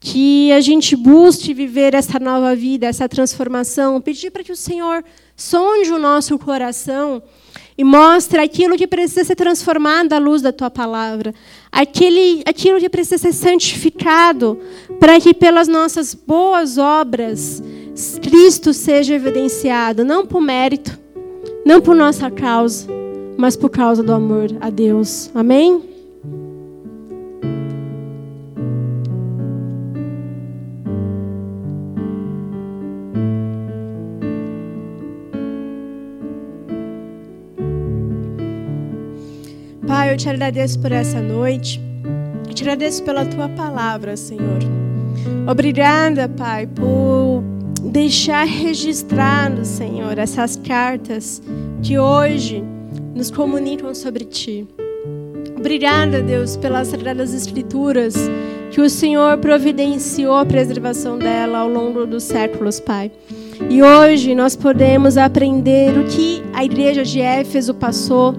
Que 0.00 0.50
a 0.52 0.60
gente 0.62 0.96
busque 0.96 1.52
viver 1.52 1.92
essa 1.92 2.18
nova 2.18 2.56
vida, 2.56 2.86
essa 2.86 3.06
transformação, 3.06 4.00
pedir 4.00 4.30
para 4.30 4.42
que 4.42 4.52
o 4.52 4.56
Senhor 4.56 5.04
sonde 5.36 5.92
o 5.92 5.98
nosso 5.98 6.38
coração 6.38 7.22
e 7.76 7.84
mostra 7.84 8.42
aquilo 8.42 8.76
que 8.76 8.86
precisa 8.86 9.24
ser 9.24 9.34
transformado 9.34 10.12
à 10.12 10.18
luz 10.18 10.42
da 10.42 10.52
tua 10.52 10.70
palavra, 10.70 11.34
aquele, 11.70 12.42
aquilo 12.46 12.78
que 12.78 12.88
precisa 12.88 13.18
ser 13.18 13.32
santificado, 13.32 14.58
para 14.98 15.20
que 15.20 15.34
pelas 15.34 15.68
nossas 15.68 16.14
boas 16.14 16.78
obras 16.78 17.62
Cristo 18.22 18.72
seja 18.72 19.14
evidenciado, 19.14 20.04
não 20.04 20.24
por 20.26 20.40
mérito, 20.40 20.98
não 21.64 21.80
por 21.80 21.94
nossa 21.94 22.30
causa, 22.30 22.86
mas 23.36 23.56
por 23.56 23.70
causa 23.70 24.02
do 24.02 24.12
amor 24.12 24.48
a 24.60 24.70
Deus. 24.70 25.30
Amém? 25.34 25.89
Te 40.16 40.28
agradeço 40.28 40.78
por 40.78 40.92
essa 40.92 41.20
noite. 41.20 41.80
Eu 42.46 42.54
te 42.54 42.62
agradeço 42.62 43.02
pela 43.02 43.24
tua 43.24 43.48
palavra, 43.48 44.16
Senhor. 44.16 44.58
Obrigada, 45.48 46.28
Pai, 46.28 46.66
por 46.66 47.42
deixar 47.82 48.44
registrado, 48.44 49.64
Senhor, 49.64 50.18
essas 50.18 50.56
cartas 50.56 51.42
que 51.82 51.98
hoje 51.98 52.62
nos 53.14 53.30
comunicam 53.30 53.94
sobre 53.94 54.24
ti. 54.24 54.66
Obrigada, 55.56 56.22
Deus, 56.22 56.56
pelas 56.56 56.88
Sagradas 56.88 57.34
Escrituras 57.34 58.14
que 58.70 58.80
o 58.80 58.88
Senhor 58.88 59.36
providenciou 59.38 60.36
a 60.36 60.46
preservação 60.46 61.18
dela 61.18 61.58
ao 61.58 61.68
longo 61.68 62.06
dos 62.06 62.22
séculos, 62.22 62.78
Pai. 62.78 63.10
E 63.68 63.82
hoje 63.82 64.34
nós 64.34 64.54
podemos 64.54 65.16
aprender 65.16 65.98
o 65.98 66.04
que 66.04 66.42
a 66.54 66.64
igreja 66.64 67.02
de 67.02 67.20
Éfeso 67.20 67.74
passou, 67.74 68.34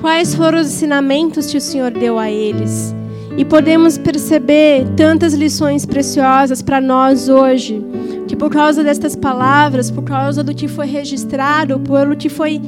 quais 0.00 0.34
foram 0.34 0.60
os 0.60 0.68
ensinamentos 0.68 1.46
que 1.46 1.56
o 1.56 1.60
Senhor 1.60 1.90
deu 1.90 2.18
a 2.18 2.30
eles. 2.30 2.94
E 3.36 3.44
podemos 3.44 3.98
perceber 3.98 4.86
tantas 4.96 5.34
lições 5.34 5.84
preciosas 5.84 6.62
para 6.62 6.80
nós 6.80 7.28
hoje, 7.28 7.84
que 8.26 8.34
por 8.34 8.50
causa 8.50 8.82
destas 8.82 9.14
palavras, 9.14 9.90
por 9.90 10.04
causa 10.04 10.42
do 10.42 10.54
que 10.54 10.68
foi 10.68 10.86
registrado, 10.86 11.78
pelo 11.80 12.16
que 12.16 12.28
foi 12.28 12.60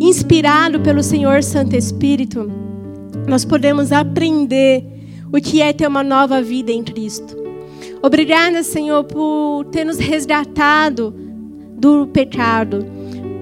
inspirado 0.00 0.80
pelo 0.80 1.02
Senhor 1.02 1.42
Santo 1.42 1.74
Espírito, 1.74 2.50
nós 3.26 3.44
podemos 3.44 3.90
aprender 3.92 4.84
o 5.32 5.40
que 5.40 5.60
é 5.60 5.72
ter 5.72 5.86
uma 5.86 6.02
nova 6.02 6.40
vida 6.42 6.70
em 6.70 6.82
Cristo. 6.82 7.36
Obrigada, 8.02 8.62
Senhor, 8.62 9.04
por 9.04 9.64
ter 9.66 9.84
nos 9.84 9.98
resgatado 9.98 11.14
do 11.78 12.06
pecado, 12.06 12.84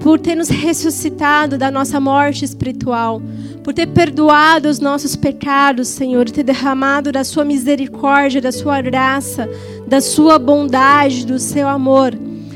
por 0.01 0.19
ter 0.19 0.35
nos 0.35 0.49
ressuscitado 0.49 1.57
da 1.57 1.69
nossa 1.69 1.99
morte 1.99 2.43
espiritual, 2.43 3.21
por 3.63 3.73
ter 3.73 3.87
perdoado 3.87 4.67
os 4.67 4.79
nossos 4.79 5.15
pecados, 5.15 5.87
Senhor, 5.87 6.29
ter 6.29 6.43
derramado 6.43 7.11
da 7.11 7.23
sua 7.23 7.45
misericórdia, 7.45 8.41
da 8.41 8.51
sua 8.51 8.81
graça, 8.81 9.47
da 9.87 10.01
sua 10.01 10.39
bondade, 10.39 11.25
do 11.25 11.37
seu 11.37 11.67
amor. 11.67 12.13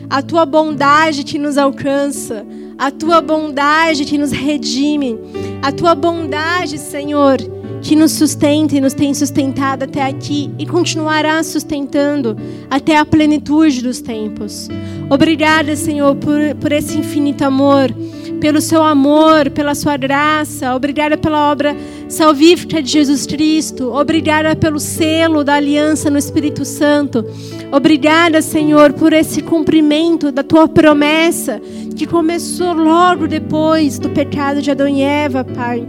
A 0.09 0.21
tua 0.21 0.45
bondade 0.45 1.23
que 1.23 1.37
nos 1.37 1.57
alcança, 1.57 2.45
a 2.77 2.89
tua 2.89 3.21
bondade 3.21 4.05
que 4.05 4.17
nos 4.17 4.31
redime, 4.31 5.17
a 5.61 5.71
tua 5.71 5.93
bondade, 5.95 6.77
Senhor, 6.77 7.37
que 7.85 7.95
nos 7.95 8.13
sustenta 8.13 8.75
e 8.75 8.81
nos 8.81 8.95
tem 8.95 9.13
sustentado 9.13 9.83
até 9.83 10.01
aqui 10.01 10.49
e 10.57 10.65
continuará 10.65 11.43
sustentando 11.43 12.35
até 12.67 12.97
a 12.97 13.05
plenitude 13.05 13.83
dos 13.83 14.01
tempos. 14.01 14.67
Obrigada, 15.07 15.75
Senhor, 15.75 16.15
por, 16.15 16.55
por 16.59 16.71
esse 16.71 16.97
infinito 16.97 17.43
amor, 17.43 17.93
pelo 18.41 18.59
seu 18.59 18.81
amor, 18.81 19.51
pela 19.51 19.75
sua 19.75 19.97
graça. 19.97 20.75
Obrigada 20.75 21.15
pela 21.15 21.51
obra 21.51 21.77
salvífica 22.09 22.81
de 22.81 22.89
Jesus 22.89 23.27
Cristo. 23.27 23.93
Obrigada 23.93 24.55
pelo 24.55 24.79
selo 24.79 25.43
da 25.43 25.53
aliança 25.53 26.09
no 26.09 26.17
Espírito 26.17 26.65
Santo. 26.65 27.23
Obrigada, 27.71 28.41
Senhor, 28.41 28.93
por 28.93 29.13
esse 29.13 29.43
cumprimento 29.43 30.31
da 30.31 30.41
tua 30.41 30.67
promessa 30.67 31.61
que 31.95 32.07
começou 32.07 32.73
logo 32.73 33.27
depois 33.27 33.99
do 33.99 34.09
pecado 34.09 34.59
de 34.59 34.71
Adão 34.71 34.87
e 34.87 35.03
Eva, 35.03 35.43
Pai. 35.43 35.85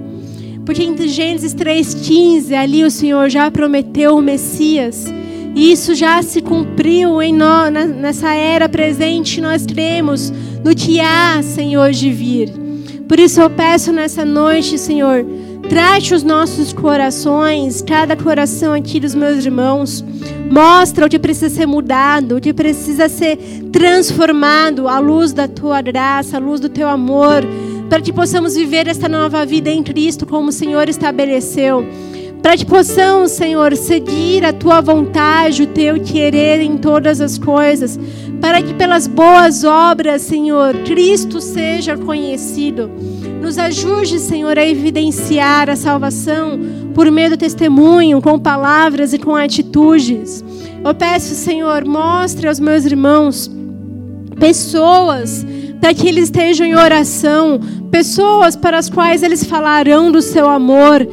Porque 0.67 0.83
em 0.83 1.09
Gênesis 1.09 1.55
3,15, 1.55 2.53
ali 2.53 2.83
o 2.83 2.91
Senhor 2.91 3.31
já 3.31 3.49
prometeu 3.53 4.17
o 4.17 4.21
Messias. 4.21 5.07
E 5.55 5.73
isso 5.73 5.95
já 5.95 6.21
se 6.23 6.43
cumpriu 6.43 7.23
em 7.23 7.33
nós, 7.33 7.73
nessa 7.73 8.35
era 8.35 8.69
presente, 8.69 9.41
nós 9.41 9.64
cremos 9.64 10.31
no 10.64 10.75
que 10.75 11.01
há, 11.01 11.41
Senhor, 11.43 11.93
de 11.93 12.11
vir. 12.11 12.53
Por 13.09 13.19
isso 13.21 13.41
eu 13.41 13.49
peço 13.49 13.93
nessa 13.93 14.25
noite, 14.25 14.77
Senhor, 14.77 15.25
trate 15.69 16.12
os 16.12 16.25
nossos 16.25 16.73
corações, 16.73 17.81
cada 17.81 18.17
coração 18.17 18.75
aqui 18.75 18.99
dos 18.99 19.14
meus 19.14 19.47
irmãos. 19.47 20.05
Mostra 20.51 21.07
o 21.07 21.09
que 21.09 21.19
precisa 21.19 21.49
ser 21.49 21.67
mudado, 21.67 22.37
o 22.37 22.41
que 22.41 22.53
precisa 22.53 23.09
ser 23.09 23.39
transformado 23.73 24.89
à 24.89 24.99
luz 24.99 25.33
da 25.33 25.47
tua 25.47 25.81
graça, 25.81 26.37
à 26.37 26.41
luz 26.41 26.59
do 26.59 26.69
teu 26.69 26.89
amor 26.89 27.45
para 27.89 28.01
que 28.01 28.12
possamos 28.12 28.55
viver 28.55 28.89
esta 28.89 29.09
nova 29.09 29.45
vida 29.47 29.70
em 29.70 29.82
Cristo 29.82 30.26
como 30.26 30.49
o 30.49 30.53
Senhor 30.53 30.89
estabeleceu. 30.89 31.87
Para 32.43 32.57
que 32.57 32.64
possamos, 32.64 33.32
Senhor, 33.32 33.74
seguir 33.76 34.45
a 34.45 34.53
tua 34.53 34.80
vontade, 34.80 35.64
o 35.64 35.66
teu 35.66 36.01
querer 36.01 36.61
em 36.61 36.76
todas 36.76 37.20
as 37.20 37.39
coisas. 37.39 37.99
Para 38.41 38.62
que 38.62 38.74
pelas 38.74 39.07
boas 39.07 39.64
obras, 39.64 40.22
Senhor, 40.22 40.74
Cristo 40.84 41.41
seja 41.41 41.97
conhecido. 41.97 42.91
Nos 43.43 43.59
ajude, 43.59 44.18
Senhor, 44.18 44.59
a 44.59 44.66
evidenciar 44.66 45.68
a 45.68 45.76
salvação 45.76 46.59
por 46.95 47.11
meio 47.11 47.30
do 47.30 47.37
testemunho, 47.37 48.22
com 48.22 48.39
palavras 48.39 49.12
e 49.12 49.18
com 49.18 49.34
atitudes. 49.34 50.45
Eu 50.84 50.95
peço, 50.95 51.34
Senhor, 51.34 51.84
mostre 51.84 52.47
aos 52.47 52.61
meus 52.61 52.84
irmãos 52.84 53.51
pessoas 54.39 55.45
para 55.81 55.95
que 55.95 56.09
eles 56.09 56.24
estejam 56.24 56.66
em 56.66 56.74
oração, 56.74 57.61
pessoas 57.91 58.57
para 58.57 58.79
as 58.79 58.91
quais 58.91 59.22
eles 59.22 59.45
falarão 59.45 60.11
do 60.11 60.20
seu 60.20 60.49
amor. 60.49 61.07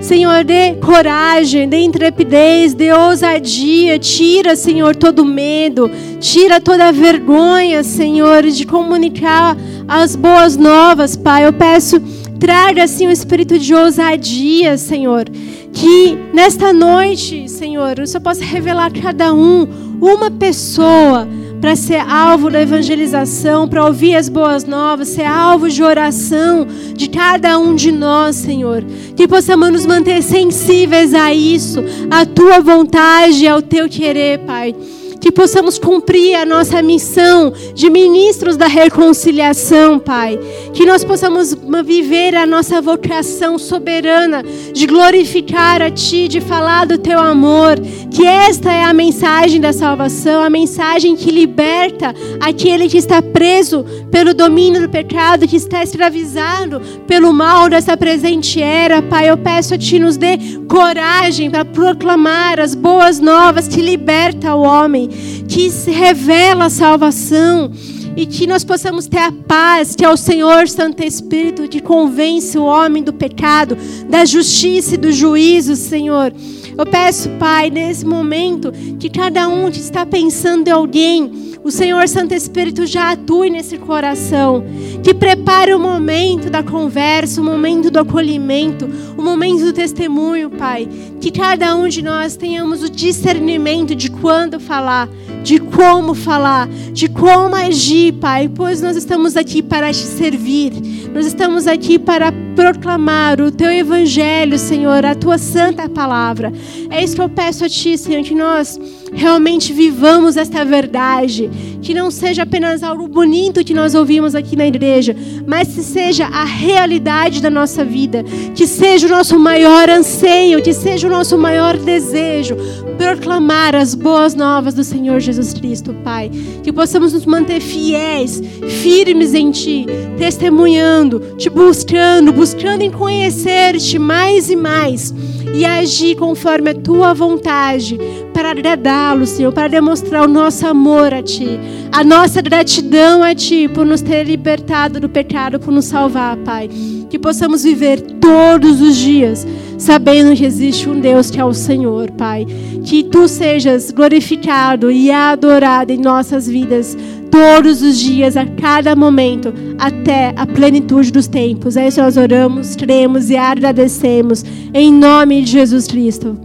Senhor, 0.00 0.44
dê 0.44 0.74
coragem, 0.74 1.68
dê 1.68 1.78
intrepidez, 1.80 2.72
dê 2.72 2.92
ousadia, 2.92 3.98
tira, 3.98 4.54
Senhor, 4.54 4.94
todo 4.94 5.24
medo, 5.24 5.90
tira 6.20 6.60
toda 6.60 6.92
vergonha, 6.92 7.82
Senhor, 7.82 8.44
de 8.44 8.64
comunicar 8.64 9.56
as 9.88 10.14
boas 10.14 10.56
novas, 10.56 11.16
Pai. 11.16 11.46
Eu 11.46 11.52
peço, 11.52 12.00
traga, 12.38 12.84
assim, 12.84 13.06
o 13.06 13.08
um 13.08 13.12
espírito 13.12 13.58
de 13.58 13.74
ousadia, 13.74 14.78
Senhor. 14.78 15.24
Que 15.72 16.16
nesta 16.32 16.72
noite, 16.72 17.48
Senhor, 17.48 17.98
o 17.98 18.06
Senhor 18.06 18.22
possa 18.22 18.44
revelar 18.44 18.86
a 18.86 19.02
cada 19.02 19.34
um 19.34 19.66
uma 20.00 20.30
pessoa 20.30 21.26
para 21.60 21.74
ser 21.74 22.00
alvo 22.00 22.50
da 22.50 22.60
evangelização, 22.62 23.68
para 23.68 23.84
ouvir 23.84 24.14
as 24.14 24.28
boas 24.28 24.64
novas, 24.64 25.08
ser 25.08 25.24
alvo 25.24 25.68
de 25.68 25.82
oração 25.82 26.66
de 26.94 27.08
cada 27.08 27.58
um 27.58 27.74
de 27.74 27.90
nós, 27.90 28.36
Senhor. 28.36 28.84
Que 29.16 29.26
possamos 29.26 29.70
nos 29.70 29.86
manter 29.86 30.22
sensíveis 30.22 31.14
a 31.14 31.34
isso, 31.34 31.82
à 32.10 32.24
tua 32.24 32.60
vontade, 32.60 33.46
ao 33.46 33.60
teu 33.60 33.88
querer, 33.88 34.38
Pai 34.40 34.74
que 35.20 35.32
possamos 35.32 35.78
cumprir 35.78 36.34
a 36.36 36.44
nossa 36.44 36.80
missão 36.82 37.52
de 37.74 37.90
ministros 37.90 38.56
da 38.56 38.66
reconciliação, 38.66 39.98
Pai. 39.98 40.38
Que 40.72 40.86
nós 40.86 41.04
possamos 41.04 41.56
viver 41.84 42.34
a 42.34 42.46
nossa 42.46 42.80
vocação 42.80 43.58
soberana 43.58 44.42
de 44.72 44.86
glorificar 44.86 45.82
a 45.82 45.90
Ti, 45.90 46.28
de 46.28 46.40
falar 46.40 46.86
do 46.86 46.98
Teu 46.98 47.18
amor. 47.18 47.78
Que 48.10 48.24
esta 48.24 48.72
é 48.72 48.84
a 48.84 48.94
mensagem 48.94 49.60
da 49.60 49.72
salvação, 49.72 50.42
a 50.42 50.50
mensagem 50.50 51.16
que 51.16 51.30
liberta 51.30 52.14
aquele 52.40 52.88
que 52.88 52.98
está 52.98 53.20
preso 53.20 53.84
pelo 54.10 54.32
domínio 54.32 54.80
do 54.80 54.88
pecado, 54.88 55.46
que 55.48 55.56
está 55.56 55.82
escravizado 55.82 56.80
pelo 57.06 57.32
mal 57.32 57.68
dessa 57.68 57.96
presente 57.96 58.62
era, 58.62 59.02
Pai. 59.02 59.28
Eu 59.28 59.36
peço 59.36 59.74
a 59.74 59.78
Ti, 59.78 59.98
nos 59.98 60.16
dê 60.16 60.38
coragem 60.68 61.50
para 61.50 61.64
proclamar 61.64 62.60
as 62.60 62.74
boas 62.74 63.18
novas 63.18 63.66
que 63.66 63.80
liberta 63.80 64.54
o 64.54 64.62
homem 64.62 65.07
que 65.48 65.70
se 65.70 65.90
revela 65.90 66.66
a 66.66 66.70
salvação 66.70 67.70
e 68.16 68.26
que 68.26 68.46
nós 68.46 68.64
possamos 68.64 69.06
ter 69.06 69.18
a 69.18 69.32
paz 69.32 69.94
que 69.94 70.04
é 70.04 70.08
o 70.08 70.16
Senhor 70.16 70.68
Santo 70.68 71.04
Espírito 71.04 71.68
que 71.68 71.80
convence 71.80 72.58
o 72.58 72.64
homem 72.64 73.02
do 73.02 73.12
pecado, 73.12 73.76
da 74.08 74.24
justiça 74.24 74.94
e 74.94 74.98
do 74.98 75.12
juízo, 75.12 75.76
Senhor. 75.76 76.32
Eu 76.78 76.86
peço, 76.86 77.28
Pai, 77.40 77.70
nesse 77.70 78.06
momento, 78.06 78.70
que 79.00 79.10
cada 79.10 79.48
um 79.48 79.68
que 79.68 79.80
está 79.80 80.06
pensando 80.06 80.68
em 80.68 80.70
alguém, 80.70 81.58
o 81.64 81.72
Senhor 81.72 82.06
Santo 82.06 82.34
Espírito 82.34 82.86
já 82.86 83.10
atue 83.10 83.50
nesse 83.50 83.78
coração. 83.78 84.64
Que 85.02 85.12
prepare 85.12 85.74
o 85.74 85.80
momento 85.80 86.48
da 86.48 86.62
conversa, 86.62 87.40
o 87.40 87.44
momento 87.44 87.90
do 87.90 87.98
acolhimento, 87.98 88.88
o 89.16 89.22
momento 89.22 89.64
do 89.64 89.72
testemunho, 89.72 90.50
Pai. 90.50 90.88
Que 91.20 91.32
cada 91.32 91.74
um 91.74 91.88
de 91.88 92.00
nós 92.00 92.36
tenhamos 92.36 92.84
o 92.84 92.88
discernimento 92.88 93.96
de 93.96 94.08
quando 94.08 94.60
falar, 94.60 95.08
de 95.42 95.58
como 95.58 96.14
falar, 96.14 96.68
de 96.92 97.08
como 97.08 97.56
agir, 97.56 98.12
Pai, 98.14 98.48
pois 98.48 98.80
nós 98.80 98.96
estamos 98.96 99.36
aqui 99.36 99.64
para 99.64 99.90
te 99.90 99.96
servir. 99.96 100.72
Nós 101.14 101.26
estamos 101.26 101.66
aqui 101.66 101.98
para 101.98 102.32
proclamar 102.54 103.40
o 103.40 103.50
teu 103.50 103.70
evangelho, 103.70 104.58
Senhor, 104.58 105.04
a 105.04 105.14
tua 105.14 105.38
santa 105.38 105.88
palavra. 105.88 106.52
É 106.90 107.02
isso 107.02 107.14
que 107.14 107.22
eu 107.22 107.28
peço 107.28 107.64
a 107.64 107.68
ti, 107.68 107.96
Senhor, 107.96 108.22
que 108.22 108.34
nós 108.34 108.78
realmente 109.12 109.72
vivamos 109.72 110.36
esta 110.36 110.64
verdade, 110.64 111.50
que 111.80 111.94
não 111.94 112.10
seja 112.10 112.42
apenas 112.42 112.82
algo 112.82 113.08
bonito 113.08 113.64
que 113.64 113.74
nós 113.74 113.94
ouvimos 113.94 114.34
aqui 114.34 114.56
na 114.56 114.66
igreja, 114.66 115.14
mas 115.46 115.68
que 115.68 115.82
seja 115.82 116.26
a 116.26 116.44
realidade 116.44 117.40
da 117.40 117.50
nossa 117.50 117.84
vida, 117.84 118.24
que 118.54 118.66
seja 118.66 119.06
o 119.06 119.10
nosso 119.10 119.38
maior 119.38 119.88
anseio, 119.88 120.62
que 120.62 120.72
seja 120.72 121.06
o 121.06 121.10
nosso 121.10 121.38
maior 121.38 121.76
desejo, 121.76 122.56
proclamar 122.96 123.74
as 123.74 123.94
boas 123.94 124.34
novas 124.34 124.74
do 124.74 124.82
Senhor 124.82 125.20
Jesus 125.20 125.54
Cristo, 125.54 125.94
Pai. 126.04 126.30
Que 126.62 126.72
possamos 126.72 127.12
nos 127.12 127.24
manter 127.24 127.60
fiéis, 127.60 128.42
firmes 128.82 129.34
em 129.34 129.50
Ti, 129.50 129.86
testemunhando, 130.18 131.20
te 131.36 131.48
buscando, 131.48 132.32
buscando 132.32 132.82
em 132.82 132.90
conhecer-te 132.90 133.98
mais 133.98 134.50
e 134.50 134.56
mais 134.56 135.14
e 135.54 135.64
agir 135.64 136.16
conforme 136.16 136.70
a 136.70 136.74
tua 136.74 137.14
vontade 137.14 137.98
para 138.32 138.50
agradá-lo, 138.50 139.26
Senhor, 139.26 139.52
para 139.52 139.68
demonstrar 139.68 140.24
o 140.24 140.28
nosso 140.28 140.66
amor 140.66 141.12
a 141.12 141.22
ti, 141.22 141.58
a 141.90 142.04
nossa 142.04 142.42
gratidão 142.42 143.22
a 143.22 143.34
ti 143.34 143.68
por 143.68 143.86
nos 143.86 144.00
ter 144.02 144.24
libertado 144.24 145.00
do 145.00 145.08
pecado, 145.08 145.58
por 145.58 145.72
nos 145.72 145.86
salvar, 145.86 146.36
Pai. 146.38 146.68
Que 147.08 147.18
possamos 147.18 147.64
viver 147.64 148.00
todos 148.20 148.80
os 148.80 148.96
dias 148.96 149.46
sabendo 149.78 150.36
que 150.36 150.44
existe 150.44 150.88
um 150.88 151.00
Deus 151.00 151.30
que 151.30 151.40
é 151.40 151.44
o 151.44 151.54
Senhor, 151.54 152.10
Pai. 152.10 152.46
Que 152.84 153.04
tu 153.04 153.28
sejas 153.28 153.90
glorificado 153.90 154.90
e 154.90 155.10
adorado 155.10 155.92
em 155.92 155.98
nossas 155.98 156.46
vidas 156.46 156.96
todos 157.30 157.82
os 157.82 157.98
dias, 157.98 158.36
a 158.36 158.46
cada 158.46 158.96
momento, 158.96 159.52
até 159.78 160.32
a 160.36 160.46
plenitude 160.46 161.12
dos 161.12 161.26
tempos. 161.26 161.76
É 161.76 161.88
isso 161.88 162.00
nós 162.00 162.16
oramos, 162.16 162.74
cremos 162.74 163.30
e 163.30 163.36
agradecemos 163.36 164.44
em 164.74 164.92
nome 164.92 165.42
de 165.42 165.52
Jesus 165.52 165.86
Cristo. 165.86 166.38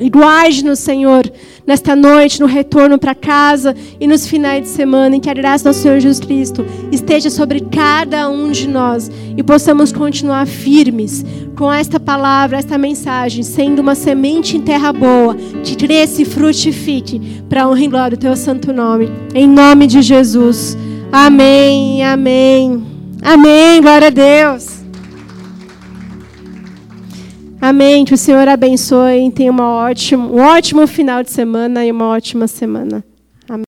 E 0.00 0.08
guarde-nos, 0.08 0.78
Senhor, 0.78 1.30
nesta 1.68 1.94
noite, 1.94 2.40
no 2.40 2.46
retorno 2.46 2.98
para 2.98 3.14
casa 3.14 3.76
e 4.00 4.06
nos 4.06 4.26
finais 4.26 4.62
de 4.62 4.68
semana, 4.70 5.16
em 5.16 5.20
que 5.20 5.28
a 5.28 5.34
graça 5.34 5.68
do 5.68 5.74
Senhor 5.74 6.00
Jesus 6.00 6.18
Cristo 6.18 6.64
esteja 6.90 7.28
sobre 7.28 7.60
cada 7.60 8.30
um 8.30 8.50
de 8.50 8.66
nós 8.66 9.10
e 9.36 9.42
possamos 9.42 9.92
continuar 9.92 10.46
firmes 10.46 11.22
com 11.54 11.70
esta 11.70 12.00
palavra, 12.00 12.56
esta 12.56 12.78
mensagem, 12.78 13.42
sendo 13.42 13.82
uma 13.82 13.94
semente 13.94 14.56
em 14.56 14.62
terra 14.62 14.94
boa, 14.94 15.36
que 15.62 15.76
cresça 15.76 16.22
e 16.22 16.24
frutifique 16.24 17.42
para 17.50 17.68
honra 17.68 17.84
e 17.84 17.88
glória 17.88 18.16
do 18.16 18.20
teu 18.20 18.34
santo 18.34 18.72
nome. 18.72 19.10
Em 19.34 19.46
nome 19.46 19.86
de 19.86 20.00
Jesus. 20.00 20.74
Amém, 21.12 22.02
amém. 22.02 22.82
Amém, 23.20 23.82
glória 23.82 24.06
a 24.06 24.10
Deus. 24.10 24.87
Amém. 27.60 28.04
Que 28.04 28.14
o 28.14 28.18
Senhor 28.18 28.46
abençoe. 28.48 29.30
Tenha 29.32 29.50
uma 29.50 29.68
ótima, 29.68 30.26
um 30.26 30.40
ótimo 30.40 30.86
final 30.86 31.22
de 31.22 31.30
semana 31.30 31.84
e 31.84 31.90
uma 31.90 32.08
ótima 32.08 32.46
semana. 32.46 33.04